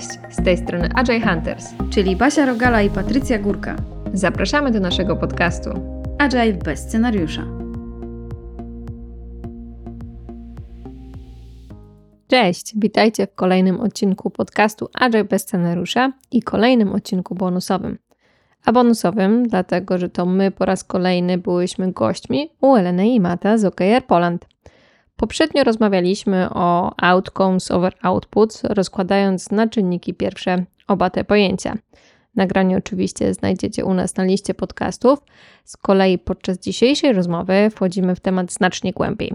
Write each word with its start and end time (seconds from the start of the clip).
Cześć, 0.00 0.18
z 0.30 0.44
tej 0.44 0.56
strony 0.56 0.88
Agile 0.94 1.20
Hunters, 1.20 1.66
czyli 1.90 2.16
Basia 2.16 2.46
Rogala 2.46 2.82
i 2.82 2.90
Patrycja 2.90 3.38
Górka. 3.38 3.76
Zapraszamy 4.12 4.70
do 4.70 4.80
naszego 4.80 5.16
podcastu 5.16 5.70
Agile 6.18 6.52
bez 6.52 6.80
scenariusza. 6.80 7.46
Cześć, 12.28 12.72
witajcie 12.76 13.26
w 13.26 13.34
kolejnym 13.34 13.80
odcinku 13.80 14.30
podcastu 14.30 14.88
Agile 14.94 15.24
bez 15.24 15.42
scenariusza 15.42 16.12
i 16.32 16.42
kolejnym 16.42 16.92
odcinku 16.92 17.34
bonusowym. 17.34 17.98
A 18.64 18.72
bonusowym, 18.72 19.48
dlatego 19.48 19.98
że 19.98 20.08
to 20.08 20.26
my 20.26 20.50
po 20.50 20.64
raz 20.64 20.84
kolejny 20.84 21.38
byłyśmy 21.38 21.92
gośćmi 21.92 22.50
u 22.60 22.76
Eleny 22.76 23.08
i 23.08 23.20
Mata 23.20 23.58
z 23.58 23.64
OKR 23.64 24.04
Poland. 24.06 24.46
Poprzednio 25.20 25.64
rozmawialiśmy 25.64 26.50
o 26.50 26.92
outcomes 26.96 27.70
over 27.70 27.92
outputs, 28.02 28.64
rozkładając 28.64 29.50
na 29.50 29.68
czynniki 29.68 30.14
pierwsze 30.14 30.64
oba 30.88 31.10
te 31.10 31.24
pojęcia. 31.24 31.74
Nagranie 32.36 32.76
oczywiście 32.76 33.34
znajdziecie 33.34 33.84
u 33.84 33.94
nas 33.94 34.16
na 34.16 34.24
liście 34.24 34.54
podcastów. 34.54 35.18
Z 35.64 35.76
kolei 35.76 36.18
podczas 36.18 36.58
dzisiejszej 36.58 37.12
rozmowy 37.12 37.70
wchodzimy 37.70 38.14
w 38.14 38.20
temat 38.20 38.52
znacznie 38.52 38.92
głębiej. 38.92 39.32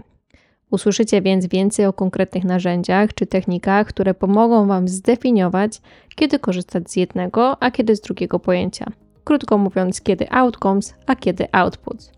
Usłyszycie 0.70 1.22
więc 1.22 1.46
więcej 1.46 1.86
o 1.86 1.92
konkretnych 1.92 2.44
narzędziach 2.44 3.14
czy 3.14 3.26
technikach, 3.26 3.86
które 3.86 4.14
pomogą 4.14 4.66
Wam 4.66 4.88
zdefiniować, 4.88 5.80
kiedy 6.14 6.38
korzystać 6.38 6.90
z 6.90 6.96
jednego, 6.96 7.62
a 7.62 7.70
kiedy 7.70 7.96
z 7.96 8.00
drugiego 8.00 8.38
pojęcia. 8.38 8.86
Krótko 9.24 9.58
mówiąc, 9.58 10.00
kiedy 10.00 10.30
outcomes, 10.30 10.94
a 11.06 11.16
kiedy 11.16 11.46
outputs. 11.52 12.12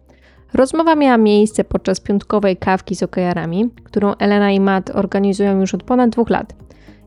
Rozmowa 0.54 0.96
miała 0.96 1.16
miejsce 1.16 1.64
podczas 1.64 2.00
piątkowej 2.00 2.56
kawki 2.56 2.94
z 2.94 3.02
OKR-ami, 3.02 3.70
którą 3.84 4.14
Elena 4.14 4.50
i 4.50 4.60
Matt 4.60 4.90
organizują 4.90 5.60
już 5.60 5.74
od 5.74 5.82
ponad 5.82 6.10
dwóch 6.10 6.30
lat 6.30 6.54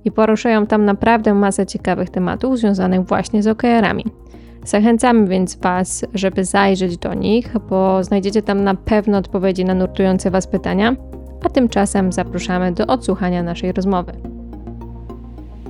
i 0.06 0.12
poruszają 0.12 0.66
tam 0.66 0.86
naprawdę 0.86 1.34
masę 1.34 1.66
ciekawych 1.66 2.10
tematów 2.10 2.58
związanych 2.58 3.02
właśnie 3.02 3.44
z 3.44 3.48
OKR-ami. 3.48 4.06
Zachęcamy 4.66 5.28
więc 5.28 5.56
Was, 5.56 6.06
żeby 6.14 6.46
zajrzeć 6.46 6.98
do 6.98 7.14
nich, 7.14 7.54
bo 7.70 8.04
znajdziecie 8.04 8.42
tam 8.42 8.64
na 8.64 8.76
pewno 8.76 9.18
odpowiedzi 9.18 9.66
na 9.66 9.74
nurtujące 9.74 10.32
Was 10.32 10.48
pytania, 10.48 10.96
a 11.46 11.50
tymczasem 11.50 12.12
zapraszamy 12.12 12.72
do 12.72 12.88
odsłuchania 12.88 13.44
naszej 13.44 13.72
rozmowy. 13.72 14.14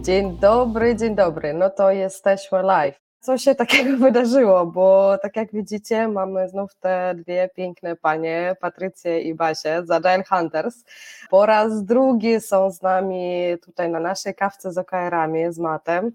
Dzień 0.01 0.37
dobry, 0.41 0.95
dzień 0.95 1.15
dobry. 1.15 1.53
No 1.53 1.69
to 1.69 1.91
jesteśmy 1.91 2.63
live 2.63 3.10
co 3.21 3.37
się 3.37 3.55
takiego 3.55 3.97
wydarzyło, 4.05 4.65
bo 4.65 5.17
tak 5.21 5.35
jak 5.35 5.51
widzicie, 5.51 6.07
mamy 6.07 6.49
znów 6.49 6.75
te 6.75 7.15
dwie 7.15 7.49
piękne 7.55 7.95
panie, 7.95 8.55
Patrycję 8.61 9.21
i 9.21 9.33
Basię 9.33 9.81
z 9.85 9.91
Agile 9.91 10.23
Hunters. 10.29 10.83
Po 11.29 11.45
raz 11.45 11.83
drugi 11.83 12.41
są 12.41 12.71
z 12.71 12.81
nami 12.81 13.45
tutaj 13.63 13.89
na 13.89 13.99
naszej 13.99 14.35
kawce 14.35 14.71
z 14.71 14.77
OKR-ami, 14.77 15.53
z 15.53 15.59
Matem. 15.59 16.11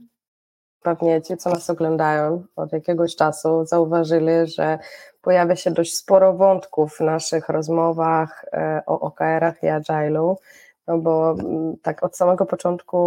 Pewnie 0.82 1.22
ci, 1.22 1.36
co 1.36 1.50
nas 1.50 1.70
oglądają 1.70 2.44
od 2.56 2.72
jakiegoś 2.72 3.16
czasu, 3.16 3.64
zauważyli, 3.64 4.46
że 4.56 4.78
pojawia 5.22 5.56
się 5.56 5.70
dość 5.70 5.96
sporo 5.96 6.32
wątków 6.32 6.96
w 6.96 7.00
naszych 7.00 7.48
rozmowach 7.48 8.44
e, 8.52 8.82
o 8.86 9.00
OKR-ach 9.00 9.62
i 9.62 9.66
Agile'u 9.66 10.34
no 10.86 10.98
bo 10.98 11.30
mm, 11.30 11.76
tak 11.82 12.02
od 12.02 12.16
samego 12.16 12.46
początku 12.46 12.98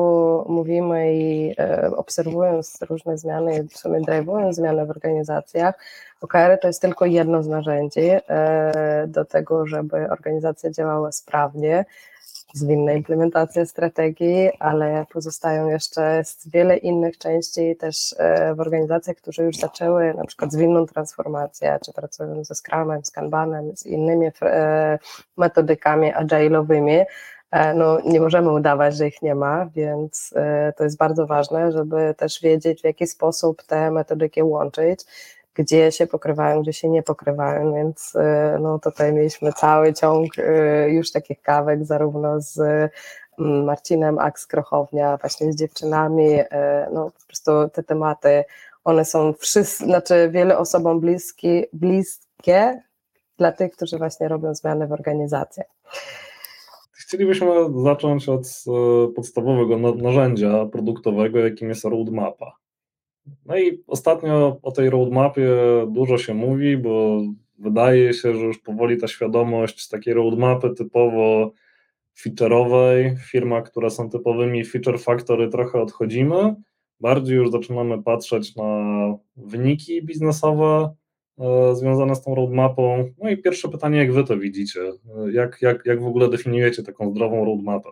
mówimy 0.47 1.13
i 1.13 1.55
e, 1.59 1.91
obserwując 1.95 2.77
różne 2.89 3.17
zmiany, 3.17 3.63
w 3.63 3.77
sumie 3.77 3.99
drive'ując 4.01 4.53
zmiany 4.53 4.85
w 4.85 4.89
organizacjach, 4.89 5.75
OKR 6.21 6.59
to 6.61 6.67
jest 6.67 6.81
tylko 6.81 7.05
jedno 7.05 7.43
z 7.43 7.47
narzędzi 7.47 8.09
e, 8.09 9.05
do 9.07 9.25
tego, 9.25 9.67
żeby 9.67 10.09
organizacja 10.09 10.71
działała 10.71 11.11
sprawnie, 11.11 11.85
zwinna 12.53 12.93
implementacja 12.93 13.65
strategii, 13.65 14.51
ale 14.59 15.05
pozostają 15.13 15.69
jeszcze 15.69 16.23
wiele 16.45 16.77
innych 16.77 17.17
części 17.17 17.75
też 17.75 18.15
e, 18.17 18.55
w 18.55 18.59
organizacjach, 18.59 19.17
które 19.17 19.45
już 19.45 19.57
zaczęły 19.57 20.13
na 20.13 20.25
przykład 20.25 20.51
zwinną 20.51 20.85
transformację, 20.85 21.79
czy 21.85 21.93
pracują 21.93 22.43
ze 22.43 22.55
Scrumem, 22.55 23.05
z 23.05 23.11
Kanbanem, 23.11 23.77
z 23.77 23.85
innymi 23.85 24.31
metodykami 25.37 26.13
agile'owymi, 26.13 26.99
E, 26.99 27.05
no, 27.75 27.99
nie 28.05 28.21
możemy 28.21 28.51
udawać, 28.51 28.95
że 28.95 29.07
ich 29.07 29.21
nie 29.21 29.35
ma, 29.35 29.65
więc 29.65 30.33
e, 30.35 30.73
to 30.77 30.83
jest 30.83 30.97
bardzo 30.97 31.27
ważne, 31.27 31.71
żeby 31.71 32.15
też 32.17 32.41
wiedzieć, 32.41 32.81
w 32.81 32.85
jaki 32.85 33.07
sposób 33.07 33.63
te 33.63 33.91
metodyki 33.91 34.43
łączyć, 34.43 34.99
gdzie 35.53 35.91
się 35.91 36.07
pokrywają, 36.07 36.61
gdzie 36.61 36.73
się 36.73 36.89
nie 36.89 37.03
pokrywają, 37.03 37.73
więc 37.73 38.15
e, 38.15 38.57
no, 38.61 38.79
tutaj 38.79 39.13
mieliśmy 39.13 39.53
cały 39.53 39.93
ciąg 39.93 40.31
już 40.87 41.11
takich 41.11 41.41
kawek, 41.41 41.85
zarówno 41.85 42.41
z 42.41 42.59
mm, 43.39 43.63
Marcinem 43.63 44.19
Aks 44.19 44.47
Krochownia, 44.47 45.17
właśnie 45.17 45.53
z 45.53 45.55
dziewczynami, 45.55 46.39
no 46.93 47.11
po 47.19 47.27
prostu 47.27 47.51
te 47.73 47.83
tematy, 47.83 48.43
one 48.83 49.05
są 49.05 49.33
wszyscy, 49.33 49.85
znaczy 49.85 50.29
wiele 50.31 50.57
osobom 50.57 50.99
bliskie, 50.99 51.65
bliskie 51.73 52.81
dla 53.37 53.51
tych, 53.51 53.71
którzy 53.71 53.97
właśnie 53.97 54.27
robią 54.27 54.55
zmiany 54.55 54.87
w 54.87 54.91
organizacjach. 54.91 55.67
Chcielibyśmy 56.99 57.47
zacząć 57.83 58.29
od 58.29 58.63
e, 58.67 58.71
podstawowego 59.13 59.93
narzędzia 59.95 60.65
produktowego, 60.65 61.39
jakim 61.39 61.69
jest 61.69 61.85
roadmapa. 61.85 62.55
No 63.45 63.57
i 63.57 63.83
ostatnio 63.87 64.59
o 64.61 64.71
tej 64.71 64.89
roadmapie 64.89 65.49
dużo 65.87 66.17
się 66.17 66.33
mówi, 66.33 66.77
bo 66.77 67.21
wydaje 67.59 68.13
się, 68.13 68.33
że 68.33 68.45
już 68.45 68.59
powoli 68.59 68.97
ta 68.97 69.07
świadomość 69.07 69.87
takiej 69.87 70.13
roadmapy 70.13 70.69
typowo 70.69 71.51
feature'owej, 72.23 73.15
firma, 73.31 73.61
które 73.61 73.89
są 73.89 74.09
typowymi 74.09 74.65
feature 74.65 74.99
factory, 74.99 75.49
trochę 75.49 75.81
odchodzimy. 75.81 76.55
Bardziej 76.99 77.35
już 77.35 77.51
zaczynamy 77.51 78.03
patrzeć 78.03 78.55
na 78.55 78.93
wyniki 79.37 80.05
biznesowe, 80.05 80.95
związane 81.73 82.15
z 82.15 82.23
tą 82.23 82.35
roadmapą. 82.35 83.11
No 83.23 83.29
i 83.29 83.37
pierwsze 83.37 83.69
pytanie, 83.69 83.97
jak 83.97 84.13
wy 84.13 84.23
to 84.23 84.37
widzicie? 84.37 84.79
E, 84.81 85.31
jak, 85.31 85.61
jak, 85.61 85.85
jak 85.85 86.01
w 86.01 86.07
ogóle 86.07 86.29
definiujecie 86.29 86.83
taką 86.83 87.11
zdrową 87.11 87.45
roadmapę? 87.45 87.89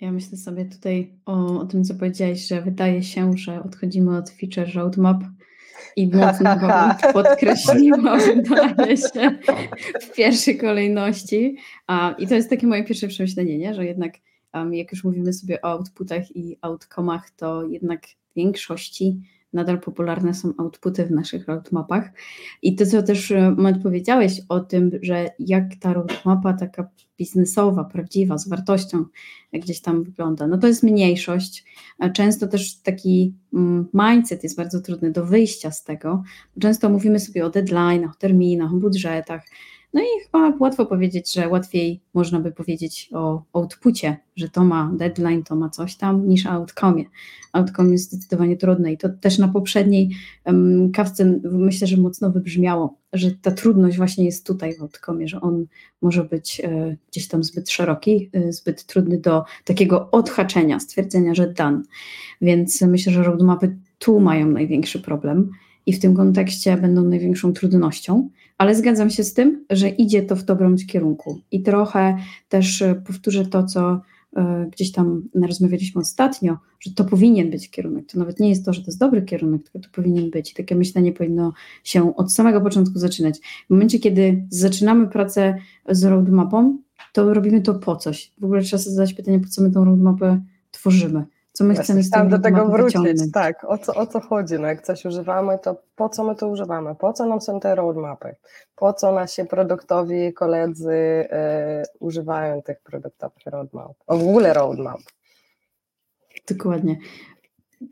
Ja 0.00 0.12
myślę 0.12 0.38
sobie 0.38 0.64
tutaj 0.64 1.14
o, 1.26 1.60
o 1.60 1.66
tym, 1.66 1.84
co 1.84 1.94
powiedziałeś, 1.94 2.48
że 2.48 2.62
wydaje 2.62 3.02
się, 3.02 3.32
że 3.36 3.62
odchodzimy 3.62 4.18
od 4.18 4.30
feature 4.30 4.74
roadmap 4.74 5.24
i 5.96 6.06
mocno 6.06 6.56
go 6.56 6.68
podkreśliła, 7.22 8.18
wydaje 8.26 8.96
się, 8.96 9.38
w 10.02 10.12
pierwszej 10.14 10.58
kolejności. 10.58 11.56
A, 11.86 12.14
I 12.18 12.26
to 12.26 12.34
jest 12.34 12.50
takie 12.50 12.66
moje 12.66 12.84
pierwsze 12.84 13.08
przemyślenie, 13.08 13.58
nie? 13.58 13.74
że 13.74 13.86
jednak 13.86 14.12
um, 14.54 14.74
jak 14.74 14.92
już 14.92 15.04
mówimy 15.04 15.32
sobie 15.32 15.62
o 15.62 15.64
outputach 15.64 16.36
i 16.36 16.58
outcomach, 16.60 17.30
to 17.30 17.66
jednak 17.66 18.06
w 18.06 18.34
większości 18.36 19.20
nadal 19.56 19.80
popularne 19.80 20.34
są 20.34 20.52
outputy 20.58 21.06
w 21.06 21.10
naszych 21.10 21.48
roadmapach. 21.48 22.10
I 22.62 22.76
to, 22.76 22.86
co 22.86 23.02
też 23.02 23.30
e, 23.30 23.50
Matt 23.50 23.82
powiedziałeś 23.82 24.40
o 24.48 24.60
tym, 24.60 24.90
że 25.02 25.30
jak 25.38 25.64
ta 25.80 25.92
roadmapa 25.92 26.52
taka 26.52 26.88
biznesowa, 27.18 27.84
prawdziwa, 27.84 28.38
z 28.38 28.48
wartością 28.48 29.04
gdzieś 29.52 29.80
tam 29.80 30.04
wygląda, 30.04 30.46
no 30.46 30.58
to 30.58 30.66
jest 30.66 30.82
mniejszość. 30.82 31.64
Często 32.14 32.46
też 32.46 32.76
taki 32.76 33.34
mm, 33.54 33.86
mindset 33.94 34.42
jest 34.42 34.56
bardzo 34.56 34.80
trudny 34.80 35.12
do 35.12 35.26
wyjścia 35.26 35.70
z 35.70 35.84
tego. 35.84 36.22
Często 36.60 36.88
mówimy 36.88 37.20
sobie 37.20 37.46
o 37.46 37.50
deadline'ach, 37.50 38.16
terminach, 38.18 38.74
budżetach, 38.74 39.42
no 39.96 40.02
i 40.02 40.24
chyba 40.24 40.52
łatwo 40.60 40.86
powiedzieć, 40.86 41.34
że 41.34 41.48
łatwiej 41.48 42.00
można 42.14 42.40
by 42.40 42.52
powiedzieć 42.52 43.10
o 43.12 43.42
outpucie, 43.52 44.16
że 44.36 44.48
to 44.48 44.64
ma 44.64 44.92
deadline, 44.94 45.42
to 45.42 45.56
ma 45.56 45.68
coś 45.70 45.96
tam, 45.96 46.28
niż 46.28 46.46
outcome. 46.46 47.04
Outcome 47.52 47.92
jest 47.92 48.12
zdecydowanie 48.12 48.56
trudne 48.56 48.92
i 48.92 48.98
to 48.98 49.08
też 49.08 49.38
na 49.38 49.48
poprzedniej 49.48 50.10
um, 50.44 50.92
kawce 50.92 51.40
myślę, 51.44 51.86
że 51.86 51.96
mocno 51.96 52.30
wybrzmiało, 52.30 52.98
że 53.12 53.30
ta 53.30 53.50
trudność 53.50 53.96
właśnie 53.96 54.24
jest 54.24 54.46
tutaj 54.46 54.74
w 54.74 54.82
outcome, 54.82 55.28
że 55.28 55.40
on 55.40 55.66
może 56.02 56.24
być 56.24 56.60
e, 56.64 56.96
gdzieś 57.08 57.28
tam 57.28 57.44
zbyt 57.44 57.70
szeroki, 57.70 58.30
e, 58.32 58.52
zbyt 58.52 58.86
trudny 58.86 59.20
do 59.20 59.44
takiego 59.64 60.10
odhaczenia, 60.10 60.80
stwierdzenia, 60.80 61.34
że 61.34 61.52
done. 61.52 61.82
Więc 62.40 62.82
myślę, 62.82 63.12
że 63.12 63.22
roadmapy 63.22 63.76
tu 63.98 64.20
mają 64.20 64.46
największy 64.46 65.00
problem 65.00 65.50
i 65.86 65.92
w 65.92 66.00
tym 66.00 66.16
kontekście 66.16 66.76
będą 66.76 67.04
największą 67.04 67.52
trudnością, 67.52 68.28
ale 68.58 68.74
zgadzam 68.74 69.10
się 69.10 69.24
z 69.24 69.34
tym, 69.34 69.64
że 69.70 69.88
idzie 69.88 70.22
to 70.22 70.36
w 70.36 70.42
dobrym 70.42 70.76
kierunku. 70.76 71.40
I 71.50 71.62
trochę 71.62 72.16
też 72.48 72.82
e, 72.82 72.94
powtórzę 72.94 73.46
to, 73.46 73.64
co 73.64 74.00
e, 74.36 74.68
gdzieś 74.72 74.92
tam 74.92 75.28
rozmawialiśmy 75.42 76.00
ostatnio, 76.00 76.56
że 76.80 76.90
to 76.90 77.04
powinien 77.04 77.50
być 77.50 77.70
kierunek. 77.70 78.06
To 78.06 78.18
nawet 78.18 78.40
nie 78.40 78.48
jest 78.48 78.64
to, 78.64 78.72
że 78.72 78.80
to 78.80 78.86
jest 78.86 78.98
dobry 78.98 79.22
kierunek, 79.22 79.62
tylko 79.62 79.88
to 79.88 79.94
powinien 79.94 80.30
być. 80.30 80.54
Takie 80.54 80.76
myślenie 80.76 81.12
powinno 81.12 81.52
się 81.84 82.16
od 82.16 82.32
samego 82.32 82.60
początku 82.60 82.98
zaczynać. 82.98 83.38
W 83.66 83.70
momencie, 83.70 83.98
kiedy 83.98 84.46
zaczynamy 84.50 85.08
pracę 85.08 85.58
z 85.88 86.04
roadmapą, 86.04 86.78
to 87.12 87.34
robimy 87.34 87.60
to 87.60 87.74
po 87.74 87.96
coś. 87.96 88.32
W 88.38 88.44
ogóle 88.44 88.62
trzeba 88.62 88.82
sobie 88.82 88.96
zadać 88.96 89.14
pytanie, 89.14 89.40
po 89.40 89.48
co 89.48 89.62
my 89.62 89.70
tą 89.70 89.84
roadmapę 89.84 90.40
tworzymy 90.70 91.24
co 91.56 91.64
my 91.64 91.74
chcemy 91.74 92.02
z 92.02 92.10
tym 92.10 92.28
do 92.28 92.38
tego 92.38 92.66
wrócić, 92.66 93.00
wyciągnąć. 93.00 93.32
tak, 93.32 93.64
o 93.64 93.78
co, 93.78 93.94
o 93.94 94.06
co 94.06 94.20
chodzi, 94.20 94.54
no 94.54 94.68
jak 94.68 94.82
coś 94.82 95.04
używamy, 95.04 95.58
to 95.58 95.82
po 95.96 96.08
co 96.08 96.24
my 96.24 96.36
to 96.36 96.48
używamy, 96.48 96.94
po 96.94 97.12
co 97.12 97.26
nam 97.26 97.40
są 97.40 97.60
te 97.60 97.74
roadmapy, 97.74 98.34
po 98.76 98.92
co 98.92 99.12
nasi 99.12 99.44
produktowi 99.44 100.32
koledzy 100.32 100.92
e, 101.30 101.82
używają 102.00 102.62
tych 102.62 102.80
produktowych 102.80 103.46
roadmap, 103.46 103.92
w 104.08 104.12
ogóle 104.12 104.52
roadmap. 104.52 105.00
Dokładnie. 106.48 106.96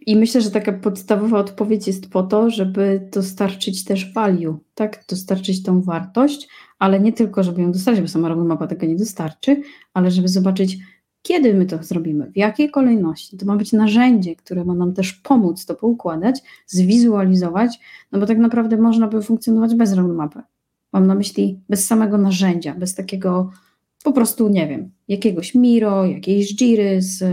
I 0.07 0.17
myślę, 0.17 0.41
że 0.41 0.51
taka 0.51 0.73
podstawowa 0.73 1.39
odpowiedź 1.39 1.87
jest 1.87 2.11
po 2.11 2.23
to, 2.23 2.51
żeby 2.51 3.09
dostarczyć 3.13 3.85
też 3.85 4.13
value, 4.13 4.59
tak? 4.75 5.05
Dostarczyć 5.09 5.63
tą 5.63 5.83
wartość, 5.83 6.49
ale 6.79 7.01
nie 7.01 7.13
tylko, 7.13 7.43
żeby 7.43 7.63
ją 7.63 7.73
dostarczyć, 7.73 8.03
bo 8.03 8.09
sama 8.09 8.29
roadmapa 8.29 8.67
tego 8.67 8.87
nie 8.87 8.97
dostarczy, 8.97 9.63
ale 9.95 10.11
żeby 10.11 10.29
zobaczyć, 10.29 10.79
kiedy 11.27 11.55
my 11.55 11.67
to 11.67 11.83
zrobimy, 11.83 12.31
w 12.31 12.37
jakiej 12.37 12.71
kolejności. 12.71 13.37
To 13.37 13.47
ma 13.47 13.57
być 13.57 13.73
narzędzie, 13.73 14.37
które 14.37 14.65
ma 14.65 14.75
nam 14.75 14.93
też 14.93 15.13
pomóc 15.13 15.67
to 15.67 15.75
poukładać, 15.75 16.43
zwizualizować, 16.67 17.81
no 18.13 18.19
bo 18.19 18.27
tak 18.27 18.39
naprawdę 18.39 18.77
można 18.77 19.09
by 19.09 19.23
funkcjonować 19.23 19.75
bez 19.75 19.93
roadmapy. 19.93 20.41
Mam 20.93 21.07
na 21.07 21.15
myśli 21.15 21.61
bez 21.69 21.87
samego 21.87 22.19
narzędzia, 22.19 22.75
bez 22.75 22.95
takiego 22.95 23.51
po 24.05 24.13
prostu, 24.13 24.49
nie 24.49 24.69
wiem, 24.69 24.91
jakiegoś 25.09 25.55
Miro, 25.55 26.07
jakiejś 26.07 26.57
Jiry 26.57 27.03
z 27.03 27.25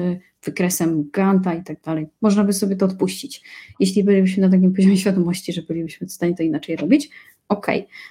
wykresem 0.43 1.09
Ganta 1.13 1.53
i 1.53 1.63
tak 1.63 1.81
dalej. 1.81 2.07
Można 2.21 2.43
by 2.43 2.53
sobie 2.53 2.75
to 2.75 2.85
odpuścić. 2.85 3.43
Jeśli 3.79 4.03
bylibyśmy 4.03 4.43
na 4.43 4.49
takim 4.49 4.73
poziomie 4.73 4.97
świadomości, 4.97 5.53
że 5.53 5.61
bylibyśmy 5.61 6.07
w 6.07 6.11
stanie 6.11 6.35
to 6.35 6.43
inaczej 6.43 6.75
robić, 6.75 7.09
ok. 7.49 7.67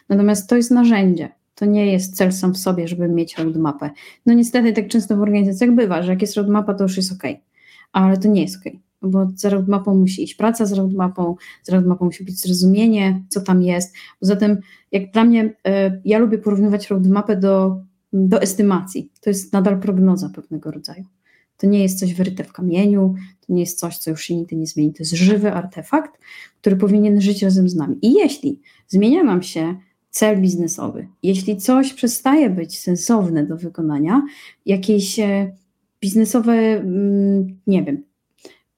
Natomiast 0.08 0.48
to 0.48 0.56
jest 0.56 0.70
narzędzie. 0.70 1.39
To 1.60 1.66
nie 1.66 1.92
jest 1.92 2.16
cel 2.16 2.32
sam 2.32 2.54
w 2.54 2.58
sobie, 2.58 2.88
żeby 2.88 3.08
mieć 3.08 3.38
roadmapę. 3.38 3.90
No 4.26 4.34
niestety 4.34 4.72
tak 4.72 4.88
często 4.88 5.16
w 5.16 5.20
organizacjach 5.20 5.70
bywa, 5.74 6.02
że 6.02 6.12
jak 6.12 6.22
jest 6.22 6.36
roadmapa, 6.36 6.74
to 6.74 6.82
już 6.82 6.96
jest 6.96 7.12
ok. 7.12 7.22
Ale 7.92 8.16
to 8.16 8.28
nie 8.28 8.42
jest 8.42 8.56
ok. 8.56 8.72
Bo 9.02 9.26
za 9.34 9.50
roadmapą 9.50 9.94
musi 9.94 10.22
iść 10.22 10.34
praca 10.34 10.66
z 10.66 10.72
roadmapą, 10.72 11.36
z 11.62 11.70
roadmapą 11.70 12.04
musi 12.04 12.24
być 12.24 12.40
zrozumienie, 12.40 13.24
co 13.28 13.40
tam 13.40 13.62
jest. 13.62 13.94
Poza 14.20 14.36
tym, 14.36 14.58
jak 14.92 15.12
dla 15.12 15.24
mnie, 15.24 15.44
y, 15.44 15.52
ja 16.04 16.18
lubię 16.18 16.38
porównywać 16.38 16.90
roadmapę 16.90 17.36
do, 17.36 17.80
do 18.12 18.42
estymacji. 18.42 19.10
To 19.20 19.30
jest 19.30 19.52
nadal 19.52 19.80
prognoza 19.80 20.28
pewnego 20.28 20.70
rodzaju. 20.70 21.04
To 21.56 21.66
nie 21.66 21.82
jest 21.82 21.98
coś 21.98 22.14
wyryte 22.14 22.44
w 22.44 22.52
kamieniu, 22.52 23.14
to 23.46 23.52
nie 23.52 23.60
jest 23.60 23.78
coś, 23.78 23.98
co 23.98 24.10
już 24.10 24.22
się 24.22 24.36
nigdy 24.36 24.56
nie 24.56 24.66
zmieni. 24.66 24.92
To 24.92 24.98
jest 24.98 25.12
żywy 25.12 25.52
artefakt, 25.52 26.20
który 26.60 26.76
powinien 26.76 27.20
żyć 27.20 27.42
razem 27.42 27.68
z 27.68 27.76
nami. 27.76 27.96
I 28.02 28.12
jeśli 28.12 28.60
zmienia 28.88 29.24
nam 29.24 29.42
się 29.42 29.76
cel 30.10 30.40
biznesowy, 30.40 31.08
jeśli 31.22 31.56
coś 31.56 31.92
przestaje 31.94 32.50
być 32.50 32.80
sensowne 32.80 33.46
do 33.46 33.56
wykonania, 33.56 34.22
jakieś 34.66 35.18
e, 35.18 35.56
biznesowe, 36.00 36.52
mm, 36.52 37.60
nie 37.66 37.82
wiem, 37.82 38.02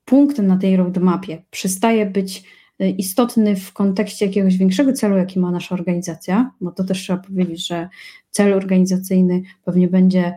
punkt 0.05 0.39
na 0.39 0.57
tej 0.57 0.77
roadmapie 0.77 1.43
przestaje 1.51 2.07
być 2.07 2.45
e, 2.79 2.91
istotny 2.91 3.57
w 3.57 3.73
kontekście 3.73 4.27
jakiegoś 4.27 4.57
większego 4.57 4.93
celu, 4.93 5.17
jaki 5.17 5.39
ma 5.41 5.51
nasza 5.51 5.75
organizacja, 5.75 6.51
bo 6.61 6.73
to 6.73 6.85
też 6.85 6.99
trzeba 6.99 7.23
powiedzieć, 7.23 7.67
że 7.67 7.89
cel 8.31 8.55
organizacyjny 8.55 9.43
pewnie 9.65 9.89
będzie 9.89 10.35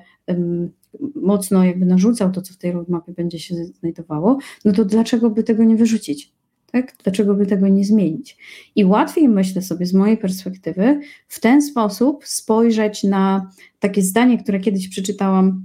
mocno 1.15 1.63
jakby 1.63 1.85
narzucał 1.85 2.31
to, 2.31 2.41
co 2.41 2.53
w 2.53 2.57
tej 2.57 2.71
roadmapie 2.71 3.11
będzie 3.11 3.39
się 3.39 3.55
znajdowało, 3.55 4.37
no 4.65 4.71
to 4.71 4.85
dlaczego 4.85 5.29
by 5.29 5.43
tego 5.43 5.63
nie 5.63 5.75
wyrzucić? 5.75 6.34
Tak? 6.75 6.95
Dlaczego 7.03 7.33
by 7.33 7.45
tego 7.45 7.67
nie 7.67 7.85
zmienić? 7.85 8.37
I 8.75 8.85
łatwiej 8.85 9.29
myślę 9.29 9.61
sobie 9.61 9.85
z 9.85 9.93
mojej 9.93 10.17
perspektywy 10.17 10.99
w 11.27 11.39
ten 11.39 11.61
sposób 11.61 12.25
spojrzeć 12.25 13.03
na 13.03 13.51
takie 13.79 14.01
zdanie, 14.01 14.37
które 14.37 14.59
kiedyś 14.59 14.87
przeczytałam 14.87 15.63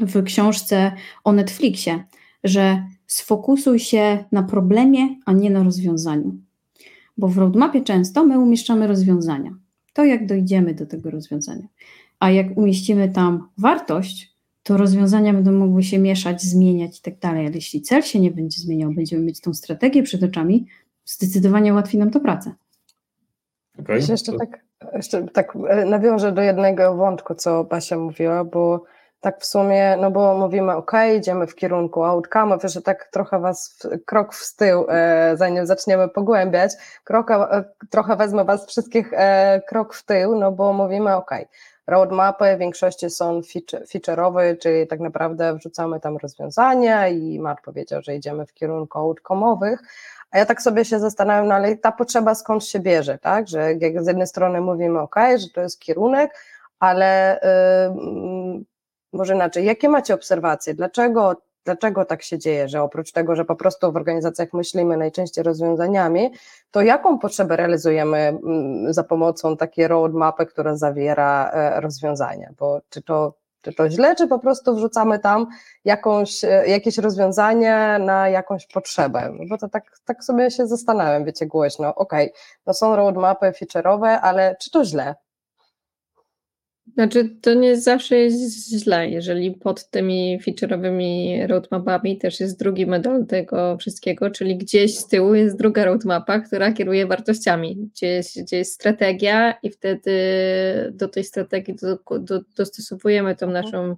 w 0.00 0.24
książce 0.24 0.92
o 1.24 1.32
Netflixie, 1.32 2.04
że 2.44 2.82
sfokusuj 3.06 3.78
się 3.78 4.24
na 4.32 4.42
problemie, 4.42 5.08
a 5.26 5.32
nie 5.32 5.50
na 5.50 5.62
rozwiązaniu. 5.62 6.36
Bo 7.18 7.28
w 7.28 7.38
roadmapie 7.38 7.80
często 7.80 8.26
my 8.26 8.38
umieszczamy 8.38 8.86
rozwiązania. 8.86 9.56
To 9.92 10.04
jak 10.04 10.26
dojdziemy 10.26 10.74
do 10.74 10.86
tego 10.86 11.10
rozwiązania. 11.10 11.68
A 12.20 12.30
jak 12.30 12.58
umieścimy 12.58 13.08
tam 13.08 13.48
wartość, 13.58 14.35
to 14.66 14.76
rozwiązania 14.76 15.32
będą 15.32 15.52
mogły 15.52 15.82
się 15.82 15.98
mieszać, 15.98 16.42
zmieniać 16.42 16.98
i 16.98 17.02
tak 17.02 17.18
dalej. 17.18 17.46
Ale 17.46 17.54
jeśli 17.54 17.82
cel 17.82 18.02
się 18.02 18.20
nie 18.20 18.30
będzie 18.30 18.60
zmieniał, 18.60 18.90
będziemy 18.92 19.22
mieć 19.22 19.40
tą 19.40 19.54
strategię 19.54 20.02
przed 20.02 20.22
oczami, 20.22 20.66
zdecydowanie 21.04 21.74
łatwiej 21.74 22.00
nam 22.00 22.10
to 22.10 22.20
pracę. 22.20 22.54
Okay. 23.80 23.98
Jeszcze, 24.08 24.32
tak, 24.32 24.60
jeszcze 24.92 25.26
tak 25.28 25.56
e, 25.68 25.84
nawiążę 25.84 26.32
do 26.32 26.42
jednego 26.42 26.94
wątku, 26.94 27.34
co 27.34 27.64
Basia 27.64 27.98
mówiła, 27.98 28.44
bo 28.44 28.84
tak 29.20 29.40
w 29.40 29.46
sumie, 29.46 29.96
no 30.00 30.10
bo 30.10 30.38
mówimy, 30.38 30.72
ok, 30.72 30.92
idziemy 31.16 31.46
w 31.46 31.54
kierunku 31.54 32.04
outcome, 32.04 32.56
że 32.64 32.82
tak 32.82 33.08
trochę 33.12 33.40
was 33.40 33.78
w, 33.78 34.04
krok 34.04 34.34
w 34.34 34.56
tył, 34.56 34.86
e, 34.88 35.36
zanim 35.36 35.66
zaczniemy 35.66 36.08
pogłębiać, 36.08 36.72
kroka, 37.04 37.48
e, 37.50 37.64
trochę 37.90 38.16
wezmę 38.16 38.44
was 38.44 38.66
wszystkich 38.66 39.12
e, 39.12 39.62
krok 39.68 39.94
w 39.94 40.04
tył, 40.04 40.38
no 40.38 40.52
bo 40.52 40.72
mówimy, 40.72 41.16
ok, 41.16 41.30
roadmapy 41.86 42.56
w 42.56 42.58
większości 42.58 43.10
są 43.10 43.40
feature'owe, 43.92 44.58
czyli 44.58 44.86
tak 44.86 45.00
naprawdę 45.00 45.54
wrzucamy 45.54 46.00
tam 46.00 46.16
rozwiązania 46.16 47.08
i 47.08 47.38
Mark 47.38 47.64
powiedział, 47.64 48.02
że 48.02 48.16
idziemy 48.16 48.46
w 48.46 48.54
kierunku 48.54 48.98
outcome'owych, 48.98 49.76
a 50.30 50.38
ja 50.38 50.46
tak 50.46 50.62
sobie 50.62 50.84
się 50.84 51.00
zastanawiam, 51.00 51.48
no 51.48 51.54
ale 51.54 51.76
ta 51.76 51.92
potrzeba 51.92 52.34
skąd 52.34 52.64
się 52.64 52.80
bierze, 52.80 53.18
tak, 53.18 53.48
że 53.48 53.74
jak 53.74 54.04
z 54.04 54.06
jednej 54.06 54.26
strony 54.26 54.60
mówimy, 54.60 55.00
ok, 55.00 55.16
że 55.36 55.48
to 55.54 55.60
jest 55.60 55.80
kierunek, 55.80 56.34
ale 56.78 57.40
yy, 58.54 58.64
może 59.12 59.34
inaczej, 59.34 59.64
jakie 59.64 59.88
macie 59.88 60.14
obserwacje, 60.14 60.74
dlaczego 60.74 61.42
dlaczego 61.66 62.04
tak 62.04 62.22
się 62.22 62.38
dzieje, 62.38 62.68
że 62.68 62.82
oprócz 62.82 63.12
tego, 63.12 63.36
że 63.36 63.44
po 63.44 63.56
prostu 63.56 63.92
w 63.92 63.96
organizacjach 63.96 64.52
myślimy 64.52 64.96
najczęściej 64.96 65.44
rozwiązaniami, 65.44 66.30
to 66.70 66.82
jaką 66.82 67.18
potrzebę 67.18 67.56
realizujemy 67.56 68.18
mm, 68.18 68.92
za 68.92 69.04
pomocą 69.04 69.56
takiej 69.56 69.88
roadmapy, 69.88 70.46
która 70.46 70.76
zawiera 70.76 71.50
e, 71.50 71.80
rozwiązania? 71.80 72.50
Bo 72.58 72.80
czy 72.88 73.02
to, 73.02 73.34
czy 73.62 73.72
to 73.72 73.90
źle, 73.90 74.16
czy 74.16 74.28
po 74.28 74.38
prostu 74.38 74.74
wrzucamy 74.74 75.18
tam 75.18 75.46
jakąś, 75.84 76.44
e, 76.44 76.48
jakieś 76.66 76.98
rozwiązanie 76.98 77.98
na 78.00 78.28
jakąś 78.28 78.66
potrzebę? 78.66 79.30
No 79.32 79.44
bo 79.48 79.58
to 79.58 79.68
tak, 79.68 79.84
tak 80.04 80.24
sobie 80.24 80.50
się 80.50 80.66
zastanawiam, 80.66 81.24
wiecie, 81.24 81.46
głośno, 81.46 81.94
okej, 81.94 82.30
okay, 82.30 82.40
no 82.66 82.74
są 82.74 82.96
roadmapy 82.96 83.46
feature'owe, 83.46 84.18
ale 84.22 84.56
czy 84.60 84.70
to 84.70 84.84
źle? 84.84 85.14
Znaczy, 86.96 87.30
to 87.40 87.54
nie 87.54 87.76
zawsze 87.76 88.16
jest 88.16 88.70
źle, 88.70 89.10
jeżeli 89.10 89.50
pod 89.50 89.90
tymi 89.90 90.38
feature'owymi 90.46 91.46
roadmapami 91.46 92.18
też 92.18 92.40
jest 92.40 92.58
drugi 92.58 92.86
medal 92.86 93.26
tego 93.26 93.76
wszystkiego, 93.76 94.30
czyli 94.30 94.56
gdzieś 94.56 94.98
z 94.98 95.06
tyłu 95.06 95.34
jest 95.34 95.58
druga 95.58 95.84
roadmapa, 95.84 96.40
która 96.40 96.72
kieruje 96.72 97.06
wartościami, 97.06 97.76
gdzie 97.76 98.06
jest, 98.06 98.42
gdzie 98.42 98.56
jest 98.56 98.72
strategia 98.72 99.54
i 99.62 99.70
wtedy 99.70 100.12
do 100.92 101.08
tej 101.08 101.24
strategii 101.24 101.74
do, 101.74 102.18
do, 102.18 102.40
dostosowujemy 102.56 103.36
tą 103.36 103.50
naszą 103.50 103.96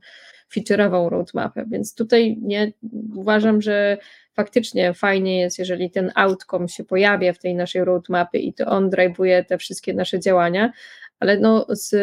feature'ową 0.57 1.09
roadmapę, 1.09 1.65
więc 1.71 1.95
tutaj 1.95 2.39
nie 2.41 2.73
uważam, 3.17 3.63
że 3.63 3.99
faktycznie 4.35 4.95
fajnie 4.95 5.41
jest, 5.41 5.59
jeżeli 5.59 5.91
ten 5.91 6.13
outcome 6.15 6.69
się 6.69 6.85
pojawia 6.85 7.33
w 7.33 7.39
tej 7.39 7.55
naszej 7.55 7.85
roadmapie 7.85 8.39
i 8.39 8.55
to 8.55 8.67
on 8.67 8.91
drive'uje 8.91 9.45
te 9.45 9.59
wszystkie 9.59 9.95
nasze 9.95 10.21
działania, 10.21 10.73
ale 11.21 11.39
no 11.39 11.67
z 11.69 11.95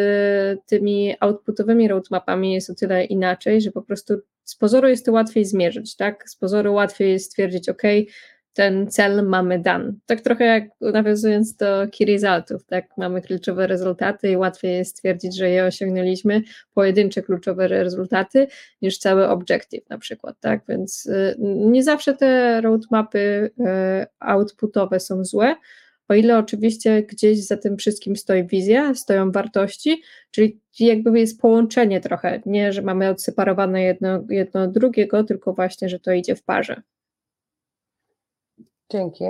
tymi 0.66 1.16
outputowymi 1.20 1.88
roadmapami 1.88 2.54
jest 2.54 2.70
o 2.70 2.76
tyle 2.76 3.06
inaczej, 3.06 3.62
że 3.62 3.72
po 3.72 3.82
prostu 3.82 4.14
z 4.44 4.56
pozoru 4.56 4.88
jest 4.88 5.06
to 5.06 5.12
łatwiej 5.12 5.46
zmierzyć, 5.46 5.96
tak? 5.96 6.30
Z 6.30 6.36
pozoru 6.36 6.74
łatwiej 6.74 7.12
jest 7.12 7.26
stwierdzić, 7.26 7.70
ok, 7.70 7.82
ten 8.56 8.88
cel 8.88 9.28
mamy 9.28 9.60
dan. 9.60 10.00
Tak 10.06 10.22
trochę 10.22 10.46
jak 10.46 10.64
nawiązując 10.82 11.56
do 11.56 11.66
key 11.98 12.06
resultów, 12.08 12.66
tak? 12.66 12.86
Mamy 12.98 13.22
kluczowe 13.22 13.68
rezultaty 13.68 14.32
i 14.32 14.38
łatwiej 14.38 14.78
jest 14.78 14.92
stwierdzić, 14.92 15.38
że 15.38 15.50
je 15.50 15.66
osiągnęliśmy, 15.66 16.42
pojedyncze 16.74 17.22
kluczowe 17.22 17.68
rezultaty, 17.68 18.48
niż 18.82 18.98
cały 18.98 19.28
objective 19.28 19.90
na 19.90 19.98
przykład, 19.98 20.36
tak? 20.40 20.62
Więc 20.70 21.06
y, 21.06 21.36
nie 21.40 21.84
zawsze 21.84 22.14
te 22.14 22.62
roadmapy 22.62 23.20
y, 23.20 24.06
outputowe 24.20 25.00
są 25.00 25.26
złe, 25.26 25.56
o 26.08 26.14
ile 26.14 26.38
oczywiście 26.38 27.04
gdzieś 27.04 27.46
za 27.46 27.58
tym 27.58 27.78
wszystkim 27.78 28.16
stoi 28.16 28.48
wizja, 28.48 28.96
stoją 28.96 29.32
wartości, 29.32 30.02
czyli 30.32 30.60
jakby 30.80 31.20
jest 31.20 31.42
połączenie 31.42 32.02
trochę, 32.02 32.42
nie, 32.46 32.74
że 32.74 32.82
mamy 32.82 33.10
odseparowane 33.10 33.84
jedno, 33.84 34.24
jedno 34.30 34.64
od 34.64 34.72
drugiego, 34.72 35.24
tylko 35.24 35.54
właśnie, 35.54 35.90
że 35.90 36.00
to 36.00 36.14
idzie 36.14 36.36
w 36.36 36.44
parze. 36.44 36.82
Dzięki. 38.92 39.24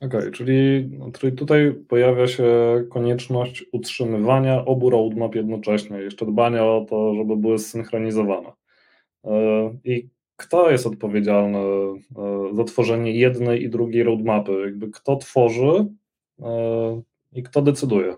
Okej, 0.00 0.20
okay, 0.20 0.30
czyli, 0.30 0.88
no, 0.98 1.10
czyli 1.10 1.32
tutaj 1.32 1.74
pojawia 1.88 2.26
się 2.26 2.44
konieczność 2.90 3.64
utrzymywania 3.72 4.64
obu 4.64 4.90
roadmap 4.90 5.34
jednocześnie, 5.34 5.98
jeszcze 5.98 6.26
dbania 6.26 6.64
o 6.64 6.86
to, 6.90 7.14
żeby 7.14 7.36
były 7.36 7.58
zsynchronizowane. 7.58 8.52
E, 9.24 9.30
I 9.84 10.08
kto 10.36 10.70
jest 10.70 10.86
odpowiedzialny 10.86 11.58
e, 11.58 11.94
za 12.56 12.64
tworzenie 12.64 13.12
jednej 13.12 13.62
i 13.62 13.70
drugiej 13.70 14.02
roadmapy? 14.02 14.52
Jakby 14.64 14.90
kto 14.90 15.16
tworzy 15.16 15.86
e, 16.42 17.02
i 17.32 17.42
kto 17.42 17.62
decyduje? 17.62 18.16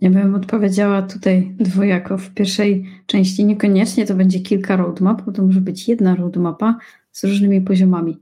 Ja 0.00 0.10
bym 0.10 0.34
odpowiedziała 0.34 1.02
tutaj 1.02 1.54
dwojako. 1.58 2.18
W 2.18 2.34
pierwszej 2.34 2.84
części 3.06 3.44
niekoniecznie 3.44 4.06
to 4.06 4.14
będzie 4.14 4.40
kilka 4.40 4.76
roadmap, 4.76 5.22
bo 5.22 5.32
to 5.32 5.42
może 5.42 5.60
być 5.60 5.88
jedna 5.88 6.14
roadmapa 6.14 6.78
z 7.16 7.24
różnymi 7.24 7.60
poziomami. 7.60 8.16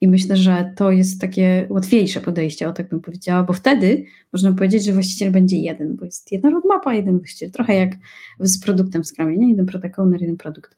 I 0.00 0.08
myślę, 0.08 0.36
że 0.36 0.72
to 0.76 0.90
jest 0.90 1.20
takie 1.20 1.66
łatwiejsze 1.70 2.20
podejście, 2.20 2.68
o 2.68 2.72
tak 2.72 2.88
bym 2.88 3.00
powiedziała, 3.00 3.42
bo 3.42 3.52
wtedy 3.52 4.04
można 4.32 4.52
powiedzieć, 4.52 4.84
że 4.84 4.92
właściciel 4.92 5.32
będzie 5.32 5.56
jeden, 5.56 5.96
bo 5.96 6.04
jest 6.04 6.32
jedna 6.32 6.50
roadmapa, 6.50 6.94
jeden 6.94 7.18
właściciel, 7.18 7.50
trochę 7.50 7.74
jak 7.74 7.90
z 8.40 8.60
produktem 8.60 9.02
w 9.02 9.06
Scrumie, 9.06 9.36
nie? 9.36 9.50
Jeden 9.50 9.66
product 9.66 9.98
owner, 9.98 10.20
jeden 10.20 10.36
produkt. 10.36 10.76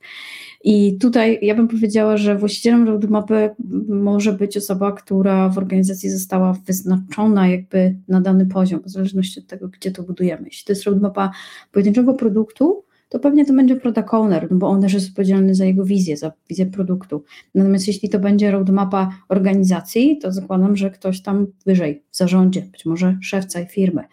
I 0.65 0.99
tutaj 0.99 1.39
ja 1.43 1.55
bym 1.55 1.69
powiedziała, 1.69 2.17
że 2.17 2.39
właścicielem 2.39 2.87
roadmapy 2.87 3.51
może 3.89 4.33
być 4.33 4.57
osoba, 4.57 4.93
która 4.93 5.49
w 5.49 5.59
organizacji 5.59 6.11
została 6.11 6.53
wyznaczona 6.67 7.49
jakby 7.49 7.97
na 8.09 8.21
dany 8.21 8.47
poziom, 8.47 8.81
w 8.85 8.91
zależności 8.91 9.41
od 9.41 9.47
tego, 9.47 9.69
gdzie 9.69 9.91
to 9.91 10.03
budujemy. 10.03 10.43
Jeśli 10.45 10.65
to 10.65 10.73
jest 10.73 10.85
roadmapa 10.85 11.31
pojedynczego 11.73 12.15
produktu, 12.15 12.85
to 13.11 13.19
pewnie 13.19 13.45
to 13.45 13.53
będzie 13.53 13.77
product 13.77 14.15
owner, 14.15 14.49
bo 14.51 14.69
on 14.69 14.83
też 14.83 14.93
jest 14.93 15.09
odpowiedzialny 15.09 15.55
za 15.55 15.65
jego 15.65 15.85
wizję, 15.85 16.17
za 16.17 16.33
wizję 16.49 16.67
produktu. 16.67 17.25
Natomiast 17.55 17.87
jeśli 17.87 18.09
to 18.09 18.19
będzie 18.19 18.51
roadmapa 18.51 19.11
organizacji, 19.29 20.19
to 20.19 20.33
zakładam, 20.33 20.77
że 20.77 20.91
ktoś 20.91 21.23
tam 21.23 21.47
wyżej 21.67 22.03
w 22.11 22.17
zarządzie, 22.17 22.63
być 22.63 22.87
może 22.87 23.19
szef 23.23 23.45
całej 23.45 23.69
firmy. 23.69 24.05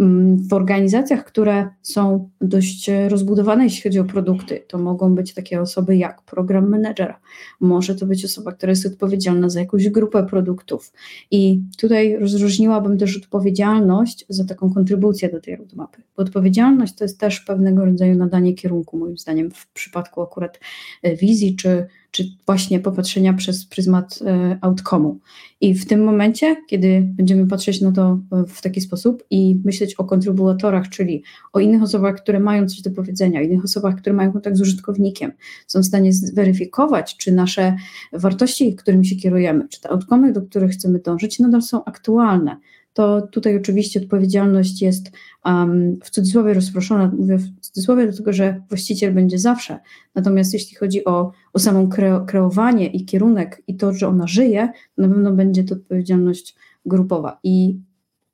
Mm, 0.00 0.36
w 0.48 0.52
organizacjach, 0.52 1.24
które 1.24 1.68
są 1.82 2.30
dość 2.40 2.90
rozbudowane, 3.08 3.64
jeśli 3.64 3.82
chodzi 3.82 3.98
o 3.98 4.04
produkty, 4.04 4.64
to 4.68 4.78
mogą 4.78 5.14
być 5.14 5.34
takie 5.34 5.60
osoby 5.60 5.96
jak 5.96 6.22
program 6.22 6.68
manager, 6.70 7.14
może 7.60 7.94
to 7.94 8.06
być 8.06 8.24
osoba, 8.24 8.52
która 8.52 8.70
jest 8.70 8.86
odpowiedzialna 8.86 9.48
za 9.48 9.60
jakąś 9.60 9.88
grupę 9.88 10.26
produktów. 10.26 10.92
I 11.30 11.62
tutaj 11.78 12.16
rozróżniłabym 12.16 12.98
też 12.98 13.16
odpowiedzialność 13.16 14.26
za 14.28 14.44
taką 14.44 14.74
kontrybucję 14.74 15.28
do 15.28 15.40
tej 15.40 15.56
roadmapy. 15.56 16.02
Bo 16.16 16.22
odpowiedzialność 16.22 16.94
to 16.94 17.04
jest 17.04 17.20
też 17.20 17.40
pewnego 17.40 17.84
rodzaju 17.84 18.14
nadanie 18.14 18.54
kierunku, 18.54 18.98
moim 18.98 19.18
zdaniem, 19.18 19.50
w 19.50 19.66
przypadku 19.66 20.22
akurat 20.22 20.60
e, 21.02 21.16
wizji 21.16 21.56
czy 21.56 21.86
czy 22.10 22.24
właśnie 22.46 22.80
popatrzenia 22.80 23.32
przez 23.32 23.66
pryzmat 23.66 24.18
e, 24.26 24.58
outcome'u. 24.60 25.14
I 25.60 25.74
w 25.74 25.86
tym 25.86 26.04
momencie, 26.04 26.56
kiedy 26.68 27.08
będziemy 27.14 27.46
patrzeć 27.46 27.80
na 27.80 27.92
to 27.92 28.18
w 28.48 28.62
taki 28.62 28.80
sposób 28.80 29.24
i 29.30 29.60
myśleć 29.64 29.94
o 29.94 30.04
kontrybutorach, 30.04 30.88
czyli 30.88 31.22
o 31.52 31.60
innych 31.60 31.82
osobach, 31.82 32.16
które 32.16 32.40
mają 32.40 32.68
coś 32.68 32.82
do 32.82 32.90
powiedzenia, 32.90 33.42
innych 33.42 33.64
osobach, 33.64 33.96
które 33.96 34.14
mają 34.14 34.32
kontakt 34.32 34.56
z 34.56 34.60
użytkownikiem, 34.60 35.32
są 35.66 35.80
w 35.80 35.86
stanie 35.86 36.12
zweryfikować, 36.12 37.16
czy 37.16 37.32
nasze 37.32 37.76
wartości, 38.12 38.76
którymi 38.76 39.06
się 39.06 39.16
kierujemy, 39.16 39.68
czy 39.68 39.80
te 39.80 39.88
outcome'y, 39.88 40.32
do 40.32 40.42
których 40.42 40.70
chcemy 40.70 40.98
dążyć, 40.98 41.38
nadal 41.38 41.62
są 41.62 41.84
aktualne, 41.84 42.56
to 42.98 43.22
tutaj 43.22 43.56
oczywiście 43.56 44.00
odpowiedzialność 44.00 44.82
jest 44.82 45.10
um, 45.44 45.98
w 46.04 46.10
cudzysłowie 46.10 46.54
rozproszona, 46.54 47.12
mówię 47.18 47.38
w 47.38 47.60
cudzysłowie, 47.60 48.06
dlatego 48.06 48.32
że 48.32 48.62
właściciel 48.68 49.14
będzie 49.14 49.38
zawsze. 49.38 49.78
Natomiast 50.14 50.52
jeśli 50.54 50.76
chodzi 50.76 51.04
o, 51.04 51.32
o 51.52 51.58
samą 51.58 51.88
kre, 51.88 52.24
kreowanie 52.26 52.86
i 52.86 53.04
kierunek 53.04 53.62
i 53.66 53.76
to, 53.76 53.92
że 53.92 54.08
ona 54.08 54.26
żyje, 54.26 54.68
to 54.96 55.02
na 55.02 55.08
pewno 55.08 55.32
będzie 55.32 55.64
to 55.64 55.74
odpowiedzialność 55.74 56.56
grupowa. 56.86 57.38
I 57.42 57.78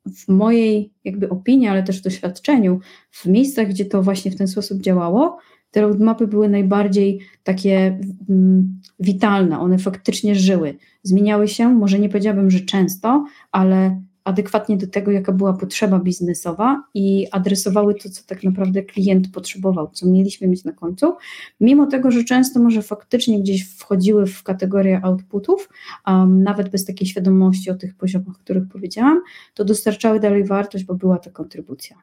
w 0.05 0.27
mojej 0.27 0.93
jakby 1.03 1.29
opinii, 1.29 1.67
ale 1.67 1.83
też 1.83 2.01
doświadczeniu, 2.01 2.79
w 3.11 3.25
miejscach, 3.25 3.67
gdzie 3.67 3.85
to 3.85 4.03
właśnie 4.03 4.31
w 4.31 4.35
ten 4.35 4.47
sposób 4.47 4.81
działało, 4.81 5.37
te 5.71 5.81
roadmapy 5.81 6.27
były 6.27 6.49
najbardziej 6.49 7.19
takie 7.43 7.99
mm, 8.29 8.81
witalne, 8.99 9.59
one 9.59 9.77
faktycznie 9.77 10.35
żyły. 10.35 10.77
Zmieniały 11.03 11.47
się, 11.47 11.69
może 11.69 11.99
nie 11.99 12.09
powiedziałabym, 12.09 12.51
że 12.51 12.59
często, 12.59 13.25
ale 13.51 14.01
adekwatnie 14.25 14.77
do 14.77 14.87
tego, 14.87 15.11
jaka 15.11 15.31
była 15.31 15.53
potrzeba 15.53 15.99
biznesowa 15.99 16.83
i 16.93 17.27
adresowały 17.31 17.95
to, 17.95 18.09
co 18.09 18.21
tak 18.27 18.43
naprawdę 18.43 18.83
klient 18.83 19.31
potrzebował, 19.31 19.89
co 19.93 20.07
mieliśmy 20.07 20.47
mieć 20.47 20.63
na 20.63 20.71
końcu, 20.71 21.15
mimo 21.59 21.87
tego, 21.87 22.11
że 22.11 22.23
często 22.23 22.59
może 22.59 22.81
faktycznie 22.81 23.39
gdzieś 23.39 23.69
wchodziły 23.69 24.27
w 24.27 24.43
kategorię 24.43 25.01
outputów, 25.03 25.69
um, 26.07 26.43
nawet 26.43 26.69
bez 26.69 26.85
takiej 26.85 27.07
świadomości 27.07 27.71
o 27.71 27.75
tych 27.75 27.95
poziomach, 27.95 28.35
o 28.35 28.39
których 28.39 28.67
powiedziałam, 28.67 29.21
to 29.53 29.65
dostarczały 29.65 30.19
dalej 30.19 30.43
wartość, 30.43 30.83
bo 30.83 30.95
była 30.95 31.17
ta 31.17 31.31
kontrybucja. 31.31 31.97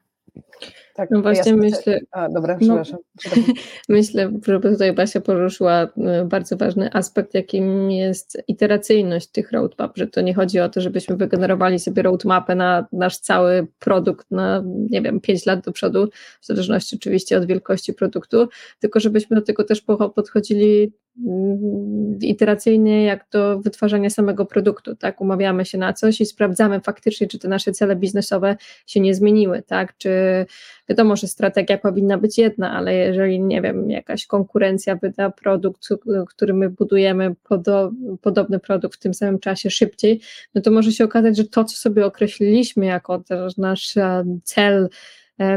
Tak, 0.93 1.11
no 1.11 1.21
właśnie 1.21 1.51
ja 1.51 1.57
myślę. 1.57 1.99
A, 2.11 2.29
dobra, 2.29 2.53
no, 2.53 2.59
przepraszam. 2.59 2.99
No, 3.37 3.53
myślę, 3.89 4.31
że 4.47 4.59
tutaj 4.59 4.93
Basia 4.93 5.21
poruszyła 5.21 5.87
e, 5.97 6.25
bardzo 6.25 6.57
ważny 6.57 6.93
aspekt, 6.93 7.33
jakim 7.33 7.91
jest 7.91 8.43
iteracyjność 8.47 9.27
tych 9.27 9.51
roadmap, 9.51 9.97
że 9.97 10.07
to 10.07 10.21
nie 10.21 10.33
chodzi 10.33 10.59
o 10.59 10.69
to, 10.69 10.81
żebyśmy 10.81 11.15
wygenerowali 11.15 11.79
sobie 11.79 12.01
roadmapę 12.01 12.55
na 12.55 12.87
nasz 12.91 13.17
cały 13.17 13.67
produkt 13.79 14.31
na, 14.31 14.63
nie 14.89 15.01
wiem, 15.01 15.21
5 15.21 15.45
lat 15.45 15.65
do 15.65 15.71
przodu, 15.71 16.07
w 16.41 16.45
zależności 16.45 16.95
oczywiście 16.95 17.37
od 17.37 17.45
wielkości 17.45 17.93
produktu, 17.93 18.47
tylko 18.79 18.99
żebyśmy 18.99 19.35
do 19.35 19.41
tego 19.41 19.63
też 19.63 19.81
podchodzili 20.15 20.93
Mm, 21.17 22.19
iteracyjnie 22.21 23.03
jak 23.03 23.25
do 23.31 23.59
wytwarzania 23.59 24.09
samego 24.09 24.45
produktu, 24.45 24.95
tak? 24.95 25.21
Umawiamy 25.21 25.65
się 25.65 25.77
na 25.77 25.93
coś 25.93 26.21
i 26.21 26.25
sprawdzamy 26.25 26.81
faktycznie, 26.81 27.27
czy 27.27 27.39
te 27.39 27.47
nasze 27.47 27.71
cele 27.71 27.95
biznesowe 27.95 28.55
się 28.85 28.99
nie 28.99 29.15
zmieniły, 29.15 29.63
tak? 29.67 29.97
Czy 29.97 30.45
wiadomo, 30.89 31.15
że 31.15 31.27
strategia 31.27 31.77
powinna 31.77 32.17
być 32.17 32.37
jedna, 32.37 32.71
ale 32.71 32.93
jeżeli, 32.93 33.41
nie 33.41 33.61
wiem, 33.61 33.89
jakaś 33.89 34.25
konkurencja 34.25 34.95
wyda 34.95 35.29
produkt, 35.29 35.87
który 36.29 36.53
my 36.53 36.69
budujemy, 36.69 37.35
podo, 37.43 37.91
podobny 38.21 38.59
produkt 38.59 38.95
w 38.95 38.99
tym 38.99 39.13
samym 39.13 39.39
czasie 39.39 39.69
szybciej, 39.69 40.21
no 40.55 40.61
to 40.61 40.71
może 40.71 40.91
się 40.91 41.03
okazać, 41.03 41.37
że 41.37 41.43
to, 41.43 41.63
co 41.63 41.77
sobie 41.77 42.05
określiliśmy 42.05 42.85
jako 42.85 43.23
nasz 43.57 43.93
cel, 44.43 44.89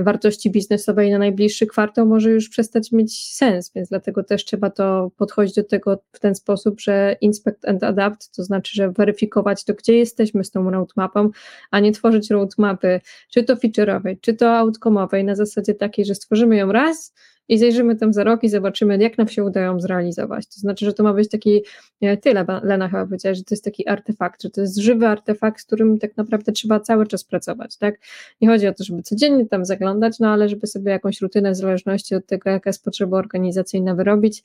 wartości 0.02 0.50
biznesowej 0.50 1.10
na 1.10 1.18
najbliższy 1.18 1.66
kwartał 1.66 2.06
może 2.06 2.30
już 2.30 2.48
przestać 2.48 2.92
mieć 2.92 3.34
sens, 3.34 3.72
więc 3.74 3.88
dlatego 3.88 4.24
też 4.24 4.44
trzeba 4.44 4.70
to 4.70 5.10
podchodzić 5.16 5.54
do 5.54 5.64
tego 5.64 6.02
w 6.12 6.20
ten 6.20 6.34
sposób, 6.34 6.80
że 6.80 7.16
inspect 7.20 7.68
and 7.68 7.84
adapt, 7.84 8.36
to 8.36 8.44
znaczy, 8.44 8.72
że 8.74 8.90
weryfikować 8.90 9.64
to, 9.64 9.74
gdzie 9.74 9.98
jesteśmy 9.98 10.44
z 10.44 10.50
tą 10.50 10.70
roadmapą, 10.70 11.30
a 11.70 11.80
nie 11.80 11.92
tworzyć 11.92 12.30
roadmapy, 12.30 13.00
czy 13.30 13.44
to 13.44 13.54
feature'owej, 13.54 14.16
czy 14.20 14.34
to 14.34 14.46
outcome'owej 14.46 15.24
na 15.24 15.34
zasadzie 15.34 15.74
takiej, 15.74 16.04
że 16.04 16.14
stworzymy 16.14 16.56
ją 16.56 16.72
raz, 16.72 17.12
i 17.48 17.58
zajrzymy 17.58 17.96
tam 17.96 18.12
za 18.12 18.24
rok 18.24 18.44
i 18.44 18.48
zobaczymy, 18.48 18.98
jak 18.98 19.18
nam 19.18 19.28
się 19.28 19.44
udają 19.44 19.80
zrealizować. 19.80 20.46
To 20.46 20.60
znaczy, 20.60 20.84
że 20.84 20.92
to 20.92 21.02
ma 21.02 21.12
być 21.12 21.28
taki, 21.28 21.62
e, 22.00 22.16
tyle 22.16 22.46
Lena 22.62 22.88
chyba 22.88 23.04
powiedziała, 23.04 23.34
że 23.34 23.44
to 23.44 23.54
jest 23.54 23.64
taki 23.64 23.88
artefakt, 23.88 24.42
że 24.42 24.50
to 24.50 24.60
jest 24.60 24.76
żywy 24.76 25.06
artefakt, 25.06 25.60
z 25.60 25.64
którym 25.64 25.98
tak 25.98 26.16
naprawdę 26.16 26.52
trzeba 26.52 26.80
cały 26.80 27.06
czas 27.06 27.24
pracować, 27.24 27.76
tak? 27.76 27.98
Nie 28.40 28.48
chodzi 28.48 28.66
o 28.66 28.74
to, 28.74 28.84
żeby 28.84 29.02
codziennie 29.02 29.46
tam 29.46 29.64
zaglądać, 29.64 30.18
no 30.18 30.28
ale 30.28 30.48
żeby 30.48 30.66
sobie 30.66 30.90
jakąś 30.92 31.20
rutynę 31.20 31.52
w 31.52 31.56
zależności 31.56 32.14
od 32.14 32.26
tego, 32.26 32.50
jaka 32.50 32.70
jest 32.70 32.84
potrzeba 32.84 33.18
organizacyjna 33.18 33.94
wyrobić, 33.94 34.42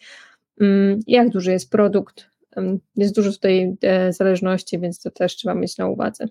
mm, 0.61 0.99
jak 1.07 1.29
duży 1.29 1.51
jest 1.51 1.71
produkt, 1.71 2.31
jest 2.95 3.15
dużo 3.15 3.31
tutaj 3.31 3.75
e, 3.81 4.13
zależności, 4.13 4.79
więc 4.79 5.01
to 5.01 5.11
też 5.11 5.35
trzeba 5.35 5.55
mieć 5.55 5.77
na 5.77 5.87
uwadze. 5.87 6.27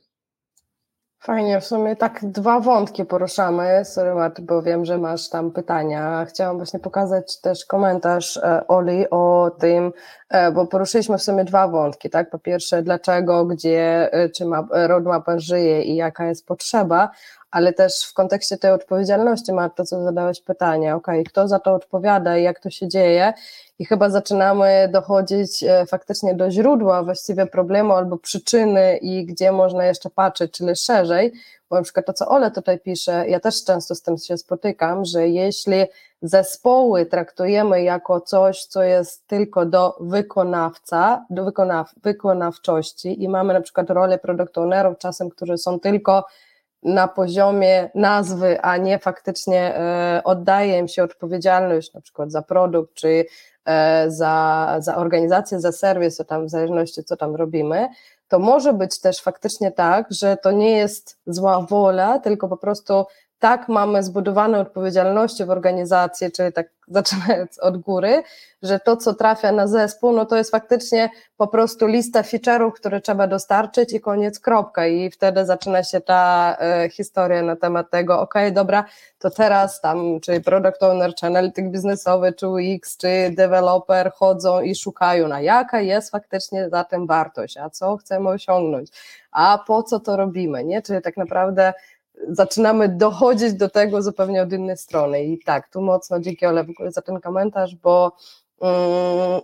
Fajnie, 1.22 1.60
w 1.60 1.64
sumie 1.64 1.96
tak 1.96 2.20
dwa 2.22 2.60
wątki 2.60 3.04
poruszamy. 3.04 3.84
Sorry 3.84 4.14
Marty, 4.14 4.42
bo 4.42 4.62
wiem, 4.62 4.84
że 4.84 4.98
masz 4.98 5.28
tam 5.28 5.50
pytania. 5.50 6.24
Chciałam 6.28 6.56
właśnie 6.56 6.80
pokazać 6.80 7.40
też 7.40 7.64
komentarz 7.64 8.36
e, 8.36 8.66
Oli 8.68 9.10
o 9.10 9.50
tym, 9.58 9.92
e, 10.28 10.52
bo 10.52 10.66
poruszyliśmy 10.66 11.18
w 11.18 11.22
sumie 11.22 11.44
dwa 11.44 11.68
wątki, 11.68 12.10
tak? 12.10 12.30
Po 12.30 12.38
pierwsze, 12.38 12.82
dlaczego, 12.82 13.44
gdzie, 13.44 14.12
e, 14.12 14.28
czy 14.28 14.46
map, 14.46 14.66
roadmapa 14.70 15.38
żyje 15.38 15.82
i 15.82 15.96
jaka 15.96 16.26
jest 16.26 16.46
potrzeba, 16.46 17.10
ale 17.50 17.72
też 17.72 18.04
w 18.04 18.14
kontekście 18.14 18.58
tej 18.58 18.72
odpowiedzialności, 18.72 19.52
Marta, 19.52 19.84
co 19.84 20.02
zadałeś 20.02 20.40
pytanie, 20.40 20.94
ok, 20.94 21.06
kto 21.28 21.48
za 21.48 21.58
to 21.58 21.74
odpowiada 21.74 22.38
i 22.38 22.42
jak 22.42 22.60
to 22.60 22.70
się 22.70 22.88
dzieje? 22.88 23.32
I 23.78 23.84
chyba 23.84 24.10
zaczynamy 24.10 24.88
dochodzić 24.92 25.62
e, 25.62 25.86
faktycznie 25.86 26.34
do 26.34 26.50
źródła 26.50 27.02
właściwie 27.02 27.46
problemu 27.46 27.92
albo 27.92 28.18
przyczyny 28.18 28.96
i 28.96 29.26
gdzie 29.26 29.52
można 29.52 29.84
jeszcze 29.86 30.10
patrzeć, 30.10 30.52
czyli 30.52 30.76
szerzej, 30.76 31.32
bo 31.70 31.76
na 31.76 31.82
przykład 31.82 32.06
to, 32.06 32.12
co 32.12 32.28
Ole 32.28 32.50
tutaj 32.50 32.78
pisze, 32.78 33.24
ja 33.28 33.40
też 33.40 33.64
często 33.64 33.94
z 33.94 34.02
tym 34.02 34.18
się 34.18 34.36
spotykam, 34.36 35.04
że 35.04 35.28
jeśli 35.28 35.84
zespoły 36.22 37.06
traktujemy 37.06 37.82
jako 37.82 38.20
coś, 38.20 38.64
co 38.64 38.82
jest 38.82 39.26
tylko 39.26 39.66
do 39.66 39.96
wykonawca, 40.00 41.26
do 41.30 41.44
wykonaw 41.44 41.94
wykonawczości 42.02 43.22
i 43.22 43.28
mamy 43.28 43.54
na 43.54 43.60
przykład 43.60 43.90
rolę 43.90 44.18
product 44.18 44.58
ownerów 44.58 44.98
czasem, 44.98 45.30
którzy 45.30 45.58
są 45.58 45.80
tylko 45.80 46.24
na 46.82 47.08
poziomie 47.08 47.90
nazwy, 47.94 48.60
a 48.60 48.76
nie 48.76 48.98
faktycznie 48.98 49.76
e, 49.76 50.20
oddaje 50.24 50.78
im 50.78 50.88
się 50.88 51.02
odpowiedzialność 51.02 51.94
na 51.94 52.00
przykład 52.00 52.32
za 52.32 52.42
produkt, 52.42 52.94
czy 52.94 53.24
e, 53.64 54.10
za, 54.10 54.76
za 54.78 54.96
organizację, 54.96 55.60
za 55.60 55.72
serwis, 55.72 56.16
to 56.16 56.24
tam 56.24 56.46
w 56.46 56.50
zależności 56.50 57.04
co 57.04 57.16
tam 57.16 57.36
robimy, 57.36 57.88
to 58.28 58.38
może 58.38 58.72
być 58.72 59.00
też 59.00 59.22
faktycznie 59.22 59.72
tak, 59.72 60.06
że 60.10 60.36
to 60.36 60.52
nie 60.52 60.70
jest 60.70 61.18
zła 61.26 61.60
wola, 61.60 62.18
tylko 62.18 62.48
po 62.48 62.56
prostu 62.56 63.04
tak 63.40 63.68
mamy 63.68 64.02
zbudowane 64.02 64.60
odpowiedzialności 64.60 65.44
w 65.44 65.50
organizacji, 65.50 66.32
czyli 66.32 66.52
tak 66.52 66.66
zaczynając 66.88 67.58
od 67.58 67.78
góry, 67.78 68.22
że 68.62 68.80
to, 68.80 68.96
co 68.96 69.14
trafia 69.14 69.52
na 69.52 69.66
zespół, 69.66 70.12
no 70.12 70.26
to 70.26 70.36
jest 70.36 70.50
faktycznie 70.50 71.10
po 71.36 71.46
prostu 71.46 71.86
lista 71.86 72.22
feature'ów, 72.22 72.72
które 72.72 73.00
trzeba 73.00 73.26
dostarczyć 73.26 73.92
i 73.92 74.00
koniec, 74.00 74.40
kropka. 74.40 74.86
I 74.86 75.10
wtedy 75.10 75.46
zaczyna 75.46 75.84
się 75.84 76.00
ta 76.00 76.56
e, 76.60 76.88
historia 76.88 77.42
na 77.42 77.56
temat 77.56 77.90
tego, 77.90 78.20
ok, 78.20 78.34
dobra, 78.52 78.84
to 79.18 79.30
teraz 79.30 79.80
tam, 79.80 80.20
czy 80.20 80.40
product 80.40 80.82
owner, 80.82 81.14
czy 81.14 81.26
analityk 81.26 81.70
biznesowy, 81.70 82.32
czy 82.32 82.48
UX, 82.48 82.96
czy 82.96 83.30
developer 83.36 84.12
chodzą 84.12 84.60
i 84.60 84.74
szukają, 84.74 85.28
na 85.28 85.40
jaka 85.40 85.80
jest 85.80 86.10
faktycznie 86.10 86.68
za 86.70 86.84
tym 86.84 87.06
wartość, 87.06 87.56
a 87.56 87.70
co 87.70 87.96
chcemy 87.96 88.28
osiągnąć, 88.28 88.90
a 89.32 89.64
po 89.66 89.82
co 89.82 90.00
to 90.00 90.16
robimy, 90.16 90.64
nie? 90.64 90.82
Czyli 90.82 91.02
tak 91.02 91.16
naprawdę 91.16 91.72
zaczynamy 92.28 92.88
dochodzić 92.88 93.54
do 93.54 93.68
tego 93.68 94.02
zupełnie 94.02 94.42
od 94.42 94.52
innej 94.52 94.76
strony. 94.76 95.24
I 95.24 95.38
tak, 95.44 95.68
tu 95.68 95.82
mocno 95.82 96.20
dzięki 96.20 96.46
Ole 96.46 96.64
w 96.64 96.70
ogóle 96.70 96.92
za 96.92 97.02
ten 97.02 97.20
komentarz, 97.20 97.74
bo 97.74 98.12
um, 98.58 99.40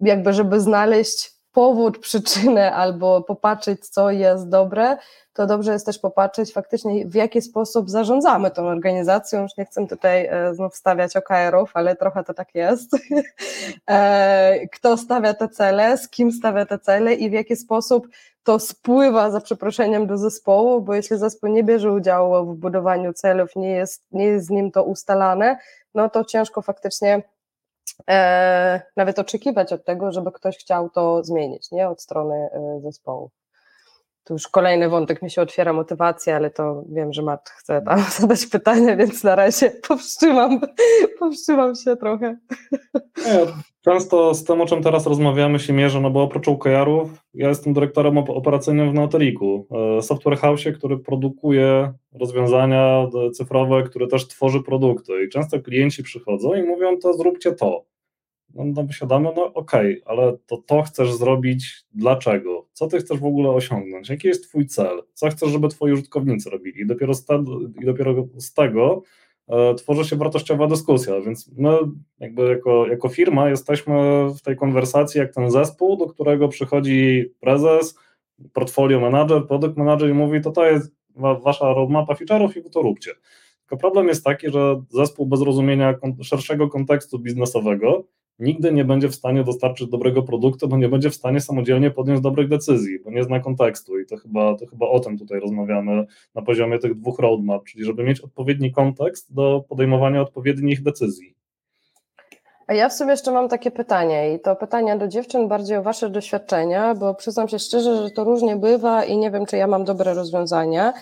jakby 0.00 0.32
żeby 0.32 0.60
znaleźć 0.60 1.38
powód, 1.52 1.98
przyczynę 1.98 2.72
albo 2.72 3.22
popatrzeć, 3.22 3.88
co 3.88 4.10
jest 4.10 4.48
dobre, 4.48 4.96
to 5.32 5.46
dobrze 5.46 5.72
jest 5.72 5.86
też 5.86 5.98
popatrzeć 5.98 6.52
faktycznie, 6.52 7.06
w 7.06 7.14
jaki 7.14 7.42
sposób 7.42 7.90
zarządzamy 7.90 8.50
tą 8.50 8.66
organizacją. 8.66 9.42
Już 9.42 9.56
nie 9.56 9.64
chcę 9.64 9.86
tutaj 9.86 10.26
e, 10.26 10.54
znów 10.54 10.76
stawiać 10.76 11.16
OKR-ów, 11.16 11.70
ale 11.74 11.96
trochę 11.96 12.24
to 12.24 12.34
tak 12.34 12.54
jest. 12.54 12.90
E, 13.90 14.68
kto 14.72 14.96
stawia 14.96 15.34
te 15.34 15.48
cele, 15.48 15.98
z 15.98 16.08
kim 16.08 16.32
stawia 16.32 16.66
te 16.66 16.78
cele 16.78 17.14
i 17.14 17.30
w 17.30 17.32
jaki 17.32 17.56
sposób 17.56 18.08
to 18.48 18.58
spływa 18.58 19.30
za 19.30 19.40
przeproszeniem 19.40 20.06
do 20.06 20.18
zespołu, 20.18 20.82
bo 20.82 20.94
jeśli 20.94 21.18
zespół 21.18 21.50
nie 21.50 21.64
bierze 21.64 21.92
udziału 21.92 22.54
w 22.54 22.58
budowaniu 22.58 23.12
celów, 23.12 23.56
nie 23.56 23.70
jest, 23.70 24.06
nie 24.12 24.24
jest 24.24 24.46
z 24.46 24.50
nim 24.50 24.70
to 24.70 24.84
ustalane, 24.84 25.58
no 25.94 26.10
to 26.10 26.24
ciężko 26.24 26.62
faktycznie 26.62 27.22
e, 28.10 28.82
nawet 28.96 29.18
oczekiwać 29.18 29.72
od 29.72 29.84
tego, 29.84 30.12
żeby 30.12 30.32
ktoś 30.32 30.58
chciał 30.58 30.90
to 30.90 31.24
zmienić, 31.24 31.70
nie 31.70 31.88
od 31.88 32.02
strony 32.02 32.34
e, 32.34 32.80
zespołu. 32.80 33.30
Tu 34.28 34.34
już 34.34 34.48
kolejny 34.48 34.88
wątek 34.88 35.22
mi 35.22 35.30
się 35.30 35.42
otwiera 35.42 35.72
motywacja, 35.72 36.36
ale 36.36 36.50
to 36.50 36.84
wiem, 36.88 37.12
że 37.12 37.22
Matt 37.22 37.48
chce 37.48 37.82
tam 37.82 38.00
zadać 38.20 38.46
pytanie, 38.46 38.96
więc 38.96 39.24
na 39.24 39.34
razie 39.34 39.70
powstrzymam, 39.88 40.60
powstrzymam 41.18 41.74
się 41.74 41.96
trochę. 41.96 42.36
Często 43.80 44.34
z 44.34 44.44
tym, 44.44 44.60
o 44.60 44.66
czym 44.66 44.82
teraz 44.82 45.06
rozmawiamy, 45.06 45.58
się 45.58 45.72
mierzę, 45.72 46.00
no 46.00 46.10
bo 46.10 46.22
oprócz 46.22 46.48
OKR-ów, 46.48 47.10
ja 47.34 47.48
jestem 47.48 47.72
dyrektorem 47.72 48.18
operacyjnym 48.18 48.90
w 48.90 48.94
Neoteliku, 48.94 49.66
e, 49.98 50.02
software 50.02 50.38
house, 50.38 50.64
który 50.78 50.98
produkuje 50.98 51.92
rozwiązania 52.20 53.06
cyfrowe, 53.34 53.82
który 53.82 54.06
też 54.06 54.28
tworzy 54.28 54.62
produkty 54.62 55.24
i 55.24 55.28
często 55.28 55.60
klienci 55.60 56.02
przychodzą 56.02 56.54
i 56.54 56.62
mówią, 56.62 56.98
to 56.98 57.14
zróbcie 57.14 57.52
to 57.52 57.84
no, 58.54 58.64
no 58.64 58.82
wysiadamy, 58.82 59.30
no 59.36 59.52
okej, 59.54 60.02
okay, 60.02 60.16
ale 60.16 60.36
to 60.46 60.56
to 60.56 60.82
chcesz 60.82 61.12
zrobić 61.12 61.84
dlaczego? 61.94 62.57
Co 62.78 62.86
ty 62.86 62.98
chcesz 62.98 63.18
w 63.18 63.24
ogóle 63.24 63.50
osiągnąć? 63.50 64.08
Jaki 64.08 64.28
jest 64.28 64.48
twój 64.48 64.66
cel? 64.66 65.02
Co 65.12 65.30
chcesz, 65.30 65.50
żeby 65.50 65.68
twoi 65.68 65.92
użytkownicy 65.92 66.50
robili? 66.50 66.80
I 66.80 66.86
dopiero 66.86 67.14
z, 67.14 67.26
i 67.82 67.86
dopiero 67.86 68.28
z 68.36 68.54
tego 68.54 69.02
e, 69.48 69.74
tworzy 69.74 70.04
się 70.04 70.16
wartościowa 70.16 70.66
dyskusja, 70.66 71.20
więc 71.20 71.50
my 71.56 71.78
jakby 72.20 72.48
jako, 72.48 72.86
jako 72.86 73.08
firma 73.08 73.48
jesteśmy 73.48 73.94
w 74.38 74.42
tej 74.42 74.56
konwersacji 74.56 75.18
jak 75.18 75.34
ten 75.34 75.50
zespół, 75.50 75.96
do 75.96 76.06
którego 76.06 76.48
przychodzi 76.48 77.24
prezes, 77.40 77.98
portfolio 78.52 79.00
manager, 79.00 79.46
product 79.46 79.76
manager 79.76 80.10
i 80.10 80.14
mówi, 80.14 80.40
to 80.40 80.50
to 80.50 80.66
jest 80.66 80.92
wasza 81.16 81.74
roadmapa 81.74 82.14
feature'ów 82.14 82.56
i 82.56 82.62
wy 82.62 82.70
to 82.70 82.82
róbcie. 82.82 83.10
Tylko 83.60 83.76
problem 83.76 84.08
jest 84.08 84.24
taki, 84.24 84.50
że 84.50 84.82
zespół 84.90 85.26
bez 85.26 85.40
rozumienia 85.40 85.94
szerszego 86.22 86.68
kontekstu 86.68 87.18
biznesowego 87.18 88.04
nigdy 88.38 88.72
nie 88.72 88.84
będzie 88.84 89.08
w 89.08 89.14
stanie 89.14 89.44
dostarczyć 89.44 89.88
dobrego 89.88 90.22
produktu, 90.22 90.68
bo 90.68 90.76
nie 90.76 90.88
będzie 90.88 91.10
w 91.10 91.14
stanie 91.14 91.40
samodzielnie 91.40 91.90
podjąć 91.90 92.20
dobrych 92.20 92.48
decyzji, 92.48 92.98
bo 93.04 93.10
nie 93.10 93.24
zna 93.24 93.40
kontekstu 93.40 93.98
i 93.98 94.06
to 94.06 94.16
chyba, 94.16 94.56
to 94.56 94.66
chyba 94.66 94.86
o 94.88 95.00
tym 95.00 95.18
tutaj 95.18 95.40
rozmawiamy 95.40 96.06
na 96.34 96.42
poziomie 96.42 96.78
tych 96.78 96.94
dwóch 96.94 97.18
roadmap, 97.18 97.64
czyli 97.64 97.84
żeby 97.84 98.04
mieć 98.04 98.20
odpowiedni 98.20 98.72
kontekst 98.72 99.34
do 99.34 99.64
podejmowania 99.68 100.22
odpowiednich 100.22 100.82
decyzji. 100.82 101.34
A 102.66 102.74
ja 102.74 102.88
w 102.88 102.92
sobie 102.92 103.10
jeszcze 103.10 103.32
mam 103.32 103.48
takie 103.48 103.70
pytanie 103.70 104.34
i 104.34 104.40
to 104.40 104.56
pytanie 104.56 104.96
do 104.96 105.08
dziewczyn 105.08 105.48
bardziej 105.48 105.76
o 105.76 105.82
wasze 105.82 106.10
doświadczenia, 106.10 106.94
bo 106.94 107.14
przyznam 107.14 107.48
się 107.48 107.58
szczerze, 107.58 108.02
że 108.02 108.10
to 108.10 108.24
różnie 108.24 108.56
bywa 108.56 109.04
i 109.04 109.16
nie 109.16 109.30
wiem, 109.30 109.46
czy 109.46 109.56
ja 109.56 109.66
mam 109.66 109.84
dobre 109.84 110.14
rozwiązania, 110.14 110.92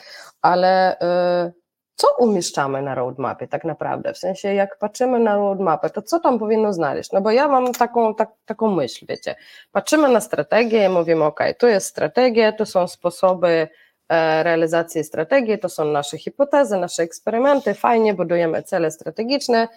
ale 0.42 0.96
yy, 1.44 1.65
co 1.96 2.08
umieszczamy 2.18 2.82
na 2.82 2.94
roadmapie 2.94 3.48
tak 3.48 3.64
naprawdę? 3.64 4.12
W 4.12 4.18
sensie, 4.18 4.54
jak 4.54 4.78
patrzymy 4.78 5.18
na 5.18 5.36
roadmapę, 5.36 5.90
to 5.90 6.02
co 6.02 6.20
tam 6.20 6.38
powinno 6.38 6.72
znaleźć? 6.72 7.12
No 7.12 7.20
bo 7.20 7.30
ja 7.30 7.48
mam 7.48 7.72
taką, 7.72 8.14
tak, 8.14 8.30
taką 8.46 8.70
myśl, 8.70 9.06
wiecie, 9.08 9.34
patrzymy 9.72 10.08
na 10.08 10.20
strategię 10.20 10.86
i 10.86 10.88
mówimy, 10.88 11.24
ok, 11.24 11.40
tu 11.58 11.66
jest 11.66 11.86
strategia, 11.86 12.52
tu 12.52 12.66
są 12.66 12.88
sposoby 12.88 13.68
e, 14.08 14.42
realizacji 14.42 15.04
strategii, 15.04 15.58
to 15.58 15.68
są 15.68 15.84
nasze 15.84 16.18
hipotezy, 16.18 16.76
nasze 16.76 17.02
eksperymenty, 17.02 17.74
fajnie, 17.74 18.14
budujemy 18.14 18.62
cele 18.62 18.90
strategiczne, 18.90 19.68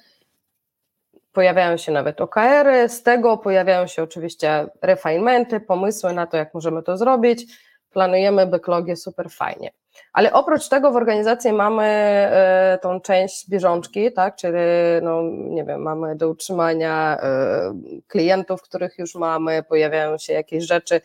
pojawiają 1.31 1.77
się 1.77 1.91
nawet 1.91 2.21
OKR-y, 2.21 2.89
z 2.89 3.03
tego 3.03 3.37
pojawiają 3.37 3.87
się 3.87 4.03
oczywiście 4.03 4.67
refinementy, 4.81 5.59
pomysły 5.59 6.13
na 6.13 6.27
to, 6.27 6.37
jak 6.37 6.53
możemy 6.53 6.83
to 6.83 6.97
zrobić, 6.97 7.45
planujemy 7.89 8.47
backlogie 8.47 8.95
super 8.95 9.29
fajnie. 9.29 9.71
Ale 10.13 10.33
oprócz 10.33 10.69
tego 10.69 10.91
w 10.91 10.95
organizacji 10.95 11.53
mamy 11.53 11.83
e, 11.83 12.79
tą 12.81 13.01
część 13.01 13.49
bieżączki, 13.49 14.13
tak, 14.13 14.35
czyli 14.35 14.57
no, 15.01 15.21
nie 15.31 15.63
wiem, 15.63 15.81
mamy 15.81 16.15
do 16.15 16.29
utrzymania 16.29 17.17
e, 17.21 17.73
klientów, 18.07 18.61
których 18.61 18.97
już 18.97 19.15
mamy, 19.15 19.63
pojawiają 19.63 20.17
się 20.17 20.33
jakieś 20.33 20.63
rzeczy 20.63 21.01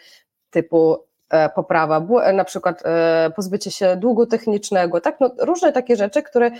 typu 0.51 1.05
e, 1.31 1.49
poprawa, 1.49 2.07
na 2.33 2.45
przykład 2.45 2.83
pozbycie 3.37 3.71
się 3.71 3.97
długu 3.97 4.27
technicznego, 4.27 5.01
tak, 5.01 5.21
no, 5.21 5.31
różne 5.39 5.73
takie 5.73 5.97
rzeczy, 5.97 6.23
które 6.23 6.51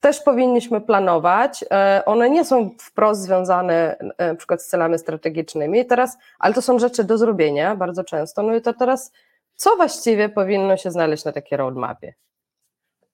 też 0.00 0.20
powinniśmy 0.20 0.80
planować. 0.80 1.64
One 2.06 2.30
nie 2.30 2.44
są 2.44 2.70
wprost 2.80 3.22
związane 3.22 3.96
na 4.18 4.34
przykład 4.34 4.62
z 4.62 4.68
celami 4.68 4.98
strategicznymi, 4.98 5.86
teraz, 5.86 6.18
ale 6.38 6.54
to 6.54 6.62
są 6.62 6.78
rzeczy 6.78 7.04
do 7.04 7.18
zrobienia 7.18 7.76
bardzo 7.76 8.04
często. 8.04 8.42
No 8.42 8.54
i 8.54 8.62
to 8.62 8.72
teraz 8.72 9.12
co 9.58 9.76
właściwie 9.76 10.28
powinno 10.28 10.76
się 10.76 10.90
znaleźć 10.90 11.24
na 11.24 11.32
takiej 11.32 11.58
roadmapie? 11.58 12.14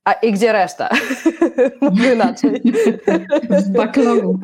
A 0.04 0.12
i 0.12 0.32
gdzie 0.32 0.52
reszta? 0.52 0.88
Mówię 1.90 2.14
inaczej. 2.14 2.62
W 3.50 3.70
backlogu. 3.70 4.38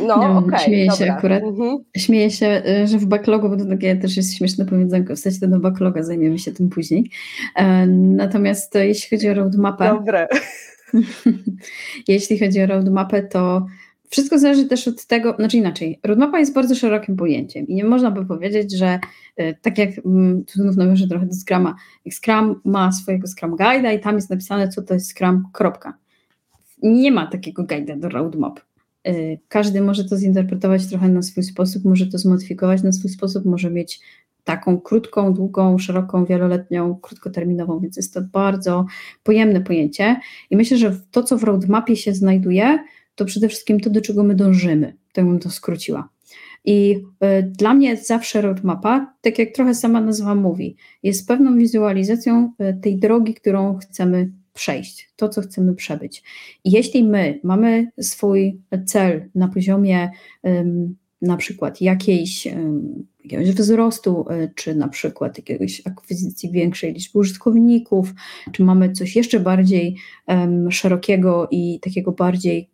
No, 0.00 0.16
no 0.16 0.38
okej. 0.38 0.48
Okay, 0.48 0.58
śmieję 0.58 0.86
dobra. 0.86 1.06
się 1.06 1.12
akurat. 1.12 1.42
Mhm. 1.42 1.78
Śmieję 1.96 2.30
się, 2.30 2.62
y, 2.82 2.86
że 2.86 2.98
w 2.98 3.06
backlogu, 3.06 3.48
bo 3.48 3.56
to 3.56 3.64
takie 3.64 3.96
też 3.96 4.16
jest 4.16 4.36
śmieszne 4.36 4.64
powiedzonko, 4.64 5.16
w 5.16 5.18
sensie 5.18 5.40
to 5.40 5.46
do 5.46 5.58
backloga 5.58 6.02
zajmiemy 6.02 6.38
się 6.38 6.52
tym 6.52 6.68
później. 6.68 7.10
E, 7.56 7.86
natomiast 7.86 8.74
jeśli 8.74 9.18
chodzi 9.18 9.28
o 9.28 9.34
roadmapę... 9.34 9.88
Dobre. 9.88 10.28
jeśli 12.08 12.38
chodzi 12.38 12.62
o 12.62 12.66
roadmapę, 12.66 13.22
to 13.22 13.66
wszystko 14.12 14.38
zależy 14.38 14.64
też 14.64 14.88
od 14.88 15.06
tego, 15.06 15.34
znaczy 15.38 15.56
inaczej, 15.56 16.00
roadmapa 16.04 16.38
jest 16.38 16.54
bardzo 16.54 16.74
szerokim 16.74 17.16
pojęciem 17.16 17.66
i 17.66 17.74
nie 17.74 17.84
można 17.84 18.10
by 18.10 18.26
powiedzieć, 18.26 18.72
że 18.72 19.00
e, 19.36 19.54
tak 19.54 19.78
jak 19.78 19.90
mm, 20.06 20.44
tu 20.44 20.62
znów 20.62 20.76
nawiążę 20.76 21.08
trochę 21.08 21.26
do 21.26 21.34
Scruma, 21.34 21.76
jak 22.04 22.14
Scrum 22.14 22.60
ma 22.64 22.92
swojego 22.92 23.26
Scrum 23.26 23.56
Guide'a 23.56 23.96
i 23.96 24.00
tam 24.00 24.14
jest 24.14 24.30
napisane, 24.30 24.68
co 24.68 24.82
to 24.82 24.94
jest 24.94 25.10
Scrum, 25.10 25.42
kropka. 25.52 25.98
Nie 26.82 27.12
ma 27.12 27.26
takiego 27.26 27.64
guide'a 27.64 27.98
do 27.98 28.08
roadmap. 28.08 28.60
E, 29.04 29.12
każdy 29.48 29.80
może 29.80 30.04
to 30.04 30.16
zinterpretować 30.16 30.86
trochę 30.86 31.08
na 31.08 31.22
swój 31.22 31.42
sposób, 31.42 31.84
może 31.84 32.06
to 32.06 32.18
zmodyfikować 32.18 32.82
na 32.82 32.92
swój 32.92 33.10
sposób, 33.10 33.44
może 33.44 33.70
mieć 33.70 34.00
taką 34.44 34.80
krótką, 34.80 35.34
długą, 35.34 35.78
szeroką, 35.78 36.24
wieloletnią, 36.24 36.98
krótkoterminową, 37.02 37.80
więc 37.80 37.96
jest 37.96 38.14
to 38.14 38.20
bardzo 38.32 38.86
pojemne 39.22 39.60
pojęcie 39.60 40.20
i 40.50 40.56
myślę, 40.56 40.76
że 40.76 41.00
to, 41.10 41.22
co 41.22 41.38
w 41.38 41.44
roadmapie 41.44 41.96
się 41.96 42.14
znajduje, 42.14 42.78
to 43.22 43.26
przede 43.26 43.48
wszystkim 43.48 43.80
to, 43.80 43.90
do 43.90 44.00
czego 44.00 44.24
my 44.24 44.34
dążymy. 44.34 44.96
Tak 45.12 45.24
bym 45.24 45.38
to 45.38 45.50
skróciła. 45.50 46.08
I 46.64 46.96
y, 47.24 47.42
dla 47.42 47.74
mnie 47.74 47.96
zawsze 47.96 48.40
roadmapa, 48.40 49.14
tak 49.20 49.38
jak 49.38 49.50
trochę 49.54 49.74
sama 49.74 50.00
nazwa 50.00 50.34
mówi, 50.34 50.76
jest 51.02 51.28
pewną 51.28 51.58
wizualizacją 51.58 52.52
y, 52.60 52.80
tej 52.82 52.98
drogi, 52.98 53.34
którą 53.34 53.76
chcemy 53.76 54.32
przejść, 54.54 55.12
to, 55.16 55.28
co 55.28 55.40
chcemy 55.40 55.74
przebyć. 55.74 56.22
I 56.64 56.70
jeśli 56.70 57.04
my 57.04 57.40
mamy 57.44 57.90
swój 58.00 58.60
cel 58.86 59.30
na 59.34 59.48
poziomie 59.48 60.10
na 61.22 61.36
przykład 61.36 61.80
jakiejś, 61.80 62.48
jakiegoś 63.24 63.50
wzrostu, 63.50 64.24
y, 64.30 64.52
czy 64.54 64.74
na 64.74 64.88
przykład 64.88 65.38
jakiegoś 65.38 65.82
akwizycji 65.86 66.50
większej 66.50 66.92
liczby 66.92 67.18
użytkowników, 67.18 68.14
czy 68.52 68.62
mamy 68.64 68.92
coś 68.92 69.16
jeszcze 69.16 69.40
bardziej 69.40 69.96
szerokiego 70.70 71.48
i 71.50 71.80
takiego 71.80 72.12
bardziej 72.12 72.71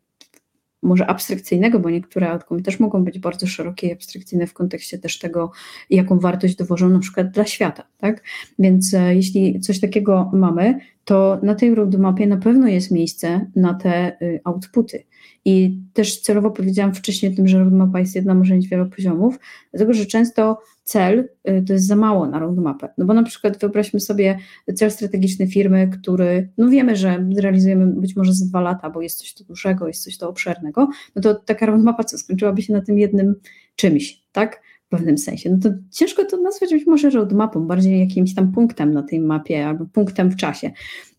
może 0.83 1.07
abstrakcyjnego, 1.07 1.81
bo 1.81 1.91
niektóre 1.91 2.31
outcome 2.31 2.63
też 2.63 2.81
mogą 2.81 3.05
być 3.05 3.19
bardzo 3.19 3.47
szerokie 3.47 3.87
i 3.87 3.93
abstrakcyjne 3.93 4.47
w 4.47 4.55
kontekście 4.55 4.99
też 4.99 5.19
tego, 5.19 5.51
jaką 5.91 6.19
wartość 6.19 6.57
dowożą 6.57 6.89
na 6.89 6.99
przykład 6.99 7.31
dla 7.31 7.45
świata, 7.45 7.83
tak? 7.99 8.23
Więc 8.59 8.95
e, 8.95 9.15
jeśli 9.15 9.61
coś 9.61 9.81
takiego 9.81 10.31
mamy, 10.35 10.79
to 11.05 11.39
na 11.43 11.55
tej 11.55 11.75
roadmapie 11.75 12.27
na 12.27 12.37
pewno 12.37 12.69
jest 12.69 12.91
miejsce 12.91 13.47
na 13.57 13.75
te 13.75 14.23
y, 14.23 14.41
outputy. 14.45 15.05
I 15.45 15.79
też 15.93 16.21
celowo 16.21 16.51
powiedziałam 16.51 16.95
wcześniej 16.95 17.33
o 17.33 17.37
tym, 17.37 17.49
że 17.49 17.59
roadmapa 17.59 18.01
jest 18.01 18.15
jedna, 18.15 18.35
może 18.35 18.55
mieć 18.55 18.69
wiele 18.69 18.87
poziomów, 18.87 19.39
dlatego 19.71 19.93
że 19.93 20.07
często 20.07 20.63
cel 20.85 21.29
y, 21.49 21.65
to 21.67 21.73
jest 21.73 21.87
za 21.87 21.97
mało 21.97 22.27
na 22.27 22.39
roadmapę. 22.39 22.89
No 22.99 23.05
bo 23.05 23.15
na 23.15 23.23
przykład 23.23 23.59
wyobraźmy 23.59 24.01
sobie 24.01 24.39
cel 24.75 24.91
strategiczny 24.91 25.47
firmy, 25.47 25.91
który, 26.01 26.49
no 26.59 26.69
wiemy, 26.69 26.97
że 26.97 27.27
zrealizujemy 27.33 27.87
być 27.87 28.17
może 28.17 28.33
za 28.33 28.47
dwa 28.47 28.61
lata, 28.61 28.91
bo 28.91 29.03
jest 29.03 29.19
coś 29.19 29.35
to 29.35 29.45
dużego, 29.45 29.89
jest 29.89 30.05
coś 30.05 30.19
to 30.19 30.29
obszernego, 30.29 30.89
no 31.17 31.23
to 31.23 31.35
taka 31.35 31.67
roadmapa 31.67 32.05
co 32.05 32.19
skończyłaby 32.19 32.63
się 32.63 32.73
na 32.73 32.81
tym 32.81 32.99
jednym 32.99 33.35
czymś, 33.77 34.23
tak? 34.33 34.63
W 34.89 34.91
pewnym 34.91 35.19
sensie. 35.19 35.51
No 35.51 35.59
to 35.63 35.69
ciężko 35.91 36.25
to 36.25 36.37
nazwać 36.37 36.71
być 36.71 36.87
może 36.87 37.11
roadmapą, 37.11 37.67
bardziej 37.67 38.01
jakimś 38.01 38.35
tam 38.35 38.53
punktem 38.53 38.93
na 38.93 39.03
tej 39.03 39.21
mapie 39.21 39.67
albo 39.67 39.87
punktem 39.87 40.31
w 40.31 40.37
czasie. 40.37 40.71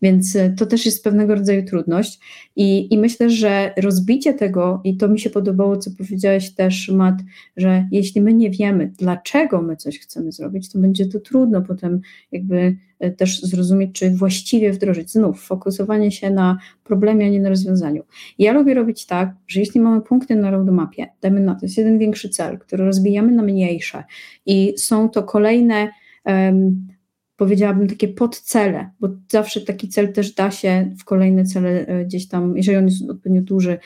Więc 0.02 0.36
e, 0.36 0.50
to 0.50 0.66
też 0.66 0.86
jest 0.86 1.04
pewnego 1.04 1.34
rodzaju 1.34 1.64
trudność 1.64 2.20
i, 2.56 2.94
i 2.94 2.98
myślę, 2.98 3.30
że 3.30 3.74
rozbicie 3.76 4.34
tego, 4.34 4.80
i 4.84 4.96
to 4.96 5.08
mi 5.08 5.20
się 5.20 5.30
podobało, 5.30 5.76
co 5.76 5.90
powiedziałeś 5.98 6.54
też, 6.54 6.88
Mat, 6.88 7.14
że 7.56 7.88
jeśli 7.92 8.20
my 8.20 8.34
nie 8.34 8.50
wiemy, 8.50 8.92
dlaczego 8.98 9.62
my 9.62 9.76
coś 9.76 9.98
chcemy 9.98 10.32
zrobić, 10.32 10.72
to 10.72 10.78
będzie 10.78 11.06
to 11.06 11.20
trudno 11.20 11.62
potem 11.62 12.00
jakby 12.32 12.76
też 13.16 13.42
zrozumieć, 13.42 13.92
czy 13.92 14.10
właściwie 14.10 14.72
wdrożyć. 14.72 15.12
Znów, 15.12 15.42
fokusowanie 15.42 16.10
się 16.10 16.30
na 16.30 16.58
problemie, 16.84 17.26
a 17.26 17.28
nie 17.28 17.40
na 17.40 17.48
rozwiązaniu. 17.48 18.02
Ja 18.38 18.52
lubię 18.52 18.74
robić 18.74 19.06
tak, 19.06 19.34
że 19.48 19.60
jeśli 19.60 19.80
mamy 19.80 20.00
punkty 20.00 20.36
na 20.36 20.50
roadmapie, 20.50 21.06
dajmy 21.20 21.40
na 21.40 21.54
to, 21.54 21.60
jest 21.62 21.78
jeden 21.78 21.98
większy 21.98 22.28
cel, 22.28 22.58
który 22.58 22.84
rozbijamy 22.84 23.32
na 23.32 23.42
mniejsze 23.42 24.04
i 24.46 24.74
są 24.76 25.08
to 25.08 25.22
kolejne 25.22 25.88
um, 26.24 26.86
powiedziałabym, 27.36 27.88
takie 27.88 28.08
podcele, 28.08 28.90
bo 29.00 29.08
zawsze 29.28 29.60
taki 29.60 29.88
cel 29.88 30.12
też 30.12 30.34
da 30.34 30.50
się 30.50 30.94
w 30.98 31.04
kolejne 31.04 31.44
cele 31.44 31.86
e, 31.86 32.04
gdzieś 32.04 32.28
tam, 32.28 32.56
jeżeli 32.56 32.78
on 32.78 32.84
jest 32.84 33.10
odpowiednio 33.10 33.42
duży, 33.42 33.78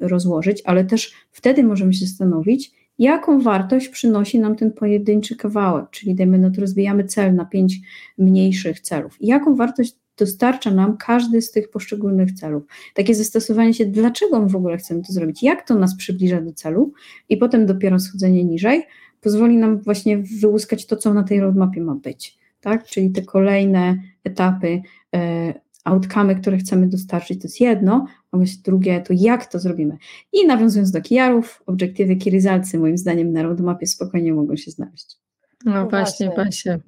rozłożyć, 0.00 0.62
ale 0.64 0.84
też 0.84 1.12
wtedy 1.30 1.62
możemy 1.62 1.94
się 1.94 2.06
zastanowić, 2.06 2.72
jaką 2.98 3.40
wartość 3.40 3.88
przynosi 3.88 4.38
nam 4.38 4.56
ten 4.56 4.72
pojedynczy 4.72 5.36
kawałek, 5.36 5.90
czyli 5.90 6.14
dajmy 6.14 6.38
na 6.38 6.50
to 6.50 6.60
rozwijamy 6.60 7.04
cel 7.04 7.34
na 7.34 7.44
pięć 7.44 7.76
mniejszych 8.18 8.80
celów. 8.80 9.16
jaką 9.20 9.56
wartość 9.56 9.96
dostarcza 10.16 10.70
nam 10.70 10.96
każdy 10.96 11.42
z 11.42 11.50
tych 11.50 11.70
poszczególnych 11.70 12.32
celów. 12.32 12.62
Takie 12.94 13.14
zastosowanie 13.14 13.74
się, 13.74 13.86
dlaczego 13.86 14.40
my 14.40 14.48
w 14.48 14.56
ogóle 14.56 14.76
chcemy 14.76 15.02
to 15.02 15.12
zrobić, 15.12 15.42
jak 15.42 15.68
to 15.68 15.74
nas 15.74 15.96
przybliża 15.96 16.40
do 16.40 16.52
celu 16.52 16.92
i 17.28 17.36
potem 17.36 17.66
dopiero 17.66 17.98
schodzenie 17.98 18.44
niżej 18.44 18.82
pozwoli 19.20 19.56
nam 19.56 19.78
właśnie 19.78 20.18
wyłuskać 20.40 20.86
to, 20.86 20.96
co 20.96 21.14
na 21.14 21.22
tej 21.22 21.40
roadmapie 21.40 21.80
ma 21.80 21.94
być 21.94 22.38
tak? 22.60 22.84
Czyli 22.84 23.10
te 23.10 23.22
kolejne 23.22 23.98
etapy, 24.24 24.82
e, 25.14 25.54
outcome, 25.84 26.34
które 26.34 26.58
chcemy 26.58 26.88
dostarczyć, 26.88 27.40
to 27.40 27.48
jest 27.48 27.60
jedno, 27.60 28.06
a 28.32 28.36
myślę 28.36 28.62
drugie, 28.64 29.00
to 29.00 29.12
jak 29.16 29.46
to 29.46 29.58
zrobimy. 29.58 29.96
I 30.32 30.46
nawiązując 30.46 30.90
do 30.90 31.02
kijarów, 31.02 31.62
obiektywy 31.66 32.16
key 32.16 32.40
moim 32.78 32.98
zdaniem 32.98 33.32
na 33.32 33.42
roadmapie 33.42 33.86
spokojnie 33.86 34.32
mogą 34.32 34.56
się 34.56 34.70
znaleźć. 34.70 35.16
No, 35.64 35.74
no 35.74 35.86
właśnie, 35.86 36.30
właśnie. 36.34 36.78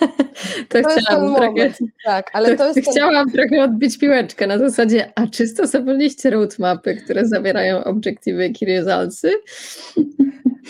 to, 0.68 0.82
to 0.82 0.88
chciałam 0.88 1.34
trochę, 1.34 1.72
tak, 2.04 2.30
ale 2.32 2.50
to, 2.50 2.56
to 2.56 2.66
jest 2.66 2.90
chciałam 2.90 3.30
ten... 3.30 3.34
trochę 3.34 3.64
odbić 3.64 3.98
piłeczkę 3.98 4.46
na 4.46 4.58
zasadzie, 4.58 5.12
a 5.14 5.26
czy 5.26 5.46
stosowaliście 5.46 6.30
roadmapy, 6.30 6.96
które 6.96 7.26
zawierają 7.26 7.84
obiektywy 7.84 8.50
key 8.50 8.84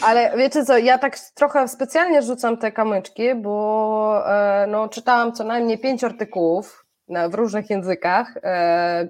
ale 0.02 0.36
wiecie 0.36 0.64
co, 0.64 0.78
ja 0.78 0.98
tak 0.98 1.18
trochę 1.34 1.68
specjalnie 1.68 2.22
rzucam 2.22 2.56
te 2.56 2.72
kamyczki, 2.72 3.34
bo 3.34 4.22
e, 4.26 4.66
no, 4.66 4.88
czytałam 4.88 5.32
co 5.32 5.44
najmniej 5.44 5.78
pięć 5.78 6.04
artykułów 6.04 6.86
w 7.28 7.34
różnych 7.34 7.70
językach, 7.70 8.34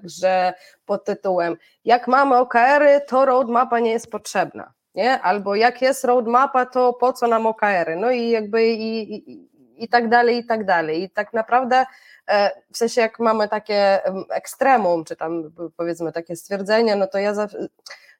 że 0.03 0.53
pod 0.85 1.05
tytułem 1.05 1.57
Jak 1.85 2.07
mamy 2.07 2.37
OKR-y, 2.37 3.01
to 3.07 3.25
roadmapa 3.25 3.79
nie 3.79 3.91
jest 3.91 4.11
potrzebna. 4.11 4.73
Nie? 4.95 5.21
Albo 5.21 5.55
jak 5.55 5.81
jest 5.81 6.03
roadmapa, 6.03 6.65
to 6.65 6.93
po 6.93 7.13
co 7.13 7.27
nam 7.27 7.45
OKR-y? 7.45 7.95
No 7.95 8.11
i 8.11 8.29
jakby 8.29 8.65
i, 8.65 9.13
i, 9.31 9.49
i 9.77 9.87
tak 9.89 10.09
dalej, 10.09 10.37
i 10.37 10.45
tak 10.45 10.65
dalej. 10.65 11.03
I 11.03 11.09
tak 11.09 11.33
naprawdę 11.33 11.85
e, 12.27 12.51
w 12.73 12.77
sensie 12.77 13.01
jak 13.01 13.19
mamy 13.19 13.47
takie 13.47 13.99
ekstremum, 14.29 15.03
czy 15.05 15.15
tam 15.15 15.51
powiedzmy 15.77 16.11
takie 16.11 16.35
stwierdzenia, 16.35 16.95
no 16.95 17.07
to 17.07 17.17
ja 17.17 17.33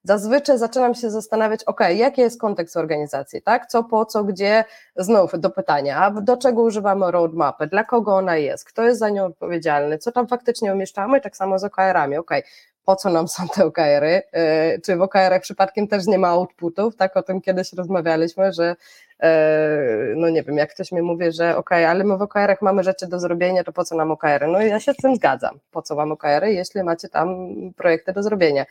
zazwyczaj 0.04 0.58
zaczynam 0.58 0.96
się 0.96 1.10
zastanawiać, 1.10 1.64
ok, 1.64 1.80
jaki 1.96 2.22
jest 2.22 2.42
kontekst 2.42 2.78
organizacji, 2.78 3.42
tak? 3.42 3.68
Co, 3.68 3.84
po 3.84 4.06
co, 4.06 4.24
gdzie, 4.24 4.64
znów 4.96 5.40
do 5.40 5.50
pytania, 5.50 5.98
a 5.98 6.12
do 6.22 6.38
czego 6.38 6.62
używamy 6.62 7.12
roadmapy, 7.12 7.68
dla 7.68 7.84
kogo 7.84 8.16
ona 8.16 8.38
jest, 8.38 8.66
kto 8.66 8.84
jest 8.84 9.00
za 9.00 9.10
nią 9.10 9.26
odpowiedzialny, 9.26 9.98
co 9.98 10.12
tam 10.12 10.28
faktycznie 10.28 10.74
umieszczamy, 10.74 11.22
tak 11.22 11.38
samo 11.38 11.60
z 11.60 11.64
OKR-ami, 11.64 12.18
ok, 12.18 12.32
po 12.86 12.96
co 12.96 13.10
nam 13.10 13.28
są 13.28 13.48
te 13.48 13.66
OKR-y, 13.66 14.22
yy, 14.34 14.82
czy 14.86 14.96
w 14.96 15.02
OKR-ach 15.02 15.42
przypadkiem 15.42 15.88
też 15.88 16.08
nie 16.08 16.18
ma 16.18 16.28
outputów, 16.28 16.96
tak, 16.96 17.18
o 17.18 17.24
tym 17.24 17.42
kiedyś 17.42 17.74
rozmawialiśmy, 17.74 18.54
że 18.54 18.76
yy, 19.24 19.28
no 20.16 20.30
nie 20.30 20.44
wiem, 20.44 20.58
jak 20.58 20.74
ktoś 20.74 20.92
mi 20.92 21.02
mówi, 21.02 21.32
że 21.32 21.58
ok, 21.58 21.72
ale 21.72 22.04
my 22.04 22.18
w 22.18 22.22
OKR-ach 22.22 22.62
mamy 22.62 22.84
rzeczy 22.84 23.08
do 23.08 23.20
zrobienia, 23.20 23.64
to 23.64 23.72
po 23.72 23.86
co 23.86 23.96
nam 23.96 24.12
OKR-y? 24.12 24.48
No 24.48 24.62
ja 24.62 24.80
się 24.80 24.94
z 24.94 24.98
tym 24.98 25.16
zgadzam, 25.16 25.60
po 25.72 25.82
co 25.82 25.96
wam 25.96 26.12
OKR-y, 26.12 26.54
jeśli 26.54 26.84
macie 26.84 27.10
tam 27.10 27.48
projekty 27.78 28.14
do 28.14 28.24
zrobienia, 28.24 28.66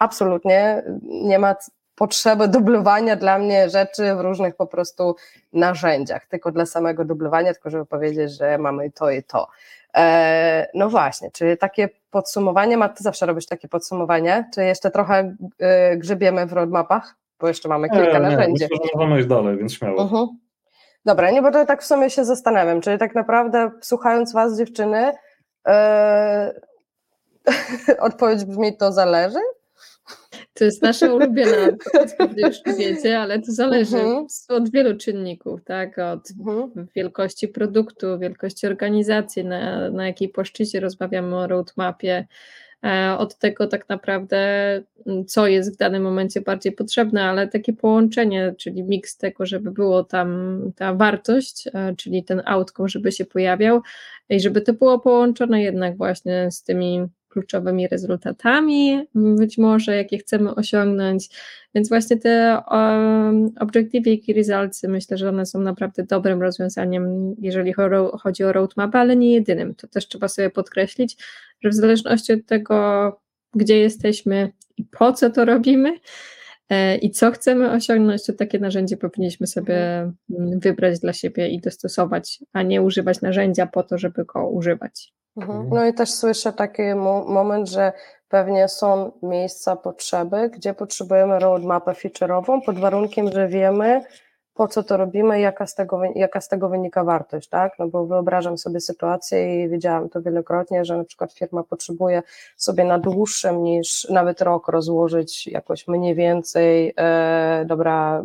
absolutnie 0.00 0.82
nie 1.02 1.38
ma 1.38 1.54
potrzeby 1.94 2.48
dublowania 2.48 3.16
dla 3.16 3.38
mnie 3.38 3.70
rzeczy 3.70 4.14
w 4.14 4.20
różnych 4.20 4.56
po 4.56 4.66
prostu 4.66 5.16
narzędziach, 5.52 6.26
tylko 6.26 6.52
dla 6.52 6.66
samego 6.66 7.04
dublowania, 7.04 7.52
tylko 7.52 7.70
żeby 7.70 7.86
powiedzieć, 7.86 8.32
że 8.32 8.58
mamy 8.58 8.90
to 8.90 9.10
i 9.10 9.22
to. 9.22 9.48
E, 9.96 10.66
no 10.74 10.88
właśnie, 10.88 11.30
czyli 11.30 11.58
takie 11.58 11.88
podsumowanie, 12.10 12.76
ma 12.76 12.88
ty 12.88 13.02
zawsze 13.02 13.26
robisz 13.26 13.46
takie 13.46 13.68
podsumowanie, 13.68 14.48
czy 14.54 14.64
jeszcze 14.64 14.90
trochę 14.90 15.36
e, 15.58 15.96
grzebiemy 15.96 16.46
w 16.46 16.52
roadmapach, 16.52 17.16
bo 17.40 17.48
jeszcze 17.48 17.68
mamy 17.68 17.88
kilka 17.88 18.12
nie, 18.12 18.20
narzędzi. 18.20 18.64
Myślę, 18.70 18.76
że 18.84 18.98
możemy 18.98 19.18
iść 19.18 19.28
dalej, 19.28 19.56
więc 19.56 19.74
śmiało. 19.74 19.96
Uh 19.96 20.02
mhm. 20.02 20.26
-huh. 20.26 20.28
Dobra, 21.04 21.30
nie, 21.30 21.42
bo 21.42 21.50
to 21.50 21.66
tak 21.66 21.82
w 21.82 21.86
sumie 21.86 22.10
się 22.10 22.24
zastanawiam, 22.24 22.80
czyli 22.80 22.98
tak 22.98 23.14
naprawdę 23.14 23.70
słuchając 23.80 24.32
was 24.32 24.58
dziewczyny, 24.58 25.12
e, 25.66 26.60
odpowiedź 27.98 28.44
brzmi 28.44 28.76
to 28.76 28.92
zależy, 28.92 29.40
to 30.54 30.64
jest 30.64 30.82
nasza 30.82 31.12
ulubiona 31.14 31.76
pewnie 32.18 32.46
już 32.46 32.78
wiecie, 32.78 33.18
ale 33.18 33.38
to 33.38 33.52
zależy 33.52 33.96
mhm. 33.96 34.26
od 34.48 34.70
wielu 34.70 34.96
czynników, 34.96 35.64
tak? 35.64 35.98
Od 35.98 36.30
mhm. 36.38 36.86
wielkości 36.96 37.48
produktu, 37.48 38.18
wielkości 38.18 38.66
organizacji, 38.66 39.44
na, 39.44 39.90
na 39.90 40.06
jakiej 40.06 40.28
płaszczyźnie 40.28 40.80
rozmawiamy 40.80 41.36
o 41.36 41.46
roadmapie, 41.46 42.26
e, 42.84 43.16
od 43.18 43.38
tego 43.38 43.66
tak 43.66 43.88
naprawdę, 43.88 44.40
co 45.26 45.46
jest 45.46 45.74
w 45.74 45.76
danym 45.76 46.02
momencie 46.02 46.40
bardziej 46.40 46.72
potrzebne, 46.72 47.24
ale 47.24 47.48
takie 47.48 47.72
połączenie, 47.72 48.54
czyli 48.58 48.82
miks 48.82 49.16
tego, 49.16 49.46
żeby 49.46 49.70
było 49.70 50.04
tam 50.04 50.60
ta 50.76 50.94
wartość, 50.94 51.68
e, 51.74 51.94
czyli 51.96 52.24
ten 52.24 52.42
outcome, 52.44 52.88
żeby 52.88 53.12
się 53.12 53.24
pojawiał 53.24 53.80
i 54.28 54.40
żeby 54.40 54.60
to 54.60 54.72
było 54.72 54.98
połączone 54.98 55.62
jednak 55.62 55.96
właśnie 55.96 56.48
z 56.50 56.62
tymi 56.62 57.06
kluczowymi 57.30 57.88
rezultatami, 57.88 59.08
być 59.14 59.58
może 59.58 59.96
jakie 59.96 60.18
chcemy 60.18 60.54
osiągnąć. 60.54 61.28
Więc 61.74 61.88
właśnie 61.88 62.16
te 62.16 62.62
um, 62.70 63.50
Objective 63.60 64.26
Key 64.26 64.34
Results, 64.34 64.82
myślę, 64.82 65.18
że 65.18 65.28
one 65.28 65.46
są 65.46 65.60
naprawdę 65.60 66.04
dobrym 66.04 66.42
rozwiązaniem, 66.42 67.34
jeżeli 67.38 67.72
chodzi 68.22 68.44
o 68.44 68.52
roadmap, 68.52 68.94
ale 68.94 69.16
nie 69.16 69.32
jedynym. 69.32 69.74
To 69.74 69.88
też 69.88 70.08
trzeba 70.08 70.28
sobie 70.28 70.50
podkreślić, 70.50 71.16
że 71.62 71.70
w 71.70 71.74
zależności 71.74 72.32
od 72.32 72.46
tego, 72.46 73.20
gdzie 73.54 73.78
jesteśmy 73.78 74.52
i 74.76 74.84
po 74.84 75.12
co 75.12 75.30
to 75.30 75.44
robimy, 75.44 75.98
e, 76.68 76.96
i 76.96 77.10
co 77.10 77.30
chcemy 77.30 77.70
osiągnąć, 77.70 78.26
to 78.26 78.32
takie 78.32 78.58
narzędzie 78.58 78.96
powinniśmy 78.96 79.46
sobie 79.46 79.76
mm, 79.76 80.60
wybrać 80.60 81.00
dla 81.00 81.12
siebie 81.12 81.48
i 81.48 81.60
dostosować, 81.60 82.38
a 82.52 82.62
nie 82.62 82.82
używać 82.82 83.20
narzędzia 83.20 83.66
po 83.66 83.82
to, 83.82 83.98
żeby 83.98 84.24
go 84.24 84.48
używać. 84.48 85.19
Mhm. 85.36 85.68
No 85.70 85.86
i 85.86 85.94
też 85.94 86.10
słyszę 86.10 86.52
taki 86.52 86.82
mo 86.82 87.24
moment, 87.24 87.68
że 87.68 87.92
pewnie 88.28 88.68
są 88.68 89.12
miejsca 89.22 89.76
potrzeby, 89.76 90.50
gdzie 90.50 90.74
potrzebujemy 90.74 91.38
roadmapę 91.38 91.92
feature'ową 91.92 92.60
pod 92.66 92.78
warunkiem, 92.78 93.32
że 93.32 93.48
wiemy, 93.48 94.02
po 94.54 94.68
co 94.68 94.82
to 94.82 94.96
robimy, 94.96 95.40
jaka 95.40 95.66
z, 95.66 95.74
tego, 95.74 96.00
jaka 96.14 96.40
z 96.40 96.48
tego 96.48 96.68
wynika 96.68 97.04
wartość, 97.04 97.48
tak? 97.48 97.72
No 97.78 97.88
bo 97.88 98.06
wyobrażam 98.06 98.58
sobie 98.58 98.80
sytuację 98.80 99.64
i 99.64 99.68
widziałam 99.68 100.08
to 100.08 100.22
wielokrotnie, 100.22 100.84
że 100.84 100.96
na 100.96 101.04
przykład 101.04 101.32
firma 101.32 101.62
potrzebuje 101.62 102.22
sobie 102.56 102.84
na 102.84 102.98
dłuższym 102.98 103.62
niż 103.62 104.08
nawet 104.10 104.40
rok 104.40 104.68
rozłożyć 104.68 105.46
jakoś 105.46 105.88
mniej 105.88 106.14
więcej, 106.14 106.92
e, 106.96 107.64
dobra, 107.66 108.22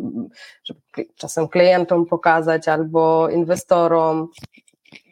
żeby 0.64 0.80
czasem 1.14 1.48
klientom 1.48 2.06
pokazać 2.06 2.68
albo 2.68 3.28
inwestorom, 3.28 4.28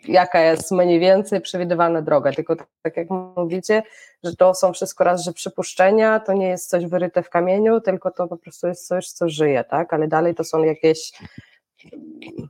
jaka 0.08 0.40
jest 0.40 0.72
mniej 0.72 1.00
więcej 1.00 1.40
przewidywalna 1.40 2.02
droga. 2.02 2.32
Tylko 2.32 2.56
tak 2.82 2.96
jak 2.96 3.08
mówicie, 3.36 3.82
że 4.24 4.36
to 4.36 4.54
są 4.54 4.72
wszystko 4.72 5.04
raz, 5.04 5.24
że 5.24 5.32
przypuszczenia, 5.32 6.20
to 6.20 6.32
nie 6.32 6.48
jest 6.48 6.70
coś 6.70 6.86
wyryte 6.86 7.22
w 7.22 7.30
kamieniu, 7.30 7.80
tylko 7.80 8.10
to 8.10 8.28
po 8.28 8.36
prostu 8.36 8.66
jest 8.66 8.86
coś, 8.86 9.08
co 9.08 9.28
żyje, 9.28 9.64
tak? 9.64 9.92
Ale 9.92 10.08
dalej 10.08 10.34
to 10.34 10.44
są 10.44 10.62
jakieś 10.62 11.12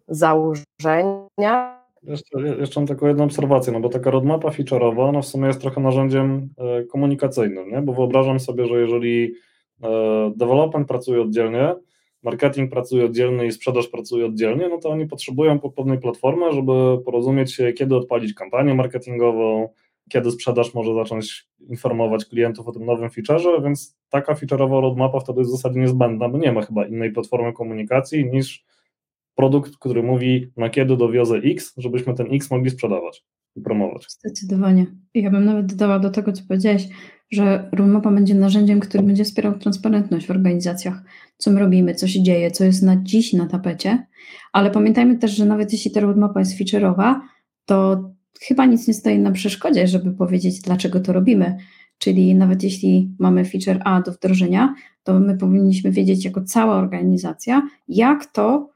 założenia, 0.09 1.85
Jeszcze, 2.03 2.41
jeszcze 2.41 2.81
mam 2.81 2.87
taką 2.87 3.07
jedną 3.07 3.25
obserwację, 3.25 3.73
no 3.73 3.81
bo 3.81 3.89
taka 3.89 4.11
roadmapa 4.11 4.49
feature'owa, 4.49 5.09
ona 5.09 5.21
w 5.21 5.27
sumie 5.27 5.47
jest 5.47 5.61
trochę 5.61 5.81
narzędziem 5.81 6.49
e, 6.59 6.85
komunikacyjnym, 6.85 7.71
nie? 7.71 7.83
bo 7.83 7.93
wyobrażam 7.93 8.41
sobie, 8.41 8.67
że 8.67 8.81
jeżeli 8.81 9.35
e, 9.83 9.89
development 10.37 10.89
pracuje 10.89 11.23
oddzielnie, 11.23 11.75
marketing 12.25 12.71
pracuje 12.71 13.05
oddzielnie 13.05 13.47
i 13.47 13.53
sprzedaż 13.53 13.89
pracuje 13.89 14.27
oddzielnie, 14.27 14.69
no 14.69 14.79
to 14.79 14.91
oni 14.91 15.07
potrzebują 15.07 15.59
pewnej 15.59 15.99
platformy, 15.99 16.53
żeby 16.53 16.73
porozumieć 17.05 17.55
się, 17.55 17.73
kiedy 17.73 17.97
odpalić 17.97 18.35
kampanię 18.35 18.75
marketingową, 18.75 19.69
kiedy 20.09 20.31
sprzedaż 20.31 20.75
może 20.75 20.95
zacząć 20.95 21.49
informować 21.69 22.25
klientów 22.25 22.69
o 22.69 22.73
tym 22.73 22.85
nowym 22.85 23.11
featureze, 23.11 23.63
więc 23.63 23.99
taka 24.09 24.35
feature'owa 24.35 24.81
roadmapa 24.81 25.21
wtedy 25.21 25.41
jest 25.41 25.51
w 25.51 25.57
zasadzie 25.57 25.81
niezbędna, 25.81 26.29
bo 26.29 26.39
nie 26.39 26.53
ma 26.53 26.63
chyba 26.63 26.87
innej 26.87 27.13
platformy 27.13 27.53
komunikacji 27.53 28.27
niż 28.31 28.65
produkt, 29.35 29.77
który 29.77 30.03
mówi 30.03 30.53
na 30.57 30.71
kiedy 30.71 30.97
dowiozę 30.97 31.37
X, 31.37 31.75
żebyśmy 31.77 32.15
ten 32.15 32.35
X 32.35 32.51
mogli 32.51 32.71
sprzedawać 32.71 33.25
promować. 33.63 34.07
Zdecydowanie. 34.09 34.87
Ja 35.15 35.31
bym 35.31 35.45
nawet 35.45 35.67
dodała 35.67 35.99
do 35.99 36.11
tego, 36.11 36.33
co 36.33 36.43
powiedziałeś, 36.49 36.89
że 37.33 37.71
roadmapa 37.73 38.11
będzie 38.11 38.35
narzędziem, 38.35 38.81
który 38.81 39.03
będzie 39.03 39.25
wspierał 39.25 39.59
transparentność 39.59 40.27
w 40.27 40.31
organizacjach, 40.31 41.03
co 41.37 41.51
my 41.51 41.61
robimy, 41.61 41.95
co 41.95 42.09
się 42.09 42.23
dzieje, 42.23 42.51
co 42.51 42.65
jest 42.65 42.83
na 42.83 42.97
dziś 43.03 43.33
na 43.33 43.47
tapecie, 43.47 44.07
ale 44.53 44.71
pamiętajmy 44.71 45.19
też, 45.19 45.37
że 45.37 45.47
nawet 45.47 45.73
jeśli 45.73 45.91
ta 45.91 46.01
roadmapa 46.01 46.41
jest 46.41 46.61
feature'owa, 46.61 47.21
to 47.65 48.11
chyba 48.41 48.67
nic 48.67 48.89
nie 48.89 48.95
stoi 48.95 49.19
na 49.19 49.31
przeszkodzie, 49.31 49.89
żeby 49.89 50.13
powiedzieć, 50.13 50.61
dlaczego 50.61 51.01
to 51.01 51.13
robimy. 51.13 51.57
Czyli 51.99 52.35
nawet 52.35 52.63
jeśli 52.63 53.15
mamy 53.19 53.45
feature 53.45 53.81
A 53.85 54.03
do 54.03 54.13
wdrożenia, 54.13 54.75
to 55.03 55.21
my 55.21 55.37
powinniśmy 55.37 55.91
wiedzieć 55.91 56.25
jako 56.25 56.43
cała 56.43 56.77
organizacja, 56.77 57.69
jak 57.89 58.27
to 58.27 58.71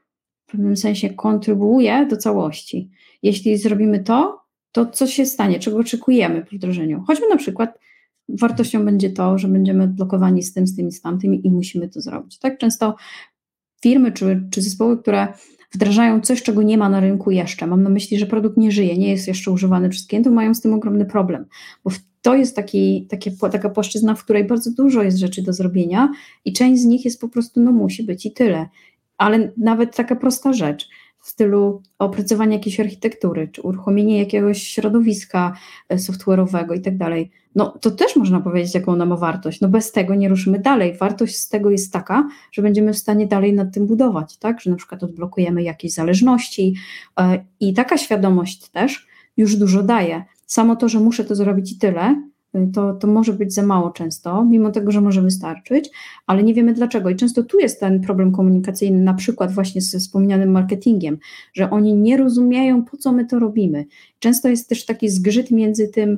w 0.47 0.51
pewnym 0.51 0.77
sensie 0.77 1.09
kontrybuuje 1.09 2.05
do 2.05 2.17
całości. 2.17 2.89
Jeśli 3.23 3.57
zrobimy 3.57 3.99
to, 3.99 4.39
to 4.71 4.85
co 4.85 5.07
się 5.07 5.25
stanie, 5.25 5.59
czego 5.59 5.77
oczekujemy 5.77 6.45
po 6.45 6.55
wdrożeniu? 6.55 7.03
Choćby 7.07 7.27
na 7.29 7.37
przykład 7.37 7.79
wartością 8.29 8.85
będzie 8.85 9.09
to, 9.09 9.37
że 9.37 9.47
będziemy 9.47 9.87
blokowani 9.87 10.43
z 10.43 10.53
tym, 10.53 10.67
z 10.67 10.75
tym 10.75 10.87
i 10.87 10.91
z 10.91 11.01
tamtym 11.01 11.43
i 11.43 11.51
musimy 11.51 11.89
to 11.89 12.01
zrobić. 12.01 12.39
Tak 12.39 12.57
często 12.57 12.95
firmy 13.81 14.11
czy, 14.11 14.47
czy 14.51 14.61
zespoły, 14.61 14.97
które 14.97 15.27
wdrażają 15.71 16.21
coś, 16.21 16.43
czego 16.43 16.63
nie 16.63 16.77
ma 16.77 16.89
na 16.89 16.99
rynku 16.99 17.31
jeszcze. 17.31 17.67
Mam 17.67 17.83
na 17.83 17.89
myśli, 17.89 18.19
że 18.19 18.25
produkt 18.25 18.57
nie 18.57 18.71
żyje, 18.71 18.97
nie 18.97 19.09
jest 19.09 19.27
jeszcze 19.27 19.51
używany 19.51 19.89
przez 19.89 20.07
klientów, 20.07 20.33
mają 20.33 20.53
z 20.53 20.61
tym 20.61 20.73
ogromny 20.73 21.05
problem, 21.05 21.45
bo 21.83 21.91
to 22.21 22.35
jest 22.35 22.55
taki, 22.55 23.07
takie, 23.09 23.31
taka 23.51 23.69
płaszczyzna, 23.69 24.15
w 24.15 24.23
której 24.23 24.43
bardzo 24.43 24.71
dużo 24.71 25.03
jest 25.03 25.17
rzeczy 25.17 25.41
do 25.41 25.53
zrobienia 25.53 26.11
i 26.45 26.53
część 26.53 26.81
z 26.81 26.85
nich 26.85 27.05
jest 27.05 27.21
po 27.21 27.29
prostu, 27.29 27.59
no 27.59 27.71
musi 27.71 28.03
być 28.03 28.25
i 28.25 28.31
tyle. 28.31 28.69
Ale 29.17 29.51
nawet 29.57 29.95
taka 29.95 30.15
prosta 30.15 30.53
rzecz, 30.53 30.89
w 31.21 31.29
stylu 31.29 31.81
opracowania 31.99 32.53
jakiejś 32.53 32.79
architektury, 32.79 33.47
czy 33.47 33.61
uruchomienie 33.61 34.19
jakiegoś 34.19 34.63
środowiska 34.63 35.53
e, 35.89 35.95
software'owego 35.95 36.75
i 36.75 36.81
tak 36.81 36.97
dalej, 36.97 37.31
no 37.55 37.69
to 37.81 37.91
też 37.91 38.15
można 38.15 38.41
powiedzieć, 38.41 38.75
jaką 38.75 38.91
ona 38.91 39.05
ma 39.05 39.15
wartość. 39.15 39.61
No 39.61 39.69
bez 39.69 39.91
tego 39.91 40.15
nie 40.15 40.29
ruszymy 40.29 40.59
dalej. 40.59 40.97
Wartość 40.97 41.35
z 41.35 41.49
tego 41.49 41.69
jest 41.69 41.93
taka, 41.93 42.27
że 42.51 42.61
będziemy 42.61 42.93
w 42.93 42.97
stanie 42.97 43.27
dalej 43.27 43.53
nad 43.53 43.73
tym 43.73 43.87
budować, 43.87 44.37
tak? 44.37 44.61
Że 44.61 44.69
na 44.69 44.75
przykład 44.75 45.03
odblokujemy 45.03 45.63
jakieś 45.63 45.93
zależności 45.93 46.75
e, 47.19 47.45
i 47.59 47.73
taka 47.73 47.97
świadomość 47.97 48.69
też 48.69 49.07
już 49.37 49.55
dużo 49.55 49.83
daje. 49.83 50.23
Samo 50.45 50.75
to, 50.75 50.89
że 50.89 50.99
muszę 50.99 51.25
to 51.25 51.35
zrobić 51.35 51.71
i 51.71 51.77
tyle, 51.77 52.28
to, 52.73 52.93
to 52.93 53.07
może 53.07 53.33
być 53.33 53.53
za 53.53 53.63
mało 53.63 53.89
często, 53.91 54.45
mimo 54.45 54.71
tego, 54.71 54.91
że 54.91 55.01
może 55.01 55.21
wystarczyć, 55.21 55.89
ale 56.27 56.43
nie 56.43 56.53
wiemy 56.53 56.73
dlaczego. 56.73 57.09
I 57.09 57.15
często 57.15 57.43
tu 57.43 57.59
jest 57.59 57.79
ten 57.79 58.01
problem 58.01 58.31
komunikacyjny, 58.31 58.99
na 58.99 59.13
przykład 59.13 59.51
właśnie 59.51 59.81
ze 59.81 59.99
wspomnianym 59.99 60.51
marketingiem, 60.51 61.17
że 61.53 61.69
oni 61.69 61.95
nie 61.95 62.17
rozumieją, 62.17 62.85
po 62.85 62.97
co 62.97 63.11
my 63.11 63.25
to 63.25 63.39
robimy. 63.39 63.85
Często 64.19 64.49
jest 64.49 64.69
też 64.69 64.85
taki 64.85 65.09
zgrzyt 65.09 65.51
między 65.51 65.87
tym 65.87 66.17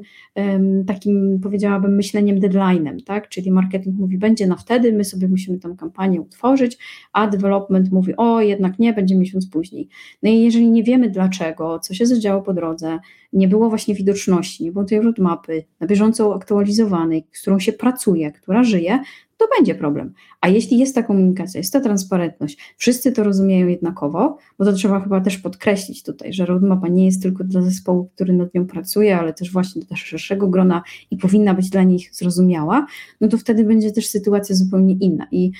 takim, 0.87 1.39
powiedziałabym, 1.43 1.95
myśleniem 1.95 2.39
deadline'em, 2.39 3.03
tak? 3.05 3.29
Czyli 3.29 3.51
marketing 3.51 3.99
mówi, 3.99 4.17
będzie 4.17 4.47
na 4.47 4.55
wtedy, 4.55 4.93
my 4.93 5.03
sobie 5.03 5.27
musimy 5.27 5.59
tę 5.59 5.75
kampanię 5.79 6.21
utworzyć, 6.21 6.77
a 7.13 7.27
development 7.27 7.91
mówi, 7.91 8.15
o, 8.17 8.41
jednak 8.41 8.79
nie, 8.79 8.93
będzie 8.93 9.15
miesiąc 9.15 9.49
później. 9.49 9.87
No 10.23 10.29
i 10.29 10.41
jeżeli 10.41 10.71
nie 10.71 10.83
wiemy 10.83 11.09
dlaczego, 11.09 11.79
co 11.79 11.93
się 11.93 12.05
zadziało 12.05 12.41
po 12.41 12.53
drodze, 12.53 12.99
nie 13.33 13.47
było 13.47 13.69
właśnie 13.69 13.95
widoczności, 13.95 14.63
nie 14.63 14.71
było 14.71 14.85
tej 14.85 15.01
roadmapy 15.01 15.63
na 15.79 15.87
bieżąco 15.87 16.35
aktualizowanej, 16.35 17.27
z 17.31 17.41
którą 17.41 17.59
się 17.59 17.73
pracuje, 17.73 18.31
która 18.31 18.63
żyje, 18.63 18.99
to 19.41 19.47
będzie 19.57 19.75
problem. 19.75 20.13
A 20.41 20.47
jeśli 20.47 20.77
jest 20.77 20.95
ta 20.95 21.03
komunikacja, 21.03 21.57
jest 21.57 21.73
ta 21.73 21.79
transparentność, 21.79 22.57
wszyscy 22.77 23.11
to 23.11 23.23
rozumieją 23.23 23.67
jednakowo, 23.67 24.37
bo 24.59 24.65
to 24.65 24.73
trzeba 24.73 24.99
chyba 24.99 25.21
też 25.21 25.37
podkreślić 25.37 26.03
tutaj, 26.03 26.33
że 26.33 26.45
roadmapa 26.45 26.87
nie 26.87 27.05
jest 27.05 27.21
tylko 27.21 27.43
dla 27.43 27.61
zespołu, 27.61 28.09
który 28.15 28.33
nad 28.33 28.53
nią 28.53 28.67
pracuje, 28.67 29.17
ale 29.17 29.33
też 29.33 29.51
właśnie 29.51 29.81
dla 29.81 29.97
szerszego 29.97 30.47
grona 30.47 30.83
i 31.11 31.17
powinna 31.17 31.53
być 31.53 31.69
dla 31.69 31.83
nich 31.83 32.15
zrozumiała, 32.15 32.85
no 33.21 33.27
to 33.27 33.37
wtedy 33.37 33.63
będzie 33.63 33.91
też 33.91 34.07
sytuacja 34.07 34.55
zupełnie 34.55 34.93
inna. 34.93 35.27
I 35.31 35.51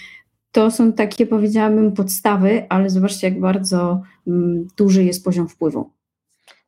to 0.51 0.71
są 0.71 0.93
takie, 0.93 1.25
powiedziałabym, 1.25 1.91
podstawy, 1.91 2.69
ale 2.69 2.89
zobaczcie, 2.89 3.27
jak 3.27 3.39
bardzo 3.39 4.01
mm, 4.27 4.67
duży 4.77 5.03
jest 5.03 5.23
poziom 5.23 5.47
wpływu. 5.47 6.00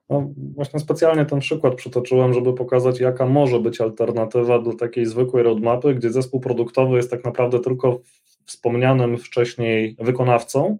No, 0.09 0.33
właśnie 0.55 0.79
specjalnie 0.79 1.25
ten 1.25 1.39
przykład 1.39 1.75
przytoczyłem, 1.75 2.33
żeby 2.33 2.53
pokazać, 2.53 2.99
jaka 2.99 3.25
może 3.25 3.59
być 3.59 3.81
alternatywa 3.81 4.59
do 4.59 4.73
takiej 4.73 5.05
zwykłej 5.05 5.43
roadmapy, 5.43 5.95
gdzie 5.95 6.11
zespół 6.11 6.39
produktowy 6.39 6.97
jest 6.97 7.11
tak 7.11 7.25
naprawdę 7.25 7.59
tylko 7.59 7.99
wspomnianym 8.45 9.17
wcześniej 9.17 9.95
wykonawcą, 9.99 10.77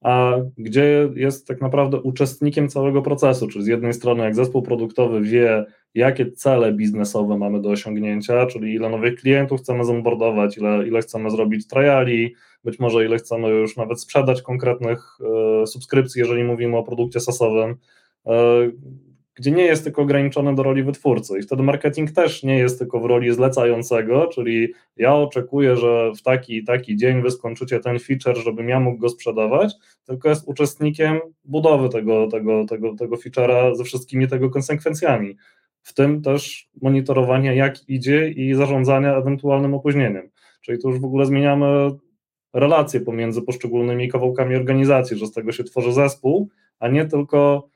a 0.00 0.36
gdzie 0.58 1.08
jest 1.14 1.46
tak 1.46 1.60
naprawdę 1.60 2.00
uczestnikiem 2.00 2.68
całego 2.68 3.02
procesu, 3.02 3.48
czyli 3.48 3.64
z 3.64 3.68
jednej 3.68 3.94
strony 3.94 4.24
jak 4.24 4.34
zespół 4.34 4.62
produktowy 4.62 5.20
wie, 5.20 5.64
jakie 5.94 6.32
cele 6.32 6.72
biznesowe 6.72 7.38
mamy 7.38 7.60
do 7.60 7.70
osiągnięcia, 7.70 8.46
czyli 8.46 8.74
ile 8.74 8.88
nowych 8.90 9.14
klientów 9.14 9.60
chcemy 9.60 9.84
zonboardować, 9.84 10.58
ile, 10.58 10.88
ile 10.88 11.00
chcemy 11.00 11.30
zrobić 11.30 11.66
triali, 11.66 12.34
być 12.64 12.78
może 12.78 13.04
ile 13.04 13.16
chcemy 13.16 13.48
już 13.48 13.76
nawet 13.76 14.00
sprzedać 14.00 14.42
konkretnych 14.42 15.18
e, 15.62 15.66
subskrypcji, 15.66 16.18
jeżeli 16.18 16.44
mówimy 16.44 16.76
o 16.76 16.82
produkcie 16.82 17.20
sasowym, 17.20 17.76
E, 17.76 18.01
gdzie 19.34 19.50
nie 19.50 19.62
jest 19.62 19.84
tylko 19.84 20.02
ograniczony 20.02 20.54
do 20.54 20.62
roli 20.62 20.82
wytwórcy. 20.82 21.38
I 21.38 21.42
wtedy 21.42 21.62
marketing 21.62 22.10
też 22.10 22.42
nie 22.42 22.58
jest 22.58 22.78
tylko 22.78 23.00
w 23.00 23.04
roli 23.04 23.34
zlecającego, 23.34 24.26
czyli 24.26 24.72
ja 24.96 25.14
oczekuję, 25.14 25.76
że 25.76 26.12
w 26.16 26.22
taki 26.22 26.56
i 26.56 26.64
taki 26.64 26.96
dzień 26.96 27.22
wy 27.22 27.30
skończycie 27.30 27.80
ten 27.80 27.98
feature, 27.98 28.36
żebym 28.36 28.68
ja 28.68 28.80
mógł 28.80 28.98
go 28.98 29.08
sprzedawać, 29.08 29.74
tylko 30.06 30.28
jest 30.28 30.48
uczestnikiem 30.48 31.20
budowy 31.44 31.88
tego, 31.88 32.26
tego, 32.26 32.64
tego, 32.64 32.94
tego 32.94 33.16
feature'a 33.16 33.74
ze 33.74 33.84
wszystkimi 33.84 34.28
tego 34.28 34.50
konsekwencjami. 34.50 35.36
W 35.82 35.94
tym 35.94 36.22
też 36.22 36.68
monitorowania, 36.82 37.52
jak 37.52 37.88
idzie 37.88 38.28
i 38.28 38.54
zarządzania 38.54 39.16
ewentualnym 39.16 39.74
opóźnieniem. 39.74 40.30
Czyli 40.60 40.78
tu 40.78 40.88
już 40.88 41.00
w 41.00 41.04
ogóle 41.04 41.26
zmieniamy 41.26 41.90
relacje 42.52 43.00
pomiędzy 43.00 43.42
poszczególnymi 43.42 44.08
kawałkami 44.08 44.56
organizacji, 44.56 45.18
że 45.18 45.26
z 45.26 45.32
tego 45.32 45.52
się 45.52 45.64
tworzy 45.64 45.92
zespół, 45.92 46.48
a 46.78 46.88
nie 46.88 47.06
tylko 47.06 47.68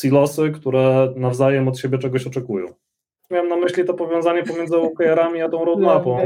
silosy, 0.00 0.50
które 0.50 1.12
nawzajem 1.16 1.68
od 1.68 1.78
siebie 1.78 1.98
czegoś 1.98 2.26
oczekują. 2.26 2.66
Miałem 3.30 3.48
na 3.48 3.56
myśli 3.56 3.84
to 3.84 3.94
powiązanie 3.94 4.42
pomiędzy 4.42 4.76
OKR-ami 4.76 5.42
a 5.42 5.48
tą 5.48 5.64
roadmapą. 5.64 6.18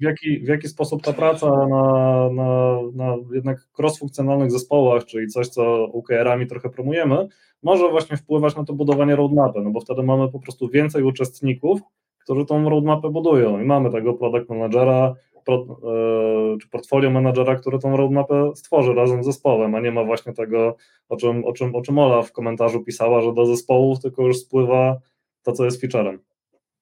W 0.00 0.04
jaki, 0.04 0.38
w 0.38 0.48
jaki 0.48 0.68
sposób 0.68 1.02
ta 1.02 1.12
praca 1.12 1.66
na, 1.66 2.28
na, 2.32 2.78
na 2.94 3.16
jednak 3.34 3.58
cross-funkcjonalnych 3.78 4.50
zespołach, 4.50 5.04
czyli 5.04 5.28
coś, 5.28 5.48
co 5.48 5.84
OKR-ami 5.84 6.46
trochę 6.46 6.70
promujemy, 6.70 7.28
może 7.62 7.88
właśnie 7.88 8.16
wpływać 8.16 8.56
na 8.56 8.64
to 8.64 8.72
budowanie 8.72 9.16
roadmapy, 9.16 9.60
no 9.60 9.70
bo 9.70 9.80
wtedy 9.80 10.02
mamy 10.02 10.28
po 10.28 10.40
prostu 10.40 10.68
więcej 10.68 11.02
uczestników, 11.02 11.80
którzy 12.24 12.46
tą 12.46 12.70
roadmapę 12.70 13.10
budują 13.10 13.60
i 13.60 13.64
mamy 13.64 13.90
tego 13.90 14.14
product 14.14 14.50
managera, 14.50 15.14
pro, 15.44 15.54
e, 15.54 16.58
czy 16.58 16.68
portfolio 16.68 17.10
menadżera, 17.10 17.56
który 17.56 17.78
tą 17.78 17.96
roadmapę 17.96 18.52
stworzy 18.54 18.94
razem 18.94 19.22
z 19.22 19.26
zespołem, 19.26 19.74
a 19.74 19.80
nie 19.80 19.92
ma 19.92 20.04
właśnie 20.04 20.32
tego, 20.32 20.76
o 21.08 21.16
czym, 21.16 21.44
o 21.44 21.52
czym, 21.52 21.74
o 21.74 21.82
czym 21.82 21.98
Ola 21.98 22.22
w 22.22 22.32
komentarzu 22.32 22.84
pisała, 22.84 23.20
że 23.20 23.32
do 23.32 23.46
zespołów 23.46 24.00
tylko 24.00 24.22
już 24.22 24.38
spływa 24.38 24.96
to, 25.42 25.52
co 25.52 25.64
jest 25.64 25.80
featurem. 25.80 26.18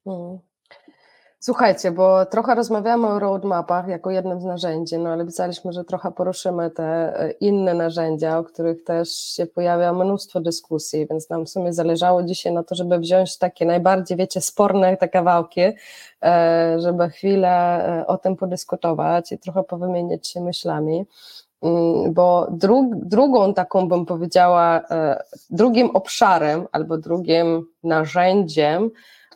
Hmm. 0.05 0.39
Słuchajcie, 1.43 1.91
bo 1.91 2.27
trochę 2.27 2.55
rozmawiamy 2.55 3.07
o 3.07 3.19
roadmapach 3.19 3.89
jako 3.89 4.11
jednym 4.11 4.41
z 4.41 4.45
narzędzi, 4.45 4.99
no 4.99 5.11
ale 5.11 5.27
pisaliśmy, 5.27 5.73
że 5.73 5.85
trochę 5.85 6.13
poruszymy 6.13 6.71
te 6.71 6.85
e, 7.21 7.31
inne 7.31 7.75
narzędzia, 7.75 8.39
o 8.39 8.45
których 8.45 8.85
też 8.85 9.13
się 9.13 9.47
pojawia 9.47 9.93
mnóstwo 9.93 10.41
dyskusji, 10.41 11.07
więc 11.07 11.31
nam 11.31 11.47
w 11.47 11.51
sumie 11.51 11.73
zależało 11.73 12.23
dzisiaj 12.23 12.53
na 12.53 12.63
to, 12.63 12.75
żeby 12.75 12.99
wziąć 12.99 13.39
takie 13.39 13.67
najbardziej, 13.67 14.17
wiecie, 14.17 14.41
sporne 14.41 14.97
te 14.97 15.09
kawałki, 15.09 15.61
e, 15.61 16.77
żeby 16.81 17.09
chwilę 17.09 17.49
e, 17.49 18.07
o 18.07 18.19
tym 18.19 18.37
podyskutować 18.37 19.33
i 19.33 19.39
trochę 19.39 19.63
powymieniać 19.63 20.29
się 20.29 20.41
myślami. 20.41 21.07
Mm, 21.63 22.13
bo 22.15 22.49
dru, 22.51 22.91
drugą 22.95 23.55
taką 23.55 23.89
bym 23.89 24.07
powiedziała, 24.07 24.81
drugim 25.51 25.91
obszarem 25.91 26.67
albo 26.73 26.99
drugim 26.99 27.67
narzędziem, 27.85 28.91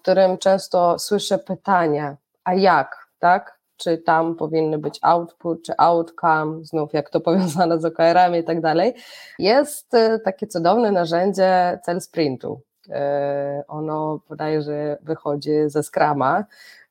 którym 0.04 0.38
często 0.38 0.98
słyszę 0.98 1.38
pytania, 1.38 2.16
a 2.44 2.54
jak, 2.54 3.08
tak? 3.18 3.58
czy 3.76 3.98
tam 3.98 4.36
powinny 4.36 4.78
być 4.78 4.98
output, 5.02 5.62
czy 5.64 5.72
outcome, 5.78 6.64
znów 6.64 6.92
jak 6.92 7.10
to 7.10 7.20
powiązane 7.28 7.80
z 7.80 7.84
OKR-ami 7.84 8.38
i 8.38 8.44
tak 8.44 8.60
dalej, 8.60 8.94
jest 9.38 9.94
e, 9.94 10.18
takie 10.18 10.46
cudowne 10.46 10.92
narzędzie 10.92 11.78
cel 11.82 12.00
sprintu. 12.00 12.60
E, 12.90 13.64
ono 13.68 14.20
bodajże 14.28 14.98
wychodzi 15.02 15.52
ze 15.66 15.82
Scrama. 15.82 16.44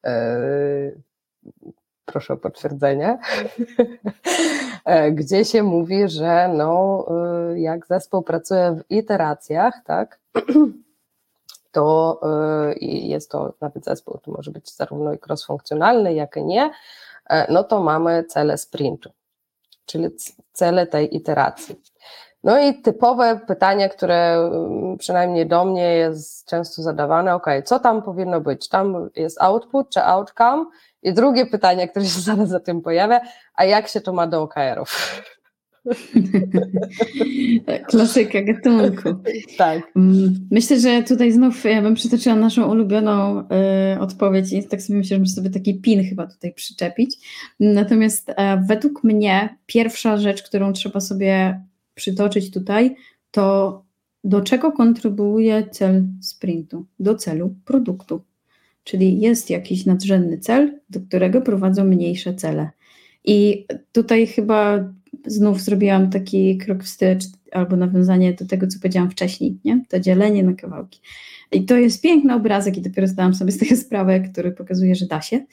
E, 0.06 0.38
proszę 2.06 2.34
o 2.34 2.38
potwierdzenie, 2.38 3.17
gdzie 5.17 5.45
się 5.45 5.63
mówi, 5.63 6.10
że 6.10 6.49
no, 6.54 7.06
jak 7.56 7.88
zespół 7.88 8.21
pracuje 8.21 8.71
w 8.71 8.91
iteracjach, 8.91 9.73
tak, 9.86 10.19
to 11.73 12.19
jest 12.81 13.31
to 13.31 13.53
nawet 13.62 13.86
zespół, 13.86 14.19
to 14.23 14.31
może 14.31 14.51
być 14.51 14.75
zarówno 14.75 15.13
i 15.13 15.17
cross-funkcjonalny, 15.17 16.13
jak 16.13 16.38
i 16.38 16.43
nie, 16.43 16.71
no 17.49 17.63
to 17.63 17.79
mamy 17.79 18.23
cele 18.23 18.57
sprintu, 18.57 19.09
czyli 19.86 20.09
cele 20.53 20.88
tej 20.88 21.15
iteracji. 21.15 21.81
No 22.43 22.59
i 22.59 22.81
typowe 22.81 23.39
pytanie, 23.47 23.89
które 23.89 24.33
mm, 24.33 24.97
przynajmniej 24.97 25.47
do 25.47 25.65
mnie 25.65 25.95
jest 25.95 26.47
często 26.47 26.81
zadawane, 26.81 27.36
ok, 27.36 27.47
co 27.65 27.79
tam 27.79 28.01
powinno 28.01 28.41
być? 28.41 28.69
Tam 28.69 29.09
jest 29.15 29.41
output 29.41 29.89
czy 29.89 30.03
outcome? 30.03 30.65
I 31.03 31.13
drugie 31.13 31.45
pytanie, 31.45 31.88
które 31.88 32.05
się 32.05 32.21
zaraz 32.31 32.49
za 32.49 32.59
tym 32.59 32.81
pojawia, 32.81 33.21
a 33.55 33.65
jak 33.65 33.88
się 33.88 34.01
to 34.01 34.13
ma 34.13 34.27
do 34.27 34.41
OKR-ów? 34.41 35.21
Klasyka 37.89 38.41
gatunku. 38.41 39.10
Tak. 39.58 39.91
Mm, 39.96 40.48
myślę, 40.52 40.80
że 40.80 41.04
tutaj 41.04 41.32
znów 41.32 41.63
ja 41.63 41.82
bym 41.82 41.96
przytoczyła 41.96 42.36
naszą 42.36 42.72
ulubioną 42.72 43.43
y, 43.96 44.00
odpowiedź 44.00 44.54
i 44.54 44.67
tak 44.67 44.82
sobie 44.82 45.00
myślę, 45.00 45.15
że 45.15 45.19
muszę 45.19 45.32
sobie 45.32 45.50
taki 45.50 45.82
pin 45.82 46.10
chyba 46.10 46.28
tutaj 46.28 46.54
przyczepić. 46.54 47.15
Natomiast 47.60 48.30
y, 48.30 48.34
według 48.67 49.04
mnie 49.04 49.58
pierwsza 49.65 50.17
rzecz, 50.17 50.43
którą 50.43 50.74
trzeba 50.74 51.00
sobie 51.00 51.62
przytoczyć 51.96 52.52
tutaj, 52.52 52.96
to 53.32 53.84
do 54.24 54.41
czego 54.41 54.72
kontribuuje 54.72 55.67
cel 55.72 56.08
sprintu? 56.22 56.86
Do 57.00 57.15
celu 57.15 57.56
produktu. 57.65 58.24
Czyli 58.84 59.22
jest 59.22 59.50
jakiś 59.50 59.86
nadrzędny 59.86 60.38
cel, 60.38 60.80
do 60.89 61.00
którego 61.00 61.41
prowadzą 61.41 61.84
mniejsze 61.84 62.34
cele. 62.34 62.69
I 63.26 63.65
tutaj 63.91 64.28
chyba 64.28 64.89
znów 65.26 65.62
zrobiłam 65.62 66.10
taki 66.10 66.58
krok 66.58 66.84
wstecz 66.84 67.23
albo 67.52 67.76
nawiązanie 67.76 68.34
do 68.34 68.45
tego, 68.45 68.67
co 68.67 68.80
powiedziałam 68.80 69.12
wcześniej, 69.12 69.58
nie? 69.65 69.86
to 69.89 69.99
dzielenie 69.99 70.43
na 70.43 70.54
kawałki. 70.54 70.99
I 71.52 71.65
to 71.65 71.76
jest 71.76 72.02
piękny 72.02 72.34
obrazek 72.34 72.78
i 72.78 72.82
dopiero 72.82 73.08
zdałam 73.08 73.34
sobie 73.34 73.52
z 73.52 73.58
tego 73.58 73.76
sprawę, 73.76 74.19
który 74.19 74.52
pokazuje, 74.52 74.95
że 74.95 75.06
da 75.06 75.21
się. 75.21 75.45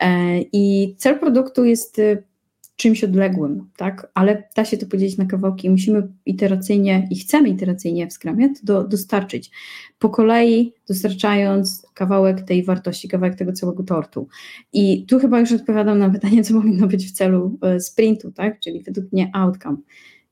E, 0.00 0.38
I 0.52 0.94
cel 0.98 1.18
produktu 1.18 1.64
jest 1.64 2.00
czymś 2.78 3.04
odległym, 3.04 3.70
tak? 3.76 4.10
Ale 4.14 4.48
da 4.56 4.64
się 4.64 4.76
to 4.76 4.86
podzielić 4.86 5.16
na 5.16 5.24
kawałki 5.24 5.66
i 5.66 5.70
musimy 5.70 6.08
iteracyjnie 6.26 7.08
i 7.10 7.18
chcemy 7.18 7.48
iteracyjnie 7.48 8.06
w 8.06 8.12
Scrumie 8.12 8.48
to 8.48 8.60
do, 8.62 8.84
dostarczyć. 8.84 9.50
Po 9.98 10.08
kolei 10.08 10.72
dostarczając 10.88 11.86
kawałek 11.94 12.42
tej 12.42 12.64
wartości, 12.64 13.08
kawałek 13.08 13.34
tego 13.34 13.52
całego 13.52 13.82
tortu. 13.82 14.28
I 14.72 15.06
tu 15.06 15.18
chyba 15.18 15.40
już 15.40 15.52
odpowiadam 15.52 15.98
na 15.98 16.10
pytanie, 16.10 16.44
co 16.44 16.54
powinno 16.54 16.86
być 16.86 17.06
w 17.06 17.12
celu 17.12 17.58
e, 17.62 17.80
sprintu, 17.80 18.32
tak? 18.32 18.60
Czyli 18.60 18.82
według 18.82 19.12
mnie 19.12 19.30
outcome. 19.34 19.76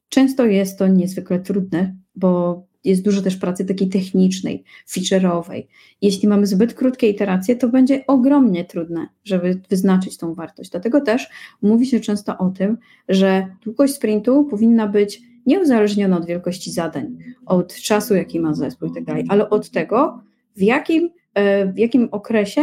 Często 0.08 0.46
jest 0.46 0.78
to 0.78 0.88
niezwykle 0.88 1.40
trudne, 1.40 1.96
bo 2.14 2.62
jest 2.86 3.02
dużo 3.02 3.22
też 3.22 3.36
pracy 3.36 3.64
takiej 3.64 3.88
technicznej, 3.88 4.64
feature'owej. 4.88 5.66
Jeśli 6.02 6.28
mamy 6.28 6.46
zbyt 6.46 6.74
krótkie 6.74 7.08
iteracje, 7.08 7.56
to 7.56 7.68
będzie 7.68 8.06
ogromnie 8.06 8.64
trudne, 8.64 9.08
żeby 9.24 9.60
wyznaczyć 9.70 10.16
tą 10.16 10.34
wartość. 10.34 10.70
Dlatego 10.70 11.00
też 11.00 11.28
mówi 11.62 11.86
się 11.86 12.00
często 12.00 12.38
o 12.38 12.50
tym, 12.50 12.78
że 13.08 13.46
długość 13.64 13.94
sprintu 13.94 14.44
powinna 14.44 14.86
być 14.86 15.22
nieuzależniona 15.46 16.16
od 16.16 16.26
wielkości 16.26 16.72
zadań, 16.72 17.18
od 17.46 17.74
czasu, 17.74 18.14
jaki 18.14 18.40
ma 18.40 18.54
zespół 18.54 18.88
i 18.88 19.04
tak 19.04 19.16
ale 19.28 19.50
od 19.50 19.70
tego, 19.70 20.20
w 20.56 20.62
jakim, 20.62 21.10
e, 21.34 21.72
w 21.72 21.78
jakim 21.78 22.08
okresie 22.12 22.62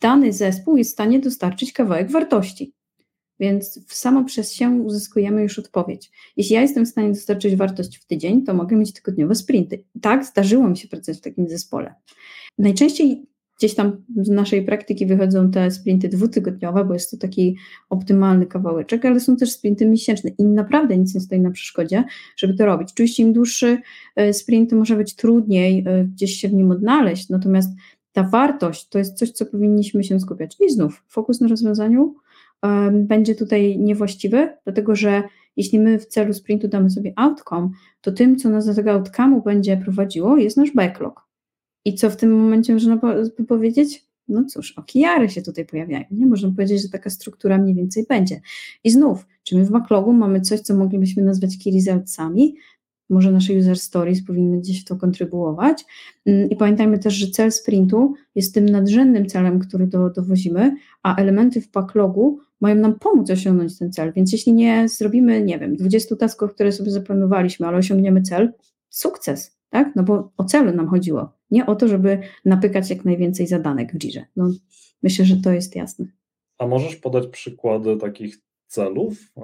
dany 0.00 0.32
zespół 0.32 0.76
jest 0.76 0.90
w 0.90 0.92
stanie 0.92 1.20
dostarczyć 1.20 1.72
kawałek 1.72 2.10
wartości. 2.10 2.72
Więc 3.40 3.80
samo 3.86 4.24
przez 4.24 4.52
się 4.52 4.70
uzyskujemy 4.70 5.42
już 5.42 5.58
odpowiedź. 5.58 6.10
Jeśli 6.36 6.54
ja 6.54 6.62
jestem 6.62 6.86
w 6.86 6.88
stanie 6.88 7.08
dostarczyć 7.08 7.56
wartość 7.56 7.98
w 7.98 8.06
tydzień, 8.06 8.44
to 8.44 8.54
mogę 8.54 8.76
mieć 8.76 8.92
tygodniowe 8.92 9.34
sprinty. 9.34 9.84
Tak, 10.00 10.24
zdarzyło 10.24 10.68
mi 10.68 10.76
się 10.76 10.88
pracować 10.88 11.18
w 11.18 11.22
takim 11.22 11.48
zespole. 11.48 11.94
Najczęściej 12.58 13.26
gdzieś 13.58 13.74
tam 13.74 14.04
z 14.16 14.28
naszej 14.28 14.64
praktyki 14.64 15.06
wychodzą 15.06 15.50
te 15.50 15.70
sprinty 15.70 16.08
dwutygodniowe, 16.08 16.84
bo 16.84 16.94
jest 16.94 17.10
to 17.10 17.16
taki 17.16 17.56
optymalny 17.90 18.46
kawałeczek, 18.46 19.04
ale 19.04 19.20
są 19.20 19.36
też 19.36 19.52
sprinty 19.52 19.86
miesięczne 19.86 20.30
i 20.38 20.44
naprawdę 20.44 20.98
nic 20.98 21.14
nie 21.14 21.20
stoi 21.20 21.40
na 21.40 21.50
przeszkodzie, 21.50 22.04
żeby 22.36 22.54
to 22.54 22.66
robić. 22.66 22.88
Oczywiście 22.92 23.22
im 23.22 23.32
dłuższy 23.32 23.78
e, 24.16 24.32
sprint, 24.32 24.72
może 24.72 24.96
być 24.96 25.14
trudniej 25.14 25.84
e, 25.86 26.04
gdzieś 26.04 26.34
się 26.34 26.48
w 26.48 26.52
nim 26.52 26.70
odnaleźć, 26.70 27.28
natomiast 27.28 27.70
ta 28.12 28.22
wartość 28.22 28.88
to 28.88 28.98
jest 28.98 29.18
coś, 29.18 29.30
co 29.30 29.46
powinniśmy 29.46 30.04
się 30.04 30.20
skupiać. 30.20 30.56
I 30.66 30.70
znów 30.70 31.04
fokus 31.08 31.40
na 31.40 31.48
rozwiązaniu, 31.48 32.14
będzie 32.92 33.34
tutaj 33.34 33.78
niewłaściwy, 33.78 34.56
dlatego 34.64 34.96
że 34.96 35.22
jeśli 35.56 35.80
my 35.80 35.98
w 35.98 36.06
celu 36.06 36.34
sprintu 36.34 36.68
damy 36.68 36.90
sobie 36.90 37.12
outcome, 37.16 37.70
to 38.00 38.12
tym, 38.12 38.36
co 38.36 38.50
nas 38.50 38.66
do 38.66 38.74
tego 38.74 38.90
outcome'u 38.90 39.44
będzie 39.44 39.76
prowadziło, 39.76 40.36
jest 40.36 40.56
nasz 40.56 40.72
backlog. 40.72 41.28
I 41.84 41.94
co 41.94 42.10
w 42.10 42.16
tym 42.16 42.38
momencie 42.38 42.72
można 42.72 42.98
powiedzieć? 43.48 44.08
No 44.28 44.44
cóż, 44.44 44.72
okijary 44.72 45.28
się 45.28 45.42
tutaj 45.42 45.66
pojawiają. 45.66 46.04
Nie 46.10 46.26
można 46.26 46.50
powiedzieć, 46.50 46.82
że 46.82 46.88
taka 46.88 47.10
struktura 47.10 47.58
mniej 47.58 47.74
więcej 47.74 48.06
będzie. 48.08 48.40
I 48.84 48.90
znów, 48.90 49.26
czy 49.42 49.56
my 49.56 49.64
w 49.64 49.70
backlogu 49.70 50.12
mamy 50.12 50.40
coś, 50.40 50.60
co 50.60 50.76
moglibyśmy 50.76 51.22
nazwać 51.22 51.58
key 51.64 51.72
resultsami, 51.72 52.56
może 53.10 53.32
nasze 53.32 53.52
user 53.52 53.78
stories 53.78 54.24
powinny 54.24 54.58
gdzieś 54.58 54.80
w 54.80 54.84
to 54.84 54.96
kontrybuować. 54.96 55.84
Mm, 56.26 56.50
I 56.50 56.56
pamiętajmy 56.56 56.98
też, 56.98 57.14
że 57.14 57.30
cel 57.30 57.52
sprintu 57.52 58.14
jest 58.34 58.54
tym 58.54 58.68
nadrzędnym 58.68 59.26
celem, 59.26 59.58
który 59.58 59.86
do, 59.86 60.10
dowozimy, 60.10 60.76
a 61.02 61.16
elementy 61.16 61.60
w 61.60 61.70
backlogu 61.70 62.38
mają 62.60 62.76
nam 62.76 62.98
pomóc 62.98 63.30
osiągnąć 63.30 63.78
ten 63.78 63.92
cel. 63.92 64.12
Więc 64.12 64.32
jeśli 64.32 64.52
nie 64.52 64.88
zrobimy, 64.88 65.42
nie 65.42 65.58
wiem, 65.58 65.76
20 65.76 66.16
tasków, 66.16 66.54
które 66.54 66.72
sobie 66.72 66.90
zaplanowaliśmy, 66.90 67.66
ale 67.66 67.78
osiągniemy 67.78 68.22
cel, 68.22 68.52
sukces, 68.88 69.58
tak? 69.70 69.96
No 69.96 70.02
bo 70.02 70.32
o 70.36 70.44
celu 70.44 70.72
nam 70.72 70.88
chodziło. 70.88 71.32
Nie 71.50 71.66
o 71.66 71.76
to, 71.76 71.88
żeby 71.88 72.18
napykać 72.44 72.90
jak 72.90 73.04
najwięcej 73.04 73.46
zadanek 73.46 73.92
w 73.92 73.98
Jirze. 73.98 74.24
No, 74.36 74.50
myślę, 75.02 75.24
że 75.24 75.36
to 75.36 75.52
jest 75.52 75.76
jasne. 75.76 76.06
A 76.58 76.66
możesz 76.66 76.96
podać 76.96 77.26
przykłady 77.26 77.96
takich 77.96 78.47
celów, 78.68 79.32
e, 79.36 79.42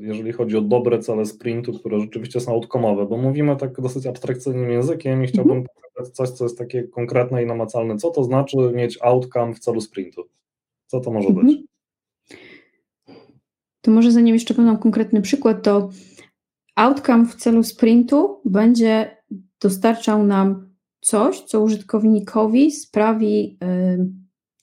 jeżeli 0.00 0.32
chodzi 0.32 0.56
o 0.56 0.60
dobre 0.60 0.98
cele 0.98 1.26
sprintu, 1.26 1.72
które 1.72 2.00
rzeczywiście 2.00 2.40
są 2.40 2.60
outcome'owe, 2.60 3.08
bo 3.08 3.16
mówimy 3.16 3.56
tak 3.56 3.80
dosyć 3.80 4.06
abstrakcyjnym 4.06 4.70
językiem 4.70 5.24
i 5.24 5.26
chciałbym 5.26 5.56
mhm. 5.56 5.76
pokazać 5.84 6.14
coś, 6.14 6.30
co 6.30 6.44
jest 6.44 6.58
takie 6.58 6.82
konkretne 6.82 7.42
i 7.42 7.46
namacalne. 7.46 7.96
Co 7.96 8.10
to 8.10 8.24
znaczy 8.24 8.56
mieć 8.74 8.98
outcome 9.02 9.54
w 9.54 9.58
celu 9.58 9.80
sprintu? 9.80 10.22
Co 10.86 11.00
to 11.00 11.10
może 11.10 11.28
mhm. 11.28 11.46
być? 11.46 11.58
To 13.80 13.90
może 13.90 14.12
zanim 14.12 14.34
jeszcze 14.34 14.54
podam 14.54 14.78
konkretny 14.78 15.22
przykład, 15.22 15.62
to 15.62 15.90
outcome 16.74 17.26
w 17.26 17.34
celu 17.34 17.62
sprintu 17.62 18.40
będzie 18.44 19.16
dostarczał 19.60 20.24
nam 20.24 20.70
coś, 21.00 21.40
co 21.40 21.60
użytkownikowi 21.60 22.70
sprawi 22.70 23.58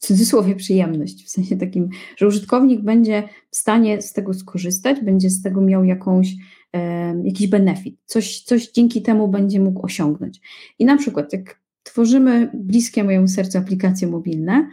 w 0.03 0.05
cudzysłowie 0.05 0.55
przyjemność, 0.55 1.25
w 1.25 1.29
sensie 1.29 1.57
takim, 1.57 1.89
że 2.17 2.27
użytkownik 2.27 2.81
będzie 2.81 3.23
w 3.51 3.57
stanie 3.57 4.01
z 4.01 4.13
tego 4.13 4.33
skorzystać, 4.33 5.01
będzie 5.01 5.29
z 5.29 5.41
tego 5.41 5.61
miał 5.61 5.83
jakąś, 5.83 6.35
jakiś 7.23 7.47
benefit, 7.47 7.99
coś, 8.05 8.41
coś 8.41 8.71
dzięki 8.71 9.01
temu 9.01 9.27
będzie 9.27 9.59
mógł 9.59 9.85
osiągnąć. 9.85 10.41
I 10.79 10.85
na 10.85 10.97
przykład, 10.97 11.33
jak 11.33 11.61
tworzymy 11.83 12.51
bliskie 12.53 13.03
mojemu 13.03 13.27
sercu 13.27 13.57
aplikacje 13.57 14.07
mobilne, 14.07 14.69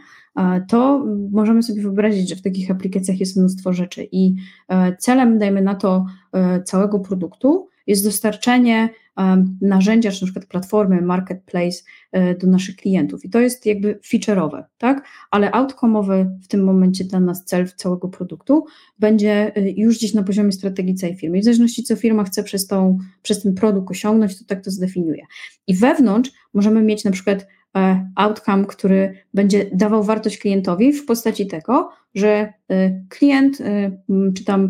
to 0.67 1.05
możemy 1.31 1.63
sobie 1.63 1.81
wyobrazić, 1.81 2.29
że 2.29 2.35
w 2.35 2.41
takich 2.41 2.71
aplikacjach 2.71 3.19
jest 3.19 3.37
mnóstwo 3.37 3.73
rzeczy 3.73 4.07
i 4.11 4.35
e, 4.69 4.97
celem, 4.97 5.39
dajmy 5.39 5.61
na 5.61 5.75
to, 5.75 6.05
e, 6.33 6.63
całego 6.63 6.99
produktu 6.99 7.67
jest 7.87 8.03
dostarczenie 8.03 8.89
narzędzia, 9.61 10.11
czy 10.11 10.21
na 10.21 10.25
przykład 10.25 10.45
platformy, 10.45 11.01
marketplace 11.01 11.77
e, 12.11 12.35
do 12.35 12.47
naszych 12.47 12.75
klientów. 12.75 13.25
I 13.25 13.29
to 13.29 13.39
jest 13.39 13.65
jakby 13.65 13.99
feature'owe, 14.13 14.63
tak? 14.77 15.07
Ale 15.31 15.51
outcome'owy 15.51 16.25
w 16.43 16.47
tym 16.47 16.63
momencie 16.63 17.03
dla 17.03 17.19
nas 17.19 17.45
cel 17.45 17.69
całego 17.75 18.07
produktu 18.07 18.65
będzie 18.99 19.51
już 19.75 19.97
gdzieś 19.97 20.13
na 20.13 20.23
poziomie 20.23 20.51
strategii 20.51 20.95
całej 20.95 21.15
firmy. 21.15 21.37
I 21.37 21.41
w 21.41 21.43
zależności 21.43 21.83
co 21.83 21.95
firma 21.95 22.23
chce 22.23 22.43
przez, 22.43 22.67
tą, 22.67 22.97
przez 23.21 23.43
ten 23.43 23.53
produkt 23.53 23.91
osiągnąć, 23.91 24.39
to 24.39 24.45
tak 24.45 24.63
to 24.63 24.71
zdefiniuje. 24.71 25.25
I 25.67 25.75
wewnątrz 25.75 26.31
możemy 26.53 26.81
mieć 26.81 27.03
na 27.03 27.11
przykład 27.11 27.45
E, 27.60 27.60
outcome, 28.15 28.65
który 28.65 29.13
będzie 29.33 29.65
dawał 29.73 30.03
wartość 30.03 30.37
klientowi 30.37 30.93
w 30.93 31.05
postaci 31.05 31.47
tego, 31.47 31.89
że 32.15 32.53
e, 32.69 33.05
klient, 33.09 33.61
e, 33.61 33.91
czy 34.33 34.45
tam 34.45 34.69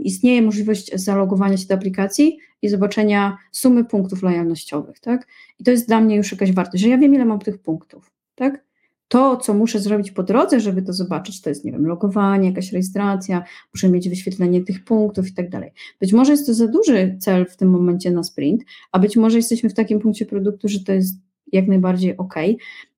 istnieje 0.00 0.42
możliwość 0.42 0.90
zalogowania 0.94 1.56
się 1.56 1.66
do 1.66 1.74
aplikacji 1.74 2.38
i 2.62 2.68
zobaczenia 2.68 3.36
sumy 3.52 3.84
punktów 3.84 4.22
lojalnościowych, 4.22 5.00
tak? 5.00 5.26
I 5.58 5.64
to 5.64 5.70
jest 5.70 5.88
dla 5.88 6.00
mnie 6.00 6.16
już 6.16 6.32
jakaś 6.32 6.52
wartość, 6.52 6.82
że 6.82 6.88
ja 6.88 6.98
wiem, 6.98 7.14
ile 7.14 7.24
mam 7.24 7.38
tych 7.38 7.58
punktów, 7.58 8.10
tak? 8.34 8.64
to, 9.12 9.36
co 9.36 9.54
muszę 9.54 9.80
zrobić 9.80 10.10
po 10.10 10.22
drodze, 10.22 10.60
żeby 10.60 10.82
to 10.82 10.92
zobaczyć, 10.92 11.40
to 11.40 11.48
jest, 11.48 11.64
nie 11.64 11.72
wiem, 11.72 11.86
logowanie, 11.86 12.48
jakaś 12.48 12.72
rejestracja, 12.72 13.44
muszę 13.74 13.88
mieć 13.88 14.08
wyświetlenie 14.08 14.64
tych 14.64 14.84
punktów 14.84 15.28
i 15.28 15.34
tak 15.34 15.50
dalej. 15.50 15.72
Być 16.00 16.12
może 16.12 16.32
jest 16.32 16.46
to 16.46 16.54
za 16.54 16.68
duży 16.68 17.16
cel 17.20 17.46
w 17.46 17.56
tym 17.56 17.70
momencie 17.70 18.10
na 18.10 18.22
sprint, 18.22 18.62
a 18.92 18.98
być 18.98 19.16
może 19.16 19.36
jesteśmy 19.36 19.70
w 19.70 19.74
takim 19.74 20.00
punkcie 20.00 20.26
produktu, 20.26 20.68
że 20.68 20.80
to 20.84 20.92
jest 20.92 21.16
jak 21.52 21.68
najbardziej 21.68 22.16
ok. 22.16 22.34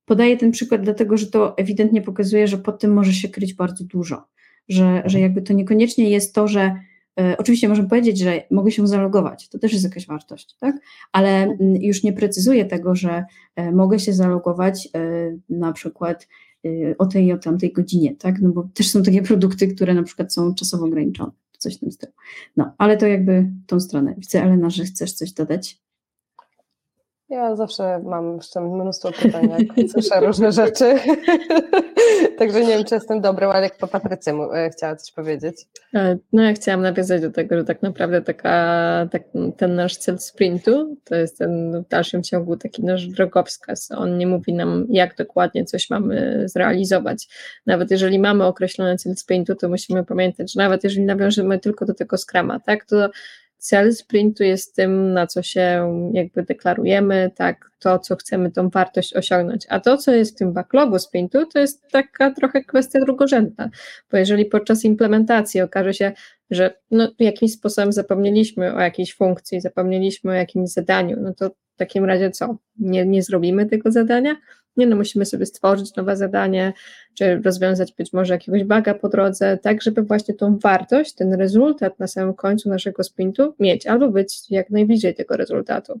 Podaję 0.05 0.37
ten 0.37 0.51
przykład 0.51 0.81
dlatego, 0.81 1.17
że 1.17 1.27
to 1.27 1.57
ewidentnie 1.57 2.01
pokazuje, 2.01 2.47
że 2.47 2.57
pod 2.57 2.79
tym 2.79 2.93
może 2.93 3.13
się 3.13 3.29
kryć 3.29 3.53
bardzo 3.53 3.83
dużo, 3.83 4.27
że, 4.69 5.03
że 5.05 5.19
jakby 5.19 5.41
to 5.41 5.53
niekoniecznie 5.53 6.09
jest 6.09 6.35
to, 6.35 6.47
że 6.47 6.75
e, 7.19 7.37
Oczywiście 7.37 7.69
możemy 7.69 7.89
powiedzieć, 7.89 8.19
że 8.19 8.43
mogę 8.51 8.71
się 8.71 8.87
zalogować, 8.87 9.49
to 9.49 9.59
też 9.59 9.73
jest 9.73 9.83
jakaś 9.83 10.07
wartość, 10.07 10.55
tak? 10.59 10.75
ale 11.11 11.43
mm, 11.43 11.75
już 11.75 12.03
nie 12.03 12.13
precyzuję 12.13 12.65
tego, 12.65 12.95
że 12.95 13.25
e, 13.55 13.71
mogę 13.71 13.99
się 13.99 14.13
zalogować 14.13 14.89
e, 14.95 14.99
na 15.49 15.73
przykład 15.73 16.27
o 16.97 17.05
tej 17.05 17.25
i 17.25 17.33
o 17.33 17.37
tamtej 17.37 17.73
godzinie, 17.73 18.15
tak? 18.15 18.41
No 18.41 18.49
bo 18.49 18.69
też 18.73 18.89
są 18.89 19.03
takie 19.03 19.21
produkty, 19.21 19.67
które 19.67 19.93
na 19.93 20.03
przykład 20.03 20.33
są 20.33 20.55
czasowo 20.55 20.85
ograniczone, 20.85 21.31
coś 21.57 21.77
w 21.77 21.79
tym 21.79 21.91
stylu. 21.91 22.13
No, 22.57 22.75
ale 22.77 22.97
to 22.97 23.07
jakby 23.07 23.51
tą 23.67 23.79
stronę. 23.79 24.15
Widzę, 24.17 24.43
Elena, 24.43 24.69
że 24.69 24.83
chcesz 24.83 25.13
coś 25.13 25.31
dodać. 25.31 25.84
Ja 27.29 27.55
zawsze 27.55 27.99
mam 28.03 28.35
jeszcze 28.35 28.61
mnóstwo 28.61 29.11
pytań, 29.11 29.49
jak 29.49 29.89
słyszę 29.91 30.19
różne 30.19 30.51
rzeczy. 30.51 30.95
Także 32.39 32.61
nie 32.61 32.67
wiem, 32.67 32.83
czy 32.83 32.95
jestem 32.95 33.21
dobrą, 33.21 33.49
ale 33.49 33.63
jak 33.63 33.77
po 33.77 33.87
Patrycja 33.87 34.33
e, 34.33 34.69
chciała 34.69 34.95
coś 34.95 35.11
powiedzieć. 35.11 35.65
E, 35.93 36.17
no 36.33 36.43
ja 36.43 36.53
chciałam 36.53 36.81
nawiązać 36.81 37.21
do 37.21 37.31
tego, 37.31 37.57
że 37.57 37.63
tak 37.63 37.81
naprawdę 37.81 38.21
taka, 38.21 39.07
tak, 39.11 39.23
ten 39.57 39.75
nasz 39.75 39.97
cel 39.97 40.19
sprintu 40.19 40.97
to 41.03 41.15
jest 41.15 41.37
ten 41.37 41.83
w 41.83 41.87
dalszym 41.87 42.23
ciągu 42.23 42.57
taki 42.57 42.83
nasz 42.83 43.07
drogowskaz. 43.07 43.91
On 43.91 44.17
nie 44.17 44.27
mówi 44.27 44.53
nam, 44.53 44.85
jak 44.89 45.15
dokładnie 45.15 45.65
coś 45.65 45.89
mamy 45.89 46.43
zrealizować. 46.45 47.27
Nawet 47.65 47.91
jeżeli 47.91 48.19
mamy 48.19 48.45
określony 48.45 48.97
cel 48.97 49.15
sprintu, 49.15 49.55
to 49.55 49.69
musimy 49.69 50.03
pamiętać, 50.03 50.53
że 50.53 50.59
nawet 50.59 50.83
jeżeli 50.83 51.05
nawiążemy 51.05 51.59
tylko 51.59 51.85
do 51.85 51.93
tego 51.93 52.17
skrama, 52.17 52.59
tak, 52.59 52.85
to 52.85 53.09
cel 53.65 53.93
sprintu 53.93 54.43
jest 54.43 54.75
tym, 54.75 55.13
na 55.13 55.27
co 55.27 55.41
się 55.41 55.93
jakby 56.13 56.43
deklarujemy, 56.43 57.31
tak, 57.35 57.71
to, 57.79 57.99
co 57.99 58.15
chcemy, 58.15 58.51
tą 58.51 58.69
wartość 58.69 59.15
osiągnąć. 59.15 59.65
A 59.69 59.79
to, 59.79 59.97
co 59.97 60.11
jest 60.11 60.35
w 60.35 60.37
tym 60.37 60.53
backlogu 60.53 60.99
sprintu, 60.99 61.45
to 61.45 61.59
jest 61.59 61.83
taka 61.91 62.31
trochę 62.31 62.63
kwestia 62.63 62.99
drugorzędna, 62.99 63.69
bo 64.11 64.17
jeżeli 64.17 64.45
podczas 64.45 64.85
implementacji 64.85 65.61
okaże 65.61 65.93
się, 65.93 66.11
że 66.51 66.73
no, 66.91 67.11
jakimś 67.19 67.53
sposobem 67.53 67.93
zapomnieliśmy 67.93 68.75
o 68.75 68.79
jakiejś 68.79 69.15
funkcji, 69.15 69.61
zapomnieliśmy 69.61 70.31
o 70.31 70.35
jakimś 70.35 70.69
zadaniu, 70.69 71.17
no 71.21 71.33
to 71.33 71.51
w 71.75 71.77
takim 71.77 72.05
razie 72.05 72.31
co? 72.31 72.57
Nie, 72.79 73.05
nie 73.05 73.23
zrobimy 73.23 73.65
tego 73.65 73.91
zadania? 73.91 74.35
Nie, 74.77 74.87
no 74.87 74.95
musimy 74.95 75.25
sobie 75.25 75.45
stworzyć 75.45 75.95
nowe 75.95 76.17
zadanie, 76.17 76.73
czy 77.13 77.41
rozwiązać 77.45 77.93
być 77.93 78.13
może 78.13 78.33
jakiegoś 78.33 78.63
baga 78.63 78.93
po 78.93 79.09
drodze, 79.09 79.57
tak 79.61 79.81
żeby 79.81 80.01
właśnie 80.03 80.33
tą 80.33 80.57
wartość, 80.57 81.13
ten 81.13 81.33
rezultat 81.33 81.99
na 81.99 82.07
samym 82.07 82.33
końcu 82.33 82.69
naszego 82.69 83.03
sprintu 83.03 83.53
mieć, 83.59 83.87
albo 83.87 84.09
być 84.09 84.51
jak 84.51 84.69
najbliżej 84.69 85.15
tego 85.15 85.37
rezultatu. 85.37 85.99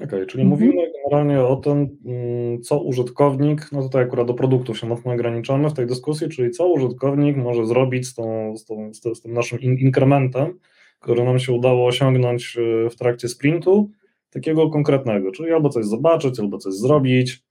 Okej, 0.00 0.06
okay, 0.06 0.26
czyli 0.26 0.42
mhm. 0.42 0.48
mówimy 0.48 0.92
generalnie 0.92 1.42
o 1.42 1.56
tym, 1.56 1.98
mm, 2.04 2.62
co 2.62 2.80
użytkownik, 2.80 3.72
no 3.72 3.82
tutaj 3.82 4.02
akurat 4.02 4.26
do 4.26 4.34
produktów 4.34 4.78
się 4.78 4.86
mocno 4.86 5.12
ograniczamy 5.12 5.70
w 5.70 5.74
tej 5.74 5.86
dyskusji, 5.86 6.28
czyli 6.28 6.50
co 6.50 6.66
użytkownik 6.66 7.36
może 7.36 7.66
zrobić 7.66 8.06
z, 8.06 8.14
tą, 8.14 8.56
z, 8.56 8.64
tą, 8.64 8.94
z 9.14 9.20
tym 9.22 9.32
naszym 9.32 9.60
in 9.60 9.78
inkrementem, 9.78 10.58
który 11.00 11.24
nam 11.24 11.38
się 11.38 11.52
udało 11.52 11.86
osiągnąć 11.86 12.56
y, 12.56 12.90
w 12.90 12.96
trakcie 12.96 13.28
sprintu, 13.28 13.90
takiego 14.34 14.70
konkretnego, 14.70 15.32
czyli 15.32 15.52
albo 15.52 15.68
coś 15.68 15.84
zobaczyć, 15.84 16.40
albo 16.40 16.58
coś 16.58 16.74
zrobić, 16.74 17.44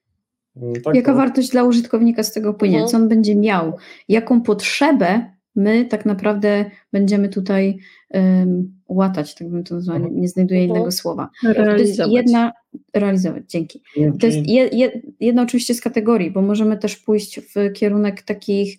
Mm, 0.55 0.81
tak, 0.81 0.95
Jaka 0.95 1.13
wartość 1.13 1.49
dla 1.49 1.63
użytkownika 1.63 2.23
z 2.23 2.34
tego 2.34 2.53
płynie? 2.53 2.79
No. 2.79 2.88
Co 2.88 2.97
on 2.97 3.09
będzie 3.09 3.36
miał? 3.36 3.73
Jaką 4.09 4.41
potrzebę 4.41 5.34
my 5.55 5.86
tak 5.86 6.05
naprawdę 6.05 6.71
będziemy 6.91 7.29
tutaj 7.29 7.77
um, 8.09 8.79
łatać, 8.88 9.36
tak 9.36 9.49
bym 9.49 9.63
to 9.63 9.75
nazwała, 9.75 9.99
nie, 9.99 10.09
nie 10.11 10.27
znajduję 10.27 10.67
no. 10.67 10.75
innego 10.75 10.91
słowa. 10.91 11.29
Realizować. 11.43 11.77
To 11.77 11.88
jest 11.88 12.11
jedna, 12.11 12.51
realizować, 12.93 13.43
dzięki. 13.47 13.81
To 14.19 14.25
jest 14.25 14.47
je, 14.47 14.67
je, 14.67 15.01
jedna 15.19 15.41
oczywiście 15.41 15.73
z 15.73 15.81
kategorii, 15.81 16.31
bo 16.31 16.41
możemy 16.41 16.77
też 16.77 16.97
pójść 16.97 17.39
w 17.39 17.73
kierunek 17.73 18.21
takich 18.21 18.77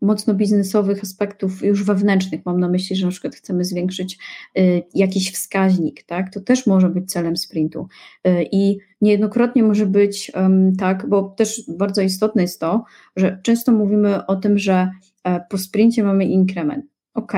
mocno 0.00 0.34
biznesowych 0.34 1.02
aspektów 1.02 1.62
już 1.62 1.84
wewnętrznych. 1.84 2.40
Mam 2.44 2.60
na 2.60 2.68
myśli, 2.68 2.96
że 2.96 3.06
na 3.06 3.10
przykład 3.10 3.34
chcemy 3.34 3.64
zwiększyć 3.64 4.18
y, 4.58 4.82
jakiś 4.94 5.32
wskaźnik, 5.32 6.02
tak? 6.02 6.32
To 6.32 6.40
też 6.40 6.66
może 6.66 6.88
być 6.88 7.10
celem 7.10 7.36
sprintu. 7.36 7.88
Y, 8.26 8.46
I 8.52 8.78
niejednokrotnie 9.00 9.62
może 9.62 9.86
być 9.86 10.32
tak, 10.78 11.08
bo 11.08 11.22
też 11.22 11.62
bardzo 11.78 12.02
istotne 12.02 12.42
jest 12.42 12.60
to, 12.60 12.84
że 13.16 13.40
często 13.42 13.72
mówimy 13.72 14.26
o 14.26 14.36
tym, 14.36 14.58
że 14.58 14.90
e, 15.24 15.40
po 15.50 15.58
sprincie 15.58 16.04
mamy 16.04 16.24
inkrement. 16.24 16.84
Ok, 17.14 17.32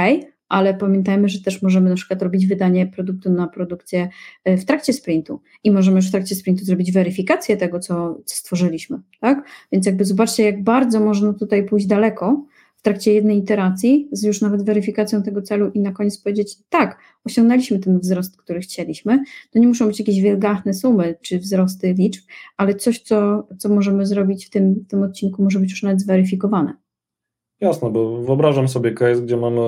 ale 0.51 0.75
pamiętajmy, 0.75 1.29
że 1.29 1.41
też 1.41 1.63
możemy 1.63 1.91
na 1.91 1.97
przykład 1.97 2.23
robić 2.23 2.47
wydanie 2.47 2.87
produktu 2.87 3.33
na 3.33 3.49
produkcję 3.49 4.09
e, 4.45 4.57
w 4.57 4.65
trakcie 4.65 4.93
sprintu 4.93 5.41
i 5.65 5.71
możemy 5.71 5.97
już 5.97 6.09
w 6.09 6.11
trakcie 6.11 6.35
sprintu 6.35 6.65
zrobić 6.65 6.93
weryfikację 6.93 7.57
tego, 7.57 7.81
co, 7.81 8.19
stworzyliśmy, 8.27 9.01
tak? 9.21 9.45
Więc 9.73 9.87
jakby 9.87 10.05
zobaczcie, 10.05 10.43
jak 10.43 10.63
bardzo 10.63 11.01
można 11.01 11.33
tutaj 11.33 11.65
pójść 11.65 11.87
daleko 11.87 12.45
w 12.77 12.83
trakcie 12.83 13.13
jednej 13.13 13.39
iteracji 13.39 14.09
z 14.13 14.23
już 14.23 14.41
nawet 14.41 14.65
weryfikacją 14.65 15.23
tego 15.23 15.43
celu 15.43 15.71
i 15.75 15.81
na 15.81 15.93
koniec 15.93 16.19
powiedzieć, 16.19 16.57
tak, 16.69 16.99
osiągnęliśmy 17.25 17.79
ten 17.79 17.99
wzrost, 17.99 18.37
który 18.37 18.61
chcieliśmy. 18.61 19.25
To 19.51 19.59
nie 19.59 19.69
muszą 19.69 19.87
być 19.87 19.99
jakieś 19.99 20.21
wielgachne 20.21 20.75
sumy 20.75 21.15
czy 21.21 21.39
wzrosty 21.39 21.95
liczb, 21.99 22.25
ale 22.57 22.75
coś, 22.75 23.01
co, 23.01 23.49
co 23.59 23.69
możemy 23.69 24.07
zrobić 24.07 24.47
w 24.47 24.51
tym, 24.51 24.75
w 24.75 24.87
tym 24.87 25.03
odcinku, 25.03 25.43
może 25.43 25.61
być 25.61 25.71
już 25.71 25.83
nawet 25.83 26.01
zweryfikowane. 26.01 26.75
Jasne, 27.61 27.91
bo 27.91 28.23
wyobrażam 28.23 28.69
sobie 28.69 28.93
case, 28.93 29.23
gdzie 29.23 29.37
mamy 29.37 29.61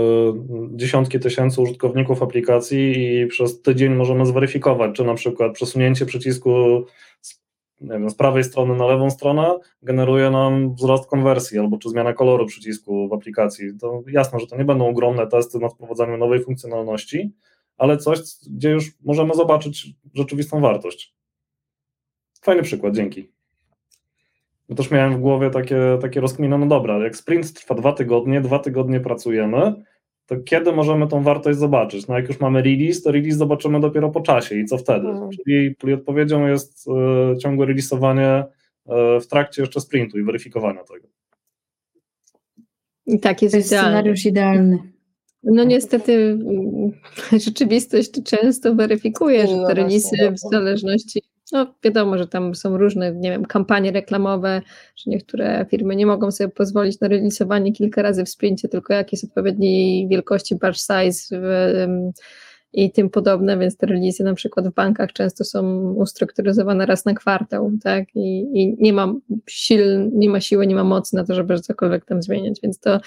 dziesiątki 0.71 1.21
tysięcy 1.21 1.63
użytkowników 1.63 2.23
aplikacji 2.23 3.15
i 3.15 3.27
przez 3.27 3.63
tydzień 3.63 3.95
możemy 3.95 4.27
zweryfikować, 4.27 4.97
czy 4.97 5.05
na 5.05 5.15
przykład 5.15 5.53
przesunięcie 5.53 6.07
przycisku 6.07 6.85
z, 7.21 7.43
wiem, 7.81 8.11
z 8.11 8.15
prawej 8.15 8.45
strony 8.45 8.77
na 8.77 8.87
lewą 8.87 9.11
stronę 9.11 9.59
generuje 9.83 10.31
nam 10.31 10.75
wzrost 10.75 11.07
konwersji, 11.11 11.59
albo 11.59 11.79
czy 11.79 11.89
zmiana 11.89 12.13
koloru 12.13 12.47
przycisku 12.47 13.09
w 13.09 13.13
aplikacji. 13.13 13.79
To 13.81 14.03
jasne, 14.07 14.41
że 14.41 14.47
to 14.47 14.57
nie 14.57 14.65
będą 14.65 14.89
ogromne 14.89 15.27
testy 15.27 15.59
nad 15.59 15.75
wprowadzaniem 15.75 16.21
nowej 16.21 16.45
funkcjonalności, 16.45 17.33
ale 17.77 17.97
coś, 17.97 18.19
gdzie 18.51 18.71
już 18.71 18.91
możemy 19.05 19.35
zobaczyć 19.35 19.87
rzeczywistą 20.15 20.61
wartość. 20.61 21.15
Fajny 22.43 22.63
przykład, 22.63 22.95
dzięki. 22.95 23.42
Bo 24.73 24.77
też 24.77 24.91
miałem 24.91 25.15
w 25.15 25.21
głowie 25.21 25.51
takie, 25.51 25.99
takie 26.01 26.21
rozkminy, 26.21 26.59
no 26.59 26.67
dobra, 26.67 26.99
jak 26.99 27.17
sprint 27.17 27.53
trwa 27.53 27.75
dwa 27.75 27.93
tygodnie, 27.93 28.41
dwa 28.41 28.59
tygodnie 28.59 29.01
pracujemy, 29.01 29.75
to 30.27 30.37
kiedy 30.37 30.73
możemy 30.73 31.09
tą 31.09 31.23
wartość 31.23 31.59
zobaczyć? 31.59 32.09
No 32.09 32.17
jak 32.17 32.29
już 32.29 32.41
mamy 32.41 32.63
release, 32.63 33.03
to 33.03 33.13
release 33.13 33.37
zobaczymy 33.37 33.81
dopiero 33.81 34.11
po 34.11 34.21
czasie 34.21 34.57
i 34.57 34.65
co 34.65 34.79
wtedy? 34.79 35.09
Mhm. 35.09 35.31
Czyli, 35.31 35.95
odpowiedzią 35.95 36.47
jest 36.47 36.89
y, 37.35 37.39
ciągłe 37.39 37.67
releasowanie 37.67 38.45
y, 38.87 39.21
w 39.21 39.27
trakcie 39.27 39.63
jeszcze 39.63 39.81
sprintu 39.81 40.19
i 40.19 40.23
weryfikowania 40.23 40.85
tego. 40.85 41.09
I 43.07 43.21
tak 43.21 43.43
jest, 43.43 43.53
to 43.53 43.57
jest 43.57 43.69
scenariusz 43.69 44.27
idealny. 44.27 44.79
No 45.43 45.65
niestety 45.65 46.13
mm, 46.13 46.91
rzeczywistość 47.47 48.11
często 48.25 48.75
weryfikuje, 48.75 49.47
że 49.47 49.57
no 49.57 49.67
te 49.67 49.75
releasy 49.75 50.17
w 50.31 50.51
zależności 50.51 51.23
no, 51.53 51.75
wiadomo, 51.85 52.19
że 52.19 52.27
tam 52.27 52.55
są 52.55 52.79
różne, 52.79 53.13
nie 53.13 53.31
wiem, 53.31 53.45
kampanie 53.45 53.93
reklamowe, 53.93 54.63
że 54.97 55.11
niektóre 55.11 55.67
firmy 55.71 55.97
nie 55.97 56.07
mogą 56.07 56.31
sobie 56.31 56.49
pozwolić 56.49 57.01
na 57.01 57.09
releasowanie 57.09 57.73
kilka 57.73 58.03
razy 58.03 58.25
w 58.25 58.29
sprincie, 58.29 58.69
tylko 58.69 58.95
jakieś 58.95 59.25
odpowiedniej 59.25 60.09
wielkości 60.09 60.57
batch 60.57 60.79
size 60.79 61.41
i 62.73 62.93
tym 62.93 63.11
podobne, 63.11 63.59
więc 63.59 63.77
te 63.77 63.87
releasy 63.87 64.25
na 64.25 64.35
przykład 64.35 64.69
w 64.69 64.75
bankach 64.75 65.13
często 65.13 65.45
są 65.45 65.93
ustrukturyzowane 65.93 66.87
raz 66.87 67.05
na 67.05 67.15
kwartał, 67.15 67.73
tak, 67.83 68.05
i, 68.15 68.41
i 68.63 68.77
nie 68.79 68.93
ma 68.93 69.15
sił, 69.49 69.79
nie 70.13 70.31
ma 70.31 70.41
siły, 70.41 70.67
nie 70.67 70.75
ma 70.75 70.85
mocy 70.85 71.17
na 71.17 71.25
to, 71.25 71.35
żeby 71.35 71.61
cokolwiek 71.61 72.05
tam 72.05 72.23
zmieniać, 72.23 72.61
więc 72.63 72.79
to, 72.81 73.01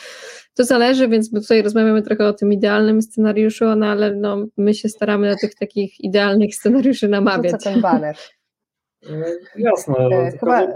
to 0.54 0.64
zależy, 0.64 1.08
więc 1.08 1.32
tutaj 1.32 1.62
rozmawiamy 1.62 2.02
trochę 2.02 2.28
o 2.28 2.34
tym 2.34 2.54
idealnym 2.54 3.02
scenariuszu, 3.02 3.76
no 3.76 3.86
ale 3.86 4.16
no, 4.16 4.46
my 4.58 4.74
się 4.74 4.90
staramy 4.90 5.30
na 5.30 5.36
tych 5.36 5.56
takich 5.56 6.00
idealnych 6.00 6.56
scenariuszy 6.56 7.08
namawiać. 7.08 7.52
Co 7.52 7.70
ten 7.70 7.82
baner? 7.82 8.16
E, 9.10 9.62
jasne, 9.62 9.96
e, 9.98 10.32
Chyba... 10.40 10.68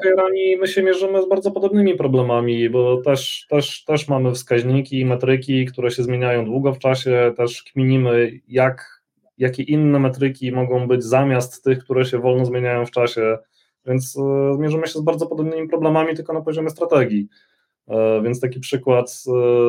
my 0.59 0.67
się 0.67 0.83
mierzymy 0.83 1.21
z 1.21 1.29
bardzo 1.29 1.51
podobnymi 1.51 1.95
problemami, 1.95 2.69
bo 2.69 3.01
też, 3.01 3.45
też, 3.49 3.83
też 3.83 4.07
mamy 4.07 4.31
wskaźniki 4.31 4.99
i 4.99 5.05
metryki, 5.05 5.65
które 5.65 5.91
się 5.91 6.03
zmieniają 6.03 6.45
długo 6.45 6.73
w 6.73 6.79
czasie, 6.79 7.33
też 7.37 7.63
kminimy, 7.63 8.39
jak, 8.47 9.03
jakie 9.37 9.63
inne 9.63 9.99
metryki 9.99 10.51
mogą 10.51 10.87
być 10.87 11.03
zamiast 11.03 11.63
tych, 11.63 11.79
które 11.79 12.05
się 12.05 12.19
wolno 12.19 12.45
zmieniają 12.45 12.85
w 12.85 12.91
czasie, 12.91 13.37
więc 13.85 14.17
e, 14.17 14.57
mierzymy 14.59 14.87
się 14.87 14.99
z 14.99 15.01
bardzo 15.01 15.27
podobnymi 15.27 15.67
problemami, 15.67 16.15
tylko 16.15 16.33
na 16.33 16.41
poziomie 16.41 16.69
strategii. 16.69 17.27
Więc 18.23 18.39
taki 18.39 18.59
przykład 18.59 19.11
z, 19.11 19.23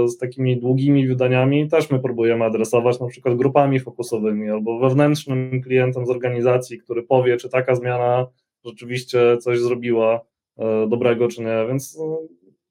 z, 0.07 0.19
takimi 0.19 0.61
długimi 0.61 1.09
wydaniami 1.09 1.69
też 1.69 1.91
my 1.91 2.01
próbujemy 2.01 2.45
adresować 2.45 3.01
na 3.01 3.07
przykład 3.07 3.37
grupami 3.37 3.81
fokusowymi 3.81 4.51
albo 4.51 4.79
wewnętrznym 4.79 5.63
klientem 5.63 6.07
z 6.07 6.11
organizacji, 6.11 6.79
który 6.79 7.03
powie, 7.03 7.37
czy 7.37 7.49
taka 7.49 7.75
zmiana 7.75 8.27
rzeczywiście 8.65 9.39
coś 9.39 9.59
zrobiła 9.59 10.21
e, 10.59 10.87
dobrego, 10.89 11.29
czy 11.29 11.41
nie, 11.43 11.67
więc 11.69 11.99
e, 12.01 12.17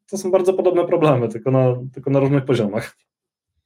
to 0.09 0.17
są 0.17 0.31
bardzo 0.31 0.53
podobne 0.53 0.85
problemy, 0.85 1.27
tylko 1.29 1.51
na, 1.51 1.75
tylko 1.93 2.09
na 2.09 2.19
różnych 2.19 2.45
poziomach. 2.45 2.95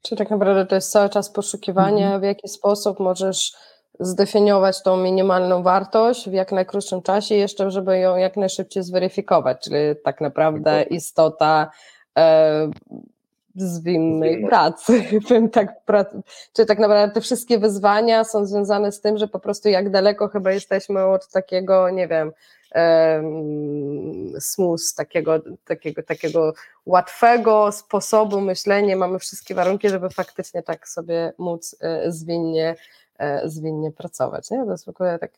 Czy 0.02 0.16
tak 0.16 0.30
naprawdę 0.30 0.66
to 0.66 0.76
jest 0.76 0.92
cały 0.92 1.10
czas 1.10 1.32
poszukiwanie, 1.32 2.04
Mhm. 2.04 2.22
w 2.22 2.24
jaki 2.24 2.48
sposób 2.48 3.00
możesz 3.00 3.54
zdefiniować 4.00 4.84
tą 4.84 4.98
minimalną 4.98 5.64
wartość 5.64 6.30
w 6.30 6.34
jak 6.34 6.52
najkrótszym 6.52 7.02
czasie, 7.02 7.36
jeszcze 7.36 7.72
żeby 7.72 8.00
ją 8.00 8.16
jak 8.16 8.38
najszybciej 8.38 8.84
zweryfikować, 8.84 9.58
czyli 9.64 9.78
tak 10.04 10.22
naprawdę 10.22 10.84
istota 10.84 11.72
e, 12.18 12.70
zwinnej 13.56 14.46
pracy. 14.48 15.04
Bym 15.30 15.50
tak, 15.50 15.74
czyli 16.54 16.68
tak 16.68 16.80
naprawdę 16.80 17.14
te 17.14 17.22
wszystkie 17.22 17.60
wyzwania 17.60 18.24
są 18.24 18.46
związane 18.46 18.92
z 18.92 19.02
tym, 19.02 19.18
że 19.18 19.28
po 19.28 19.40
prostu 19.40 19.70
jak 19.70 19.90
daleko 19.90 20.28
chyba 20.28 20.52
jesteśmy 20.52 21.06
od 21.06 21.28
takiego, 21.28 21.90
nie 21.90 22.08
wiem, 22.08 22.32
em, 22.72 24.34
smus, 24.40 24.96
takiego, 24.96 25.40
takiego, 25.66 26.04
takiego 26.04 26.54
łatwego 26.86 27.72
sposobu 27.72 28.42
myślenia, 28.42 28.98
mamy 28.98 29.20
wszystkie 29.20 29.56
warunki, 29.56 29.90
żeby 29.90 30.10
faktycznie 30.10 30.64
tak 30.64 30.88
sobie 30.88 31.34
móc 31.38 31.76
e, 31.80 32.12
zwinnie, 32.12 32.76
e, 33.18 33.50
zwinnie 33.50 33.92
pracować. 33.92 34.52
Nie? 34.52 34.66
To 34.66 34.72
jest 34.72 34.86
w 34.86 34.90
ogóle 34.90 35.20
tak, 35.20 35.32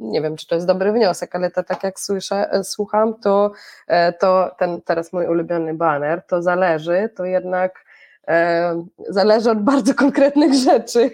nie 0.00 0.22
wiem, 0.22 0.36
czy 0.36 0.46
to 0.46 0.54
jest 0.54 0.66
dobry 0.66 0.92
wniosek, 0.92 1.36
ale 1.36 1.50
to 1.50 1.62
tak 1.62 1.84
jak 1.84 2.00
słyszę, 2.00 2.52
e, 2.52 2.64
słucham, 2.64 3.20
to, 3.20 3.52
e, 3.86 4.12
to 4.12 4.50
ten 4.58 4.82
teraz 4.82 5.12
mój 5.12 5.26
ulubiony 5.26 5.74
baner, 5.74 6.22
to 6.26 6.42
zależy, 6.42 7.08
to 7.16 7.24
jednak 7.24 7.84
e, 8.28 8.84
zależy 9.08 9.50
od 9.50 9.62
bardzo 9.62 9.94
konkretnych 9.94 10.54
rzeczy, 10.70 11.10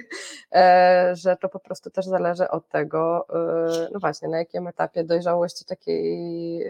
że 1.12 1.36
to 1.40 1.48
po 1.48 1.60
prostu 1.60 1.90
też 1.90 2.06
zależy 2.06 2.50
od 2.50 2.68
tego, 2.68 3.26
no 3.92 4.00
właśnie, 4.00 4.28
na 4.28 4.38
jakim 4.38 4.66
etapie 4.66 5.04
dojrzałości 5.04 5.64
takiej 5.64 6.64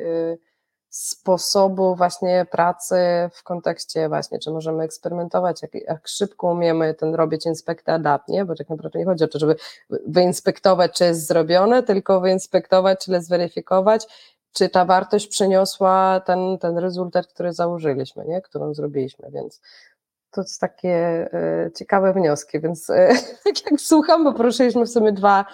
sposobu 0.97 1.95
właśnie 1.95 2.47
pracy 2.51 2.97
w 3.33 3.43
kontekście 3.43 4.09
właśnie, 4.09 4.39
czy 4.39 4.51
możemy 4.51 4.85
eksperymentować, 4.85 5.63
jak, 5.63 5.75
jak 5.75 6.09
szybko 6.09 6.47
umiemy 6.47 6.95
ten 6.95 7.15
robić 7.15 7.47
inspect 7.47 7.89
adapt, 7.89 8.29
nie? 8.29 8.45
Bo 8.45 8.55
tak 8.55 8.69
naprawdę 8.69 8.99
nie 8.99 9.05
chodzi 9.05 9.25
o 9.25 9.29
to, 9.29 9.39
żeby 9.39 9.57
wyinspektować, 10.07 10.93
czy 10.93 11.05
jest 11.05 11.27
zrobione, 11.27 11.83
tylko 11.83 12.21
wyinspektować, 12.21 13.05
czyli 13.05 13.23
zweryfikować, 13.23 14.07
czy 14.53 14.69
ta 14.69 14.85
wartość 14.85 15.27
przyniosła 15.27 16.21
ten, 16.21 16.59
ten 16.59 16.79
rezultat, 16.79 17.27
który 17.27 17.53
założyliśmy, 17.53 18.25
nie? 18.25 18.43
Którą 18.43 18.75
zrobiliśmy, 18.75 19.31
więc 19.31 19.61
to 20.31 20.41
jest 20.41 20.61
takie 20.61 21.29
e, 21.33 21.71
ciekawe 21.75 22.13
wnioski, 22.13 22.61
więc 22.61 22.87
tak 23.45 23.71
jak 23.71 23.81
słucham, 23.81 24.25
bo 24.25 24.33
poruszyliśmy 24.33 24.87
w 24.87 24.91
sumie 24.91 25.13
dwa, 25.13 25.45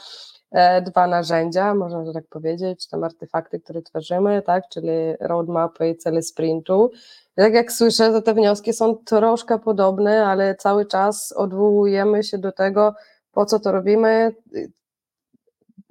dwa 0.83 1.07
narzędzia, 1.07 1.75
można 1.75 2.05
to 2.05 2.13
tak 2.13 2.27
powiedzieć, 2.27 2.89
tam 2.89 3.05
artefakty, 3.05 3.61
które 3.61 3.83
tworzymy, 3.83 4.43
tak, 4.43 4.65
czyli 4.69 4.91
roadmapy 5.21 5.89
i 5.89 5.97
cele 5.97 6.23
sprintu. 6.23 6.91
Tak 7.35 7.55
jak 7.55 7.73
słyszę, 7.73 8.13
to 8.13 8.23
te 8.23 8.35
wnioski 8.35 8.73
są 8.73 8.97
troszkę 8.97 9.59
podobne, 9.59 10.27
ale 10.27 10.55
cały 10.55 10.87
czas 10.87 11.33
odwołujemy 11.33 12.23
się 12.23 12.39
do 12.39 12.53
tego, 12.53 12.95
po 13.33 13.47
co 13.47 13.61
to 13.61 13.73
robimy, 13.73 14.35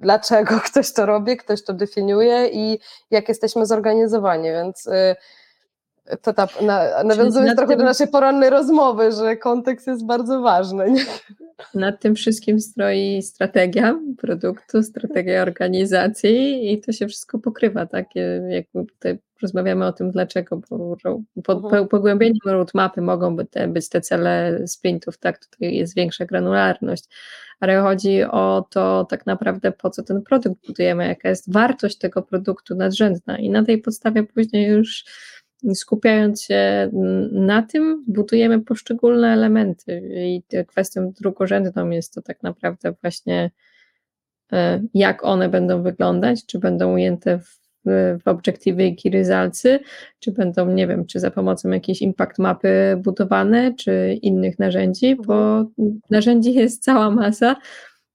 dlaczego 0.00 0.60
ktoś 0.70 0.92
to 0.92 1.06
robi, 1.06 1.36
ktoś 1.36 1.64
to 1.64 1.72
definiuje 1.72 2.48
i 2.48 2.78
jak 3.10 3.28
jesteśmy 3.28 3.66
zorganizowani, 3.66 4.48
więc 4.50 4.86
y, 4.86 5.16
to 6.22 6.32
ta, 6.32 6.48
na, 6.62 7.02
nawiązując 7.04 7.56
trochę 7.56 7.72
do 7.72 7.78
tym- 7.78 7.86
naszej 7.86 8.08
porannej 8.08 8.50
rozmowy, 8.50 9.12
że 9.12 9.36
kontekst 9.36 9.86
jest 9.86 10.06
bardzo 10.06 10.40
ważny. 10.40 10.90
Nie? 10.90 11.04
Nad 11.74 12.00
tym 12.00 12.14
wszystkim 12.14 12.60
stroi 12.60 13.22
strategia 13.22 14.00
produktu, 14.18 14.82
strategia 14.82 15.42
organizacji 15.42 16.72
i 16.72 16.80
to 16.80 16.92
się 16.92 17.06
wszystko 17.08 17.38
pokrywa, 17.38 17.86
tak? 17.86 18.06
Jakby 18.48 18.92
tutaj 18.92 19.18
rozmawiamy 19.42 19.86
o 19.86 19.92
tym, 19.92 20.10
dlaczego, 20.10 20.60
bo 20.70 20.96
po, 21.44 21.52
Mhm. 21.52 21.70
po, 21.82 21.86
pogłębieniem 21.86 22.38
roadmapy 22.44 23.00
mogą 23.00 23.36
być 23.36 23.50
te, 23.50 23.68
być 23.68 23.88
te 23.88 24.00
cele 24.00 24.58
sprintów, 24.66 25.18
tak? 25.18 25.46
Tutaj 25.46 25.74
jest 25.74 25.94
większa 25.96 26.24
granularność, 26.26 27.04
ale 27.60 27.80
chodzi 27.80 28.22
o 28.24 28.66
to 28.70 29.06
tak 29.10 29.26
naprawdę, 29.26 29.72
po 29.72 29.90
co 29.90 30.02
ten 30.02 30.22
produkt 30.22 30.66
budujemy, 30.66 31.08
jaka 31.08 31.28
jest 31.28 31.52
wartość 31.52 31.98
tego 31.98 32.22
produktu 32.22 32.74
nadrzędna 32.74 33.38
i 33.38 33.50
na 33.50 33.64
tej 33.64 33.78
podstawie 33.78 34.22
później 34.22 34.66
już 34.68 35.04
skupiając 35.74 36.42
się 36.42 36.90
na 37.32 37.62
tym, 37.62 38.04
budujemy 38.08 38.60
poszczególne 38.60 39.32
elementy. 39.32 40.10
I 40.14 40.42
kwestią 40.66 41.12
drugorzędną 41.20 41.90
jest 41.90 42.14
to 42.14 42.22
tak 42.22 42.42
naprawdę 42.42 42.94
właśnie 43.02 43.50
e, 44.52 44.82
jak 44.94 45.24
one 45.24 45.48
będą 45.48 45.82
wyglądać, 45.82 46.46
czy 46.46 46.58
będą 46.58 46.94
ujęte 46.94 47.38
w, 47.38 47.62
w 48.24 48.28
obiektywy 48.28 48.86
i 49.04 49.10
resultsy, 49.10 49.78
czy 50.20 50.32
będą, 50.32 50.66
nie 50.66 50.86
wiem, 50.86 51.06
czy 51.06 51.20
za 51.20 51.30
pomocą 51.30 51.70
jakiejś 51.70 52.02
impact 52.02 52.38
mapy 52.38 52.96
budowane, 52.98 53.74
czy 53.74 54.18
innych 54.22 54.58
narzędzi, 54.58 55.16
bo 55.16 55.64
narzędzi 56.10 56.54
jest 56.54 56.84
cała 56.84 57.10
masa, 57.10 57.56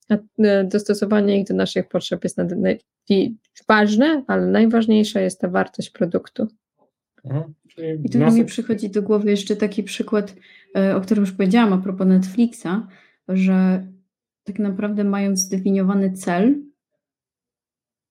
a 0.10 0.18
e, 0.44 0.64
dostosowanie 0.64 1.40
ich 1.40 1.48
do 1.48 1.54
naszych 1.54 1.88
potrzeb 1.88 2.24
jest 2.24 2.38
ważne, 3.68 4.24
ale 4.28 4.46
najważniejsza 4.46 5.22
jest 5.22 5.42
ta 5.42 5.48
wartość 5.48 5.90
produktu. 5.90 6.48
Mhm. 7.30 7.54
I 8.04 8.10
tu 8.10 8.18
mi 8.18 8.46
przychodzi 8.46 8.90
do 8.90 9.02
głowy 9.02 9.30
jeszcze 9.30 9.56
taki 9.56 9.84
przykład, 9.84 10.36
e, 10.78 10.96
o 10.96 11.02
którym 11.02 11.24
już 11.24 11.32
powiedziałam 11.32 11.74
a 11.74 11.78
propos 11.78 12.08
Netflixa, 12.08 12.68
że 13.28 13.88
tak 14.44 14.60
naprawdę 14.60 15.04
mając 15.04 15.40
zdefiniowany 15.40 16.12
cel, 16.12 16.56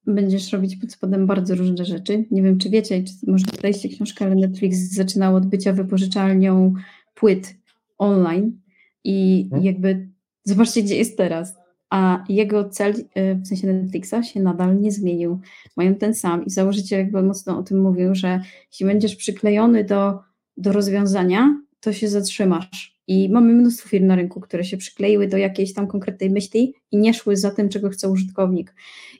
będziesz 0.06 0.52
robić 0.52 0.76
pod 0.76 0.92
spodem 0.92 1.26
bardzo 1.26 1.54
różne 1.54 1.84
rzeczy. 1.84 2.24
Nie 2.30 2.42
wiem, 2.42 2.58
czy 2.58 2.70
wiecie, 2.70 3.04
czy 3.04 3.12
może 3.26 3.44
czytaliście 3.44 3.88
książkę, 3.88 4.24
ale 4.24 4.34
Netflix 4.34 4.78
zaczynał 4.78 5.36
od 5.36 5.46
bycia 5.46 5.72
wypożyczalnią 5.72 6.74
płyt 7.14 7.54
online 7.98 8.60
i 9.04 9.42
Mhm. 9.44 9.64
jakby 9.64 10.08
zobaczcie, 10.44 10.82
gdzie 10.82 10.96
jest 10.96 11.16
teraz. 11.18 11.54
A 11.90 12.24
jego 12.28 12.68
cel, 12.68 12.94
e, 13.14 13.34
w 13.34 13.46
sensie 13.46 13.66
Netflixa, 13.66 14.22
się 14.32 14.40
nadal 14.40 14.80
nie 14.80 14.92
zmienił. 14.92 15.40
Mają 15.76 15.94
ten 15.94 16.14
sam 16.14 16.44
i 16.44 16.50
założyciel 16.50 16.98
jakby 16.98 17.22
mocno 17.22 17.58
o 17.58 17.62
tym 17.62 17.80
mówił, 17.80 18.14
że 18.14 18.40
jeśli 18.70 18.86
będziesz 18.86 19.16
przyklejony 19.16 19.84
do, 19.84 20.18
do 20.56 20.72
rozwiązania, 20.72 21.60
to 21.80 21.92
się 21.92 22.08
zatrzymasz. 22.08 22.96
I 23.08 23.28
mamy 23.28 23.52
mnóstwo 23.52 23.88
firm 23.88 24.06
na 24.06 24.16
rynku, 24.16 24.40
które 24.40 24.64
się 24.64 24.76
przykleiły 24.76 25.28
do 25.28 25.36
jakiejś 25.36 25.74
tam 25.74 25.86
konkretnej 25.86 26.30
myśli 26.30 26.74
i 26.92 26.96
nie 26.98 27.14
szły 27.14 27.36
za 27.36 27.50
tym, 27.50 27.68
czego 27.68 27.90
chce 27.90 28.08
użytkownik. 28.08 28.74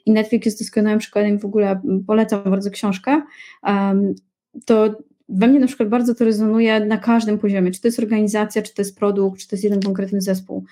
I 0.05 0.11
Netflix 0.11 0.45
jest 0.45 0.59
doskonałym 0.59 0.99
przykładem, 0.99 1.39
w 1.39 1.45
ogóle 1.45 1.81
polecam 2.07 2.43
bardzo 2.43 2.71
książkę. 2.71 3.21
Um, 3.63 4.15
to 4.65 4.97
we 5.29 5.47
mnie 5.47 5.59
na 5.59 5.67
przykład 5.67 5.89
bardzo 5.89 6.15
to 6.15 6.25
rezonuje 6.25 6.85
na 6.85 6.97
każdym 6.97 7.39
poziomie, 7.39 7.71
czy 7.71 7.81
to 7.81 7.87
jest 7.87 7.99
organizacja, 7.99 8.61
czy 8.61 8.73
to 8.73 8.81
jest 8.81 8.97
produkt, 8.97 9.41
czy 9.41 9.47
to 9.47 9.55
jest 9.55 9.63
jeden 9.63 9.81
konkretny 9.81 10.21
zespół. 10.21 10.63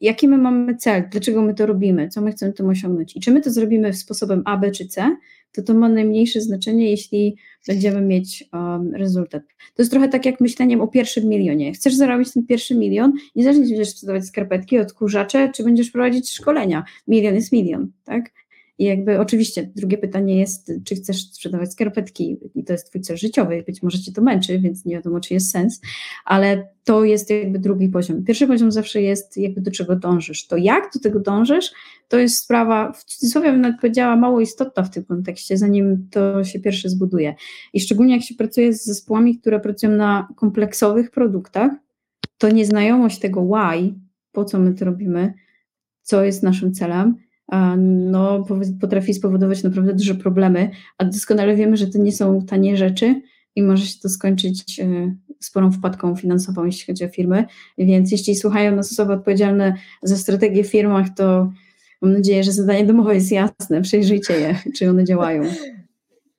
Jaki 0.00 0.28
my 0.28 0.38
mamy 0.38 0.76
cel, 0.76 1.04
dlaczego 1.10 1.42
my 1.42 1.54
to 1.54 1.66
robimy, 1.66 2.08
co 2.08 2.20
my 2.20 2.32
chcemy 2.32 2.52
tym 2.52 2.68
osiągnąć 2.68 3.16
i 3.16 3.20
czy 3.20 3.30
my 3.30 3.40
to 3.40 3.50
zrobimy 3.50 3.92
sposobem 3.92 4.42
A, 4.44 4.56
B 4.56 4.70
czy 4.70 4.86
C, 4.86 5.16
to 5.52 5.62
to 5.62 5.74
ma 5.74 5.88
najmniejsze 5.88 6.40
znaczenie, 6.40 6.90
jeśli 6.90 7.36
będziemy 7.66 8.00
mieć 8.00 8.44
um, 8.52 8.94
rezultat. 8.94 9.42
To 9.74 9.82
jest 9.82 9.90
trochę 9.90 10.08
tak 10.08 10.26
jak 10.26 10.40
myśleniem 10.40 10.80
o 10.80 10.88
pierwszym 10.88 11.24
milionie. 11.24 11.72
Chcesz 11.72 11.94
zarobić 11.94 12.32
ten 12.32 12.46
pierwszy 12.46 12.74
milion, 12.74 13.12
niezależnie 13.36 13.64
czy 13.64 13.70
będziesz 13.70 13.88
sprzedawać 13.88 14.24
skarpetki, 14.24 14.78
odkurzacze, 14.78 15.50
czy 15.54 15.64
będziesz 15.64 15.90
prowadzić 15.90 16.30
szkolenia. 16.30 16.84
Milion 17.08 17.34
jest 17.34 17.52
milion, 17.52 17.92
tak? 18.04 18.30
I 18.78 18.84
jakby 18.84 19.20
oczywiście 19.20 19.70
drugie 19.76 19.98
pytanie 19.98 20.38
jest, 20.38 20.72
czy 20.84 20.94
chcesz 20.94 21.22
sprzedawać 21.22 21.72
skarpetki 21.72 22.38
i 22.54 22.64
to 22.64 22.72
jest 22.72 22.88
twój 22.88 23.00
cel 23.00 23.16
życiowy, 23.16 23.64
być 23.66 23.82
może 23.82 23.98
cię 23.98 24.12
to 24.12 24.22
męczy, 24.22 24.58
więc 24.58 24.84
nie 24.84 24.94
wiadomo, 24.94 25.20
czy 25.20 25.34
jest 25.34 25.50
sens, 25.50 25.80
ale 26.24 26.68
to 26.84 27.04
jest 27.04 27.30
jakby 27.30 27.58
drugi 27.58 27.88
poziom. 27.88 28.24
Pierwszy 28.24 28.46
poziom 28.46 28.72
zawsze 28.72 29.02
jest 29.02 29.36
jakby 29.36 29.60
do 29.60 29.70
czego 29.70 29.96
dążysz. 29.96 30.46
To 30.46 30.56
jak 30.56 30.90
do 30.94 31.00
tego 31.00 31.20
dążysz, 31.20 31.72
to 32.08 32.18
jest 32.18 32.38
sprawa, 32.38 32.92
w 32.92 33.04
cudzysłowie 33.04 33.52
bym 33.52 33.60
nawet 33.60 33.80
powiedziała, 33.80 34.16
mało 34.16 34.40
istotna 34.40 34.82
w 34.82 34.90
tym 34.90 35.04
kontekście, 35.04 35.56
zanim 35.56 36.08
to 36.10 36.44
się 36.44 36.60
pierwsze 36.60 36.88
zbuduje. 36.88 37.34
I 37.72 37.80
szczególnie 37.80 38.14
jak 38.14 38.22
się 38.22 38.34
pracuje 38.34 38.72
z 38.72 38.84
zespołami, 38.84 39.38
które 39.38 39.60
pracują 39.60 39.92
na 39.92 40.28
kompleksowych 40.36 41.10
produktach, 41.10 41.70
to 42.38 42.48
nieznajomość 42.48 43.18
tego 43.18 43.42
why, 43.42 43.94
po 44.32 44.44
co 44.44 44.58
my 44.58 44.74
to 44.74 44.84
robimy, 44.84 45.34
co 46.02 46.24
jest 46.24 46.42
naszym 46.42 46.74
celem, 46.74 47.25
no, 47.78 48.46
potrafi 48.80 49.14
spowodować 49.14 49.62
naprawdę 49.62 49.94
duże 49.94 50.14
problemy, 50.14 50.70
a 50.98 51.04
doskonale 51.04 51.56
wiemy, 51.56 51.76
że 51.76 51.86
to 51.86 51.98
nie 51.98 52.12
są 52.12 52.42
tanie 52.42 52.76
rzeczy 52.76 53.22
i 53.56 53.62
może 53.62 53.86
się 53.86 54.00
to 54.02 54.08
skończyć 54.08 54.80
sporą 55.40 55.72
wpadką 55.72 56.16
finansową, 56.16 56.64
jeśli 56.64 56.86
chodzi 56.86 57.04
o 57.04 57.08
firmy. 57.08 57.44
Więc 57.78 58.12
jeśli 58.12 58.36
słuchają 58.36 58.76
nas 58.76 58.92
osoby 58.92 59.12
odpowiedzialne 59.12 59.74
za 60.02 60.16
strategię 60.16 60.64
w 60.64 60.70
firmach, 60.70 61.06
to 61.16 61.52
mam 62.02 62.12
nadzieję, 62.12 62.44
że 62.44 62.52
zadanie 62.52 62.86
domowe 62.86 63.14
jest 63.14 63.32
jasne, 63.32 63.82
przejrzyjcie 63.82 64.34
je, 64.34 64.58
czy 64.76 64.90
one 64.90 65.04
działają. 65.04 65.42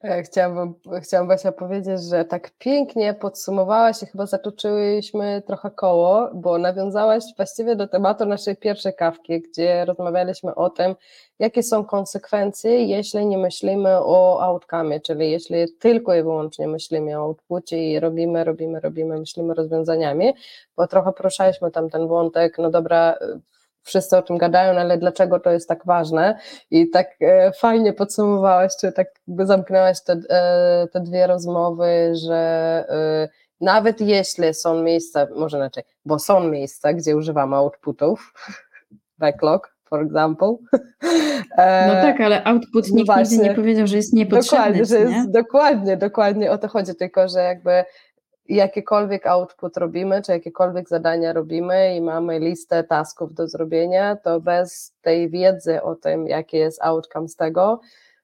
E, 0.07 0.23
chciałabym, 0.23 0.73
chciałam 1.01 1.27
Basia 1.27 1.51
powiedzieć, 1.51 2.03
że 2.03 2.25
tak 2.25 2.51
pięknie 2.59 3.13
podsumowałaś 3.13 4.03
i 4.03 4.05
chyba 4.05 4.25
zatoczyłyśmy 4.25 5.43
trochę 5.47 5.71
koło, 5.71 6.29
bo 6.33 6.57
nawiązałaś 6.57 7.23
właściwie 7.37 7.75
do 7.75 7.87
tematu 7.87 8.25
naszej 8.25 8.57
pierwszej 8.57 8.93
kawki, 8.93 9.41
gdzie 9.41 9.85
rozmawialiśmy 9.85 10.55
o 10.55 10.69
tym, 10.69 10.95
jakie 11.39 11.63
są 11.63 11.85
konsekwencje, 11.85 12.83
jeśli 12.83 13.25
nie 13.25 13.37
myślimy 13.37 13.89
o 13.99 14.41
outcome, 14.41 14.99
czyli 14.99 15.31
jeśli 15.31 15.73
tylko 15.79 16.15
i 16.15 16.23
wyłącznie 16.23 16.67
myślimy 16.67 17.19
o 17.19 17.23
outpucie 17.23 17.91
i 17.91 17.99
robimy, 17.99 18.43
robimy, 18.43 18.79
robimy, 18.79 19.19
myślimy 19.19 19.53
rozwiązaniami, 19.53 20.33
bo 20.77 20.87
trochę 20.87 21.13
poruszaliśmy 21.13 21.71
tam 21.71 21.89
ten 21.89 22.07
wątek, 22.07 22.57
no 22.57 22.69
dobra, 22.69 23.17
wszyscy 23.87 24.17
o 24.17 24.21
tym 24.21 24.37
gadają, 24.37 24.79
ale 24.79 24.97
dlaczego 24.97 25.39
to 25.39 25.51
jest 25.51 25.69
tak 25.69 25.85
ważne? 25.85 26.39
I 26.71 26.89
tak 26.89 27.07
e, 27.21 27.51
fajnie 27.51 27.93
podsumowałaś, 27.93 28.71
czy 28.81 28.91
tak 28.91 29.07
jakby 29.27 29.45
zamknęłaś 29.45 30.03
te, 30.03 30.13
e, 30.29 30.87
te 30.93 30.99
dwie 30.99 31.27
rozmowy, 31.27 32.13
że 32.15 32.35
e, 32.89 33.29
nawet 33.61 34.01
jeśli 34.01 34.53
są 34.53 34.83
miejsca, 34.83 35.27
może 35.35 35.57
inaczej, 35.57 35.83
bo 36.05 36.19
są 36.19 36.39
miejsca, 36.39 36.93
gdzie 36.93 37.17
używamy 37.17 37.55
outputów, 37.55 38.33
backlog, 39.19 39.75
for 39.89 40.01
example. 40.01 40.55
No 41.87 41.93
tak, 41.93 42.21
ale 42.21 42.43
output 42.43 42.89
no 42.89 42.95
nikt 42.95 43.05
właśnie, 43.05 43.37
nigdy 43.37 43.49
nie 43.49 43.55
powiedział, 43.55 43.87
że 43.87 43.95
jest 43.95 44.13
niepotrzebny. 44.13 44.57
Dokładnie, 44.57 44.85
że 44.85 44.99
jest, 44.99 45.31
dokładnie, 45.31 45.97
dokładnie 45.97 46.51
o 46.51 46.57
to 46.57 46.67
chodzi, 46.67 46.95
tylko 46.95 47.27
że 47.27 47.39
jakby 47.39 47.83
jakikolwiek 48.49 49.27
output 49.27 49.77
robimy, 49.77 50.21
czy 50.21 50.31
jakiekolwiek 50.31 50.89
zadania 50.89 51.33
robimy 51.33 51.95
i 51.95 52.01
mamy 52.01 52.39
listę 52.39 52.83
tasków 52.83 53.33
do 53.33 53.47
zrobienia, 53.47 54.15
to 54.15 54.41
bez 54.41 54.95
tej 55.01 55.29
wiedzy 55.29 55.81
o 55.81 55.95
tym, 55.95 56.27
jaki 56.27 56.57
jest 56.57 56.81
outcome 56.81 57.27
z 57.27 57.35
tego, 57.35 57.79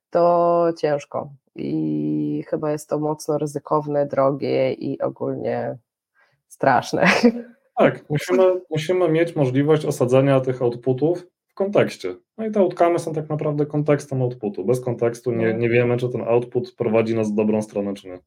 to 0.09 0.67
ciężko. 0.77 1.29
I 1.55 2.43
chyba 2.47 2.71
jest 2.71 2.89
to 2.89 2.99
mocno 2.99 3.37
ryzykowne, 3.37 4.05
drogie 4.05 4.73
i 4.73 5.01
ogólnie 5.01 5.77
straszne. 6.47 7.05
Tak, 7.77 8.09
musimy, 8.09 8.43
musimy 8.69 9.09
mieć 9.09 9.35
możliwość 9.35 9.85
osadzenia 9.85 10.39
tych 10.39 10.61
outputów 10.61 11.27
w 11.47 11.53
kontekście. 11.53 12.15
No 12.37 12.45
i 12.45 12.51
te 12.51 12.59
outcome 12.59 12.99
są 12.99 13.13
tak 13.13 13.29
naprawdę 13.29 13.65
kontekstem 13.65 14.21
outputu. 14.21 14.65
Bez 14.65 14.81
kontekstu 14.81 15.31
nie, 15.31 15.53
no. 15.53 15.59
nie 15.59 15.69
wiemy, 15.69 15.97
czy 15.97 16.09
ten 16.09 16.21
output 16.21 16.75
prowadzi 16.75 17.15
nas 17.15 17.31
w 17.31 17.35
dobrą 17.35 17.61
stronę, 17.61 17.93
czy 17.93 18.07
nie 18.07 18.19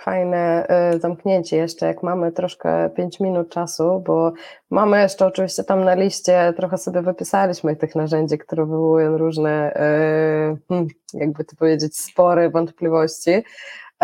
fajne 0.00 0.66
y, 0.94 1.00
zamknięcie 1.00 1.56
jeszcze, 1.56 1.86
jak 1.86 2.02
mamy 2.02 2.32
troszkę 2.32 2.90
5 2.90 3.20
minut 3.20 3.48
czasu, 3.48 4.02
bo 4.06 4.32
mamy 4.70 5.00
jeszcze 5.00 5.26
oczywiście 5.26 5.64
tam 5.64 5.84
na 5.84 5.94
liście, 5.94 6.52
trochę 6.56 6.78
sobie 6.78 7.02
wypisaliśmy 7.02 7.76
tych 7.76 7.94
narzędzi, 7.94 8.38
które 8.38 8.66
wywołują 8.66 9.18
różne, 9.18 9.72
y, 9.72 10.56
hmm, 10.68 10.88
jakby 11.14 11.44
to 11.44 11.56
powiedzieć, 11.56 11.96
spory, 11.96 12.50
wątpliwości, 12.50 13.30
y, 13.30 13.44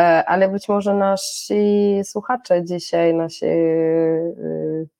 ale 0.02 0.48
być 0.48 0.68
może 0.68 0.94
nasi 0.94 2.00
słuchacze 2.04 2.64
dzisiaj, 2.64 3.14
nasi 3.14 3.46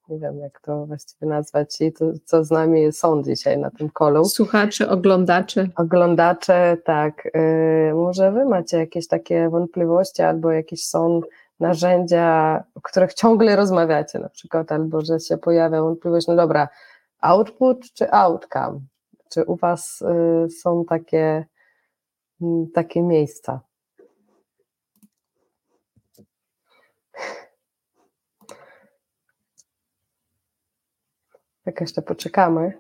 nie 0.09 0.19
wiem 0.19 0.39
jak 0.39 0.61
to 0.61 0.87
właściwie 0.87 1.27
nazwać, 1.27 1.81
i 1.81 1.93
to, 1.93 2.05
co 2.25 2.45
z 2.45 2.51
nami 2.51 2.93
są 2.93 3.23
dzisiaj 3.23 3.59
na 3.59 3.71
tym 3.71 3.91
kolu. 3.91 4.25
Słuchacze, 4.25 4.89
oglądacze. 4.89 5.69
Oglądacze, 5.77 6.77
tak. 6.85 7.25
Yy, 7.35 7.95
może 7.95 8.33
wy 8.33 8.45
macie 8.45 8.79
jakieś 8.79 9.09
takie 9.09 9.49
wątpliwości 9.49 10.23
albo 10.23 10.53
jakieś 10.53 10.85
są 10.85 11.21
narzędzia, 11.61 12.65
o 12.75 12.81
których 12.81 13.15
ciągle 13.15 13.57
rozmawiacie 13.57 14.19
na 14.19 14.29
przykład, 14.29 14.73
albo 14.73 15.01
że 15.01 15.21
się 15.21 15.39
pojawia 15.39 15.83
wątpliwość, 15.83 16.27
no 16.27 16.37
dobra, 16.37 16.69
output 17.21 17.93
czy 17.93 18.11
outcome? 18.11 18.81
Czy 19.31 19.45
u 19.45 19.57
was 19.57 20.03
y, 20.47 20.51
są 20.51 20.85
takie, 20.85 21.45
y, 22.43 22.45
takie 22.75 23.03
miejsca? 23.03 23.61
Jak 31.67 31.81
jeszcze 31.81 32.03
poczekamy. 32.03 32.73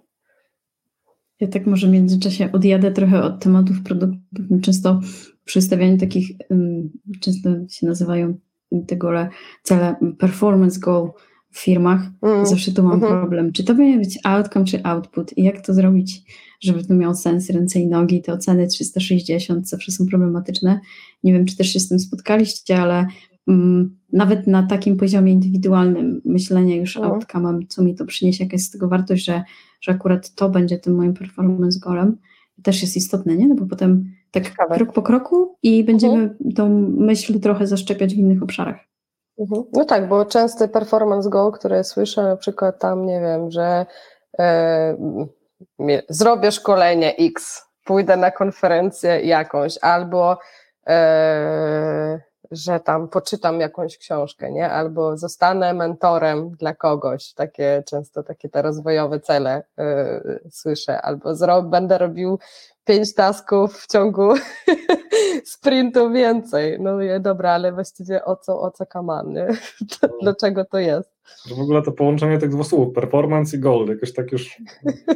Ja 1.40 1.48
tak 1.48 1.66
może 1.66 1.86
w 1.86 1.90
międzyczasie 1.90 2.52
odjadę 2.52 2.92
trochę 2.92 3.22
od 3.22 3.42
tematów 3.42 3.82
produktów. 3.82 4.46
Często 4.62 5.00
przy 5.44 5.62
stawianiu 5.62 5.98
takich, 5.98 6.30
często 7.20 7.50
się 7.68 7.86
nazywają 7.86 8.34
tego 8.86 9.10
cele 9.62 9.96
performance 10.18 10.80
goal 10.80 11.10
w 11.50 11.58
firmach. 11.58 12.00
Mm. 12.22 12.46
Zawsze 12.46 12.72
tu 12.72 12.82
mam 12.82 12.92
mm 12.92 13.04
-hmm. 13.04 13.20
problem. 13.20 13.52
Czy 13.52 13.64
to 13.64 13.74
powinien 13.74 13.98
być 13.98 14.18
outcome, 14.24 14.64
czy 14.64 14.82
output? 14.82 15.38
I 15.38 15.42
jak 15.42 15.66
to 15.66 15.74
zrobić, 15.74 16.22
żeby 16.60 16.84
to 16.84 16.94
miało 16.94 17.14
sens, 17.14 17.50
ręce 17.50 17.80
i 17.80 17.86
nogi? 17.86 18.22
Te 18.22 18.32
oceny 18.32 18.66
360 18.66 19.68
zawsze 19.68 19.92
są 19.92 20.06
problematyczne. 20.06 20.80
Nie 21.24 21.32
wiem, 21.32 21.44
czy 21.44 21.56
też 21.56 21.72
się 21.72 21.80
z 21.80 21.88
tym 21.88 21.98
spotkaliście, 21.98 22.78
ale 22.78 23.06
nawet 24.12 24.46
na 24.46 24.62
takim 24.62 24.96
poziomie 24.96 25.32
indywidualnym 25.32 26.22
myślenia 26.24 26.76
już 26.76 26.96
o 26.96 27.04
outcome, 27.04 27.58
co 27.68 27.82
mi 27.82 27.94
to 27.94 28.04
przyniesie, 28.04 28.44
jaka 28.44 28.54
jest 28.54 28.66
z 28.66 28.70
tego 28.70 28.88
wartość, 28.88 29.24
że, 29.24 29.42
że 29.80 29.92
akurat 29.92 30.34
to 30.34 30.48
będzie 30.48 30.78
tym 30.78 30.94
moim 30.94 31.14
performance 31.14 31.78
goalem, 31.80 32.16
też 32.62 32.82
jest 32.82 32.96
istotne, 32.96 33.36
nie? 33.36 33.48
No 33.48 33.54
bo 33.54 33.66
potem 33.66 34.04
tak 34.30 34.44
Ciekawe. 34.44 34.74
krok 34.74 34.92
po 34.92 35.02
kroku 35.02 35.56
i 35.62 35.84
będziemy 35.84 36.14
mhm. 36.14 36.52
tą 36.52 36.68
myśl 36.98 37.40
trochę 37.40 37.66
zaszczepiać 37.66 38.14
w 38.14 38.18
innych 38.18 38.42
obszarach. 38.42 38.76
Mhm. 39.38 39.62
No 39.72 39.84
tak, 39.84 40.08
bo 40.08 40.24
częsty 40.24 40.68
performance 40.68 41.30
goal, 41.30 41.52
który 41.52 41.84
słyszę 41.84 42.22
na 42.22 42.36
przykład 42.36 42.78
tam, 42.78 43.06
nie 43.06 43.20
wiem, 43.20 43.50
że 43.50 43.86
e, 44.38 44.96
zrobię 46.08 46.52
szkolenie 46.52 47.16
X, 47.16 47.62
pójdę 47.84 48.16
na 48.16 48.30
konferencję 48.30 49.20
jakąś, 49.20 49.78
albo 49.82 50.38
e, 50.86 52.20
że 52.54 52.80
tam 52.80 53.08
poczytam 53.08 53.60
jakąś 53.60 53.98
książkę, 53.98 54.52
nie? 54.52 54.70
Albo 54.70 55.16
zostanę 55.16 55.74
mentorem 55.74 56.50
dla 56.50 56.74
kogoś, 56.74 57.32
takie 57.32 57.82
często 57.86 58.22
takie 58.22 58.48
te 58.48 58.62
rozwojowe 58.62 59.20
cele 59.20 59.62
yy, 59.78 60.40
słyszę, 60.50 61.02
albo 61.02 61.34
zro 61.34 61.62
będę 61.62 61.98
robił 61.98 62.38
pięć 62.84 63.14
tasków 63.14 63.78
w 63.78 63.86
ciągu 63.86 64.34
sprintu 65.54 66.10
więcej. 66.10 66.80
No 66.80 67.00
je, 67.00 67.20
dobra, 67.20 67.50
ale 67.50 67.72
właściwie 67.72 68.24
o 68.24 68.36
co, 68.36 68.60
o 68.60 68.70
co 68.70 68.86
kamany? 68.86 69.46
Dlaczego 70.22 70.64
to 70.64 70.78
jest? 70.78 71.14
w 71.56 71.60
ogóle 71.60 71.82
to 71.82 71.92
połączenie 71.92 72.38
tych 72.38 72.50
dwóch 72.50 72.66
słów, 72.66 72.94
performance 72.94 73.56
i 73.56 73.60
goal, 73.60 73.86
jakoś 73.88 74.12
tak 74.12 74.32
już 74.32 74.62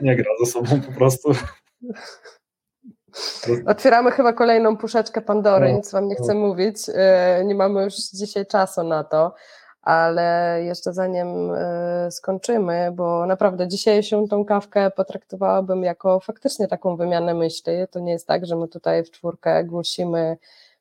nie 0.02 0.16
gra 0.16 0.30
ze 0.44 0.50
sobą 0.50 0.80
po 0.80 0.92
prostu. 0.92 1.32
Otwieramy 3.66 4.10
chyba 4.10 4.32
kolejną 4.32 4.76
puszeczkę 4.76 5.20
Pandory, 5.20 5.72
nic 5.72 5.92
Wam 5.92 6.08
nie 6.08 6.14
chcę 6.16 6.34
mówić. 6.34 6.76
E, 6.94 7.42
nie 7.44 7.54
mamy 7.54 7.84
już 7.84 7.94
dzisiaj 7.94 8.46
czasu 8.46 8.82
na 8.82 9.04
to, 9.04 9.34
ale 9.82 10.60
jeszcze 10.64 10.92
zanim 10.92 11.52
e, 11.54 12.10
skończymy, 12.10 12.92
bo 12.94 13.26
naprawdę 13.26 13.68
dzisiejszą 13.68 14.28
tą 14.28 14.44
kawkę 14.44 14.90
potraktowałabym 14.90 15.82
jako 15.82 16.20
faktycznie 16.20 16.68
taką 16.68 16.96
wymianę 16.96 17.34
myśli. 17.34 17.72
To 17.90 18.00
nie 18.00 18.12
jest 18.12 18.26
tak, 18.26 18.46
że 18.46 18.56
my 18.56 18.68
tutaj 18.68 19.04
w 19.04 19.10
czwórkę 19.10 19.64
głosimy 19.64 20.36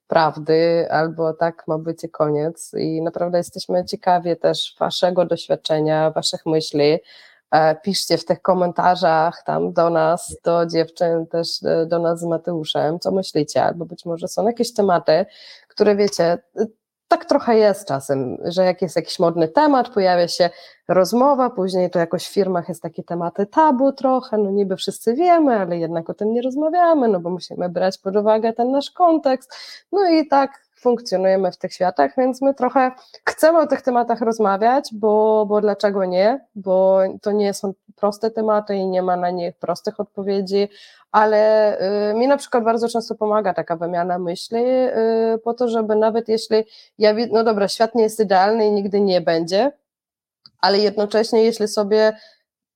prawdy, 0.08 0.88
albo 0.92 1.34
tak 1.34 1.64
ma 1.68 1.78
być 1.78 2.04
i 2.04 2.10
koniec. 2.10 2.74
I 2.74 3.02
naprawdę 3.02 3.38
jesteśmy 3.38 3.86
ciekawi 3.86 4.38
też 4.38 4.76
Waszego 4.80 5.26
doświadczenia, 5.26 6.12
Waszych 6.12 6.46
myśli. 6.46 7.00
E, 7.52 7.76
piszcie 7.76 8.18
w 8.18 8.26
tych 8.26 8.42
komentarzach 8.42 9.44
tam 9.46 9.74
do 9.74 9.90
nas, 9.90 10.38
do 10.44 10.66
dziewczyn, 10.66 11.28
też 11.28 11.64
e, 11.64 11.86
do 11.86 12.00
nas 12.00 12.20
z 12.20 12.24
Mateuszem, 12.24 13.00
co 13.00 13.12
myślicie, 13.12 13.64
albo 13.64 13.86
być 13.86 14.06
może 14.06 14.28
są 14.28 14.48
jakieś 14.48 14.74
tematy, 14.74 15.26
które 15.68 15.96
wiecie, 15.96 16.38
tak 17.08 17.26
trochę 17.26 17.58
jest 17.58 17.88
czasem, 17.88 18.38
że 18.46 18.66
jak 18.66 18.82
jest 18.82 18.96
jakiś 18.96 19.20
modny 19.20 19.48
temat, 19.48 19.90
pojawia 19.90 20.28
się 20.28 20.50
rozmowa, 20.88 21.50
później 21.50 21.90
to 21.90 22.00
jakoś 22.00 22.28
w 22.28 22.34
firmach 22.34 22.70
jest 22.70 22.82
takie 22.82 23.04
tematy 23.04 23.46
tabu 23.46 23.92
trochę, 23.92 24.38
no 24.38 24.52
niby 24.52 24.76
wszyscy 24.76 25.14
wiemy, 25.14 25.60
ale 25.60 25.78
jednak 25.78 26.10
o 26.10 26.14
tym 26.14 26.34
nie 26.34 26.42
rozmawiamy, 26.42 27.08
no 27.08 27.20
bo 27.20 27.30
musimy 27.30 27.70
brać 27.70 27.98
pod 27.98 28.16
uwagę 28.16 28.54
ten 28.54 28.72
nasz 28.72 28.92
kontekst, 28.92 29.56
no 29.92 30.10
i 30.10 30.28
tak 30.28 30.67
funkcjonujemy 30.80 31.52
w 31.52 31.58
tych 31.58 31.74
światach, 31.74 32.12
więc 32.18 32.42
my 32.42 32.54
trochę 32.54 32.92
chcemy 33.30 33.60
o 33.60 33.68
tych 33.68 33.82
tematach 33.82 34.22
rozmawiać, 34.22 34.90
bo, 34.94 35.46
bo 35.46 35.62
dlaczego 35.62 36.06
nie? 36.06 36.46
Bo 36.56 37.00
to 37.22 37.32
nie 37.32 37.54
są 37.54 37.74
proste 37.96 38.32
tematy 38.32 38.76
i 38.76 38.88
nie 38.88 39.02
ma 39.02 39.16
na 39.16 39.30
nich 39.30 39.56
prostych 39.56 40.00
odpowiedzi, 40.00 40.70
ale 41.12 41.74
y, 42.12 42.14
mi 42.14 42.28
na 42.28 42.38
przykład 42.38 42.64
bardzo 42.64 42.90
często 42.90 43.16
pomaga 43.16 43.54
taka 43.54 43.76
wymiana 43.76 44.20
myśli, 44.20 44.60
y, 44.60 45.40
po 45.44 45.54
to, 45.54 45.68
żeby 45.68 45.96
nawet 45.96 46.30
jeśli 46.30 46.64
ja, 46.98 47.14
no 47.32 47.44
dobra, 47.44 47.68
świat 47.68 47.96
nie 47.96 48.04
jest 48.04 48.20
idealny 48.20 48.68
i 48.68 48.72
nigdy 48.72 49.02
nie 49.02 49.22
będzie, 49.22 49.72
ale 50.62 50.80
jednocześnie 50.80 51.44
jeśli 51.44 51.68
sobie 51.68 52.18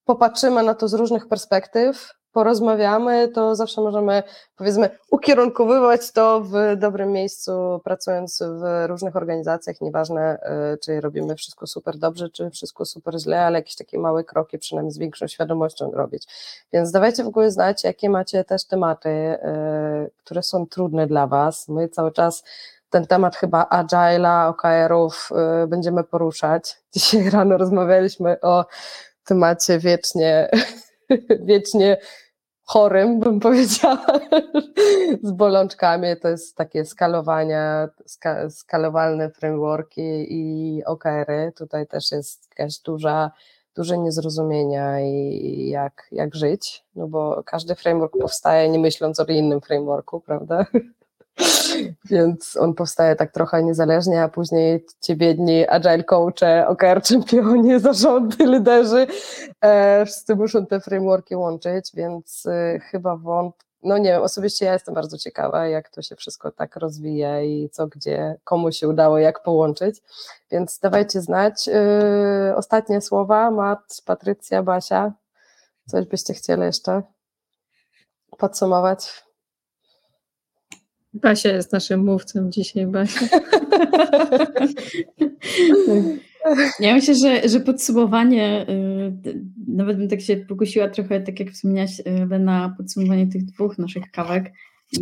popatrzymy 0.05 0.63
na 0.63 0.73
to 0.73 0.87
z 0.87 0.93
różnych 0.93 1.27
perspektyw, 1.27 2.20
porozmawiamy, 2.31 3.27
to 3.27 3.55
zawsze 3.55 3.81
możemy, 3.81 4.23
powiedzmy, 4.55 4.89
ukierunkowywać 5.11 6.11
to 6.11 6.41
w 6.41 6.53
dobrym 6.77 7.11
miejscu, 7.11 7.81
pracując 7.83 8.39
w 8.41 8.87
różnych 8.87 9.15
organizacjach, 9.15 9.81
nieważne, 9.81 10.39
y, 10.73 10.77
czy 10.77 11.01
robimy 11.01 11.35
wszystko 11.35 11.67
super 11.67 11.97
dobrze, 11.97 12.29
czy 12.29 12.49
wszystko 12.49 12.85
super 12.85 13.19
źle, 13.19 13.45
ale 13.45 13.59
jakieś 13.59 13.75
takie 13.75 13.99
małe 13.99 14.23
kroki, 14.23 14.59
przynajmniej 14.59 14.91
z 14.91 14.97
większą 14.97 15.27
świadomością 15.27 15.91
robić. 15.91 16.23
Więc 16.73 16.91
dawajcie 16.91 17.23
w 17.23 17.27
ogóle 17.27 17.51
znać, 17.51 17.83
jakie 17.83 18.09
macie 18.09 18.43
też 18.43 18.65
tematy, 18.65 19.09
y, 19.09 19.37
które 20.17 20.43
są 20.43 20.67
trudne 20.67 21.07
dla 21.07 21.27
Was. 21.27 21.67
My 21.67 21.89
cały 21.89 22.11
czas 22.11 22.43
ten 22.89 23.07
temat 23.07 23.35
chyba 23.35 23.63
Agile'a, 23.71 24.49
OKR-ów 24.49 25.29
y, 25.63 25.67
będziemy 25.67 26.03
poruszać. 26.03 26.77
Dzisiaj 26.93 27.29
rano 27.29 27.57
rozmawialiśmy 27.57 28.41
o 28.41 28.65
temacie 29.25 29.79
wiecznie, 29.79 30.49
wiecznie 31.49 31.97
chorym, 32.63 33.19
bym 33.19 33.39
powiedziała, 33.39 34.05
z 35.23 35.31
bolączkami. 35.31 36.07
To 36.21 36.27
jest 36.27 36.55
takie 36.55 36.85
skalowania, 36.85 37.89
ska, 38.05 38.49
skalowalne 38.49 39.29
frameworki 39.29 40.27
i 40.29 40.83
OKR-y. 40.85 41.51
Tutaj 41.57 41.87
też 41.87 42.11
jest 42.11 42.49
jakaś 42.49 42.79
duża, 42.79 43.31
duże 43.75 43.97
niezrozumienia 43.97 44.99
i 45.01 45.69
jak, 45.69 46.07
jak 46.11 46.35
żyć, 46.35 46.85
no 46.95 47.07
bo 47.07 47.43
każdy 47.45 47.75
framework 47.75 48.13
powstaje 48.17 48.69
nie 48.69 48.79
myśląc 48.79 49.19
o 49.19 49.25
innym 49.25 49.61
frameworku, 49.61 50.21
prawda? 50.21 50.65
Więc 52.05 52.57
on 52.57 52.73
powstaje 52.73 53.15
tak 53.15 53.31
trochę 53.31 53.63
niezależnie, 53.63 54.23
a 54.23 54.29
później 54.29 54.85
ci 55.01 55.15
biedni 55.15 55.67
agile 55.67 56.03
coache, 56.03 56.67
OKR 56.67 57.01
czempionie, 57.01 57.79
zarządy, 57.89 58.45
liderzy, 58.45 59.07
e, 59.61 60.05
wszyscy 60.05 60.35
muszą 60.35 60.65
te 60.65 60.79
frameworki 60.79 61.35
łączyć, 61.35 61.91
więc 61.93 62.45
e, 62.45 62.79
chyba 62.79 63.15
wąt, 63.15 63.55
no 63.83 63.97
nie 63.97 64.09
wiem, 64.09 64.21
osobiście 64.21 64.65
ja 64.65 64.73
jestem 64.73 64.95
bardzo 64.95 65.17
ciekawa, 65.17 65.67
jak 65.67 65.89
to 65.89 66.01
się 66.01 66.15
wszystko 66.15 66.51
tak 66.51 66.75
rozwija 66.75 67.41
i 67.41 67.69
co, 67.69 67.87
gdzie, 67.87 68.35
komu 68.43 68.71
się 68.71 68.87
udało, 68.87 69.17
jak 69.17 69.43
połączyć, 69.43 70.01
więc 70.51 70.79
dawajcie 70.79 71.21
znać. 71.21 71.67
E, 71.67 72.53
ostatnie 72.55 73.01
słowa, 73.01 73.51
Mat, 73.51 74.01
Patrycja, 74.05 74.63
Basia, 74.63 75.13
coś 75.87 76.05
byście 76.05 76.33
chcieli 76.33 76.61
jeszcze 76.61 77.01
podsumować? 78.37 79.30
Basia 81.13 81.49
jest 81.49 81.71
naszym 81.71 82.05
mówcą 82.05 82.49
dzisiaj, 82.49 82.87
Basia. 82.87 83.27
Ja 86.79 86.93
myślę, 86.93 87.15
że, 87.15 87.49
że 87.49 87.59
podsumowanie, 87.59 88.65
y, 88.69 89.41
nawet 89.67 89.97
bym 89.97 90.07
tak 90.07 90.21
się 90.21 90.37
pokusiła 90.37 90.89
trochę, 90.89 91.21
tak 91.21 91.39
jak 91.39 91.51
wspomniałaś, 91.51 91.99
y, 91.99 92.39
na 92.39 92.75
podsumowanie 92.77 93.27
tych 93.27 93.45
dwóch 93.45 93.77
naszych 93.77 94.11
kawek, 94.11 94.53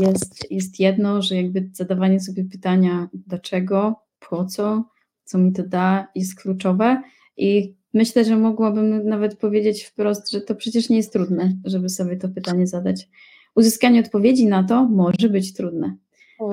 jest, 0.02 0.52
jest 0.52 0.80
jedno, 0.80 1.22
że 1.22 1.36
jakby 1.36 1.70
zadawanie 1.74 2.20
sobie 2.20 2.46
pytania 2.46 3.10
dlaczego, 3.14 3.96
po 4.30 4.46
co, 4.46 4.84
co 5.24 5.38
mi 5.38 5.54
to 5.54 5.64
da, 5.64 6.08
jest 6.16 6.42
kluczowe. 6.42 7.02
I 7.38 7.76
myślę, 7.94 8.26
że 8.26 8.38
mogłabym 8.38 9.10
nawet 9.10 9.38
powiedzieć 9.38 9.84
wprost, 9.84 10.32
że 10.32 10.42
to 10.42 10.56
przecież 10.56 10.90
nie 10.90 10.98
jest 10.98 11.14
trudne, 11.14 11.58
żeby 11.66 11.90
sobie 11.90 12.18
to 12.18 12.30
pytanie 12.30 12.68
zadać 12.68 13.10
uzyskanie 13.56 14.00
odpowiedzi 14.00 14.48
na 14.48 14.64
to 14.64 14.86
może 14.86 15.30
być 15.30 15.54
trudne. 15.54 15.96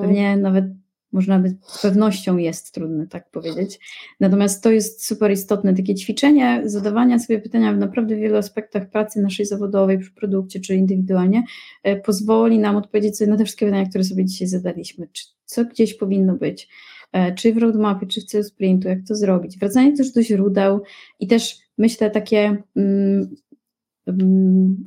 Pewnie 0.01 0.37
nawet 0.37 0.65
można 1.11 1.39
by 1.39 1.55
z 1.61 1.81
pewnością 1.81 2.37
jest 2.37 2.73
trudne, 2.73 3.07
tak 3.07 3.31
powiedzieć. 3.31 3.79
Natomiast 4.19 4.63
to 4.63 4.71
jest 4.71 5.05
super 5.05 5.31
istotne, 5.31 5.73
takie 5.73 5.95
ćwiczenie 5.95 6.61
zadawania 6.65 7.19
sobie 7.19 7.39
pytania 7.39 7.73
w 7.73 7.77
naprawdę 7.77 8.15
wielu 8.15 8.37
aspektach 8.37 8.89
pracy 8.89 9.21
naszej 9.21 9.45
zawodowej, 9.45 9.99
przy 9.99 10.11
produkcie 10.11 10.59
czy 10.59 10.75
indywidualnie, 10.75 11.43
e, 11.83 11.95
pozwoli 11.95 12.59
nam 12.59 12.75
odpowiedzieć 12.75 13.17
sobie 13.17 13.31
na 13.31 13.37
te 13.37 13.43
wszystkie 13.43 13.65
pytania, 13.65 13.89
które 13.89 14.03
sobie 14.03 14.25
dzisiaj 14.25 14.47
zadaliśmy. 14.47 15.07
Czy 15.11 15.25
co 15.45 15.65
gdzieś 15.65 15.93
powinno 15.93 16.33
być? 16.33 16.69
E, 17.11 17.35
czy 17.35 17.53
w 17.53 17.57
roadmapie, 17.57 18.07
czy 18.07 18.21
w 18.21 18.25
celu 18.25 18.43
sprintu, 18.43 18.87
jak 18.87 18.99
to 19.07 19.15
zrobić? 19.15 19.57
Wracanie 19.57 19.97
też 19.97 20.11
do 20.11 20.23
źródeł 20.23 20.81
i 21.19 21.27
też 21.27 21.57
myślę 21.77 22.11
takie 22.11 22.63
mm, 22.75 23.35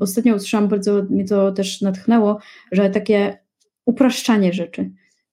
Ostatnio 0.01 0.35
usłyszałam, 0.35 0.69
bardzo 0.69 1.03
mnie 1.03 1.25
to 1.25 1.53
też 1.53 1.81
natchnęło, 1.81 2.39
że 2.73 2.91
takie 2.91 3.39
upraszczanie 3.85 4.53
rzeczy, 4.53 4.91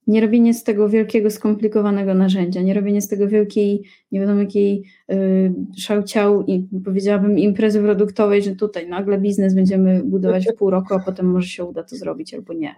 nie 0.07 0.21
robienie 0.21 0.53
z 0.53 0.63
tego 0.63 0.89
wielkiego, 0.89 1.29
skomplikowanego 1.29 2.13
narzędzia, 2.13 2.61
nie 2.61 2.73
robienie 2.73 3.01
z 3.01 3.07
tego 3.07 3.27
wielkiej, 3.27 3.83
nie 4.11 4.19
wiadomo 4.19 4.39
jakiej 4.39 4.83
yy, 5.09 5.53
szałciał 5.77 6.45
i 6.45 6.67
powiedziałabym 6.85 7.39
imprezy 7.39 7.81
produktowej, 7.81 8.43
że 8.43 8.55
tutaj 8.55 8.89
nagle 8.89 9.17
biznes 9.17 9.55
będziemy 9.55 10.03
budować 10.03 10.47
w 10.47 10.55
pół 10.55 10.69
roku, 10.69 10.93
a 10.93 10.99
potem 10.99 11.31
może 11.31 11.47
się 11.47 11.65
uda 11.65 11.83
to 11.83 11.95
zrobić 11.95 12.33
albo 12.33 12.53
nie 12.53 12.75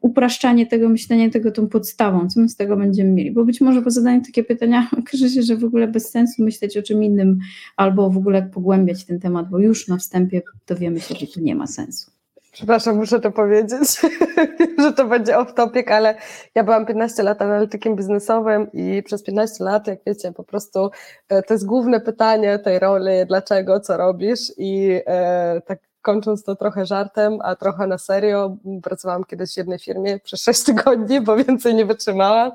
upraszczanie 0.00 0.66
tego, 0.66 0.88
myślenie 0.88 1.30
tego 1.30 1.50
tą 1.50 1.68
podstawą, 1.68 2.28
co 2.28 2.40
my 2.40 2.48
z 2.48 2.56
tego 2.56 2.76
będziemy 2.76 3.10
mieli, 3.10 3.30
bo 3.30 3.44
być 3.44 3.60
może 3.60 3.82
po 3.82 3.90
zadaniu 3.90 4.22
takie 4.22 4.44
pytania 4.44 4.88
okaże 4.98 5.28
się, 5.28 5.42
że 5.42 5.56
w 5.56 5.64
ogóle 5.64 5.88
bez 5.88 6.10
sensu 6.10 6.44
myśleć 6.44 6.76
o 6.76 6.82
czym 6.82 7.02
innym, 7.02 7.38
albo 7.76 8.10
w 8.10 8.16
ogóle 8.16 8.42
pogłębiać 8.42 9.04
ten 9.04 9.20
temat, 9.20 9.48
bo 9.50 9.58
już 9.58 9.88
na 9.88 9.96
wstępie 9.96 10.42
dowiemy 10.66 11.00
się, 11.00 11.14
że 11.14 11.26
tu 11.26 11.40
nie 11.40 11.54
ma 11.54 11.66
sensu. 11.66 12.10
Przepraszam, 12.56 12.96
muszę 12.96 13.20
to 13.20 13.32
powiedzieć, 13.32 14.00
że 14.82 14.92
to 14.92 15.04
będzie 15.04 15.38
off 15.38 15.54
topic, 15.54 15.88
ale 15.88 16.14
ja 16.54 16.64
byłam 16.64 16.86
15 16.86 17.22
lat 17.22 17.42
analitykiem 17.42 17.96
biznesowym 17.96 18.72
i 18.72 19.02
przez 19.02 19.22
15 19.22 19.64
lat, 19.64 19.86
jak 19.86 19.98
wiecie, 20.06 20.32
po 20.32 20.44
prostu 20.44 20.90
e, 21.28 21.42
to 21.42 21.54
jest 21.54 21.66
główne 21.66 22.00
pytanie 22.00 22.58
tej 22.58 22.78
roli, 22.78 23.12
dlaczego, 23.26 23.80
co 23.80 23.96
robisz 23.96 24.52
i 24.58 25.00
e, 25.06 25.60
tak 25.66 25.78
kończąc 26.06 26.44
to 26.44 26.56
trochę 26.56 26.86
żartem, 26.86 27.38
a 27.42 27.56
trochę 27.56 27.86
na 27.86 27.98
serio, 27.98 28.56
pracowałam 28.82 29.24
kiedyś 29.24 29.54
w 29.54 29.56
jednej 29.56 29.78
firmie 29.78 30.18
przez 30.18 30.42
6 30.42 30.64
tygodni, 30.64 31.20
bo 31.20 31.36
więcej 31.36 31.74
nie 31.74 31.86
wytrzymałam, 31.86 32.52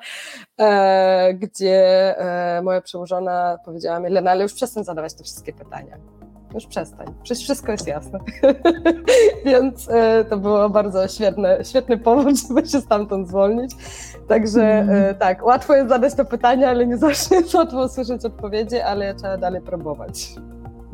e, 0.59 1.33
gdzie 1.33 1.79
e, 2.57 2.61
moja 2.61 2.81
przełożona 2.81 3.57
powiedziała 3.65 3.99
mi, 3.99 4.09
Lena, 4.09 4.31
ale 4.31 4.43
już 4.43 4.53
przestań 4.53 4.83
zadawać 4.83 5.13
te 5.13 5.23
wszystkie 5.23 5.53
pytania. 5.53 5.97
Już 6.53 6.65
przestań, 6.65 7.07
przecież 7.23 7.43
wszystko 7.43 7.71
jest 7.71 7.87
jasne. 7.87 8.19
Więc 9.45 9.89
e, 9.89 10.25
to 10.25 10.37
było 10.37 10.69
bardzo 10.69 11.07
świetne, 11.07 11.65
świetny 11.65 11.97
powód, 11.97 12.35
żeby 12.47 12.67
się 12.67 12.81
stamtąd 12.81 13.27
zwolnić. 13.27 13.71
Także 14.27 14.63
mm. 14.63 15.15
tak, 15.15 15.45
łatwo 15.45 15.75
jest 15.75 15.89
zadać 15.89 16.15
to 16.15 16.25
pytanie, 16.25 16.69
ale 16.69 16.87
nie 16.87 16.97
zawsze 16.97 17.35
jest 17.35 17.53
łatwo 17.53 17.85
usłyszeć 17.85 18.25
odpowiedzi, 18.25 18.79
ale 18.79 19.15
trzeba 19.15 19.37
dalej 19.37 19.61
próbować. 19.61 20.35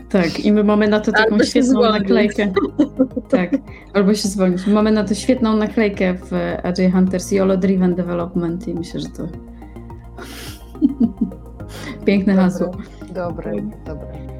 Tak, 0.10 0.40
i 0.40 0.52
my 0.52 0.64
mamy 0.64 0.88
na 0.88 1.00
to 1.00 1.12
taką 1.12 1.32
albo 1.32 1.44
świetną 1.44 1.82
naklejkę. 1.82 2.54
tak, 3.30 3.52
albo 3.94 4.14
się 4.14 4.28
zwolnić. 4.28 4.68
Mamy 4.68 4.92
na 4.92 5.04
to 5.04 5.14
świetną 5.14 5.58
naklejkę 5.58 6.14
w 6.14 6.32
Agile 6.64 6.92
Hunters 6.92 7.32
YOLO 7.32 7.58
Driven 7.58 7.96
Development 7.96 8.68
i 8.68 8.74
myślę, 8.74 9.00
że 9.00 9.10
to 9.10 9.24
piękne 12.06 12.36
hasło. 12.36 12.72
Dobre, 13.14 13.52
dobre. 13.86 14.37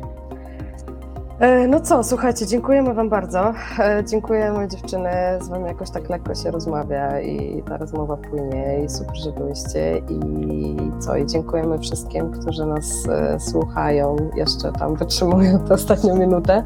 E, 1.40 1.68
no 1.68 1.80
co, 1.80 2.04
słuchajcie, 2.04 2.46
dziękujemy 2.46 2.94
Wam 2.94 3.10
bardzo. 3.10 3.54
E, 3.80 4.04
dziękujemy 4.06 4.68
dziewczyny, 4.68 5.10
z 5.42 5.50
Wami 5.50 5.66
jakoś 5.66 5.90
tak 5.90 6.10
lekko 6.10 6.36
się 6.36 6.52
rozmawia 6.52 7.22
i 7.22 7.64
ta 7.64 7.78
rozmowa 7.78 8.18
płynie 8.18 8.84
i 8.86 8.90
super, 8.90 9.16
że 9.16 9.32
byliście 9.32 9.98
i 9.98 10.78
co, 11.00 11.18
i 11.18 11.26
dziękujemy 11.26 11.80
wszystkim, 11.80 12.32
którzy 12.32 12.66
nas 12.66 13.08
e, 13.10 13.40
słuchają, 13.40 14.16
jeszcze 14.36 14.72
tam 14.72 14.96
wytrzymują 14.96 15.60
tę 15.60 15.74
ostatnią 15.74 16.18
minutę. 16.18 16.64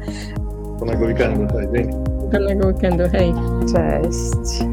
Udanego 0.76 1.04
weekendu, 1.06 1.54
hej, 1.54 1.68
dzięki. 1.72 1.96
Udanego 2.26 2.66
weekendu, 2.66 3.04
hej. 3.12 3.34
Cześć. 3.72 4.64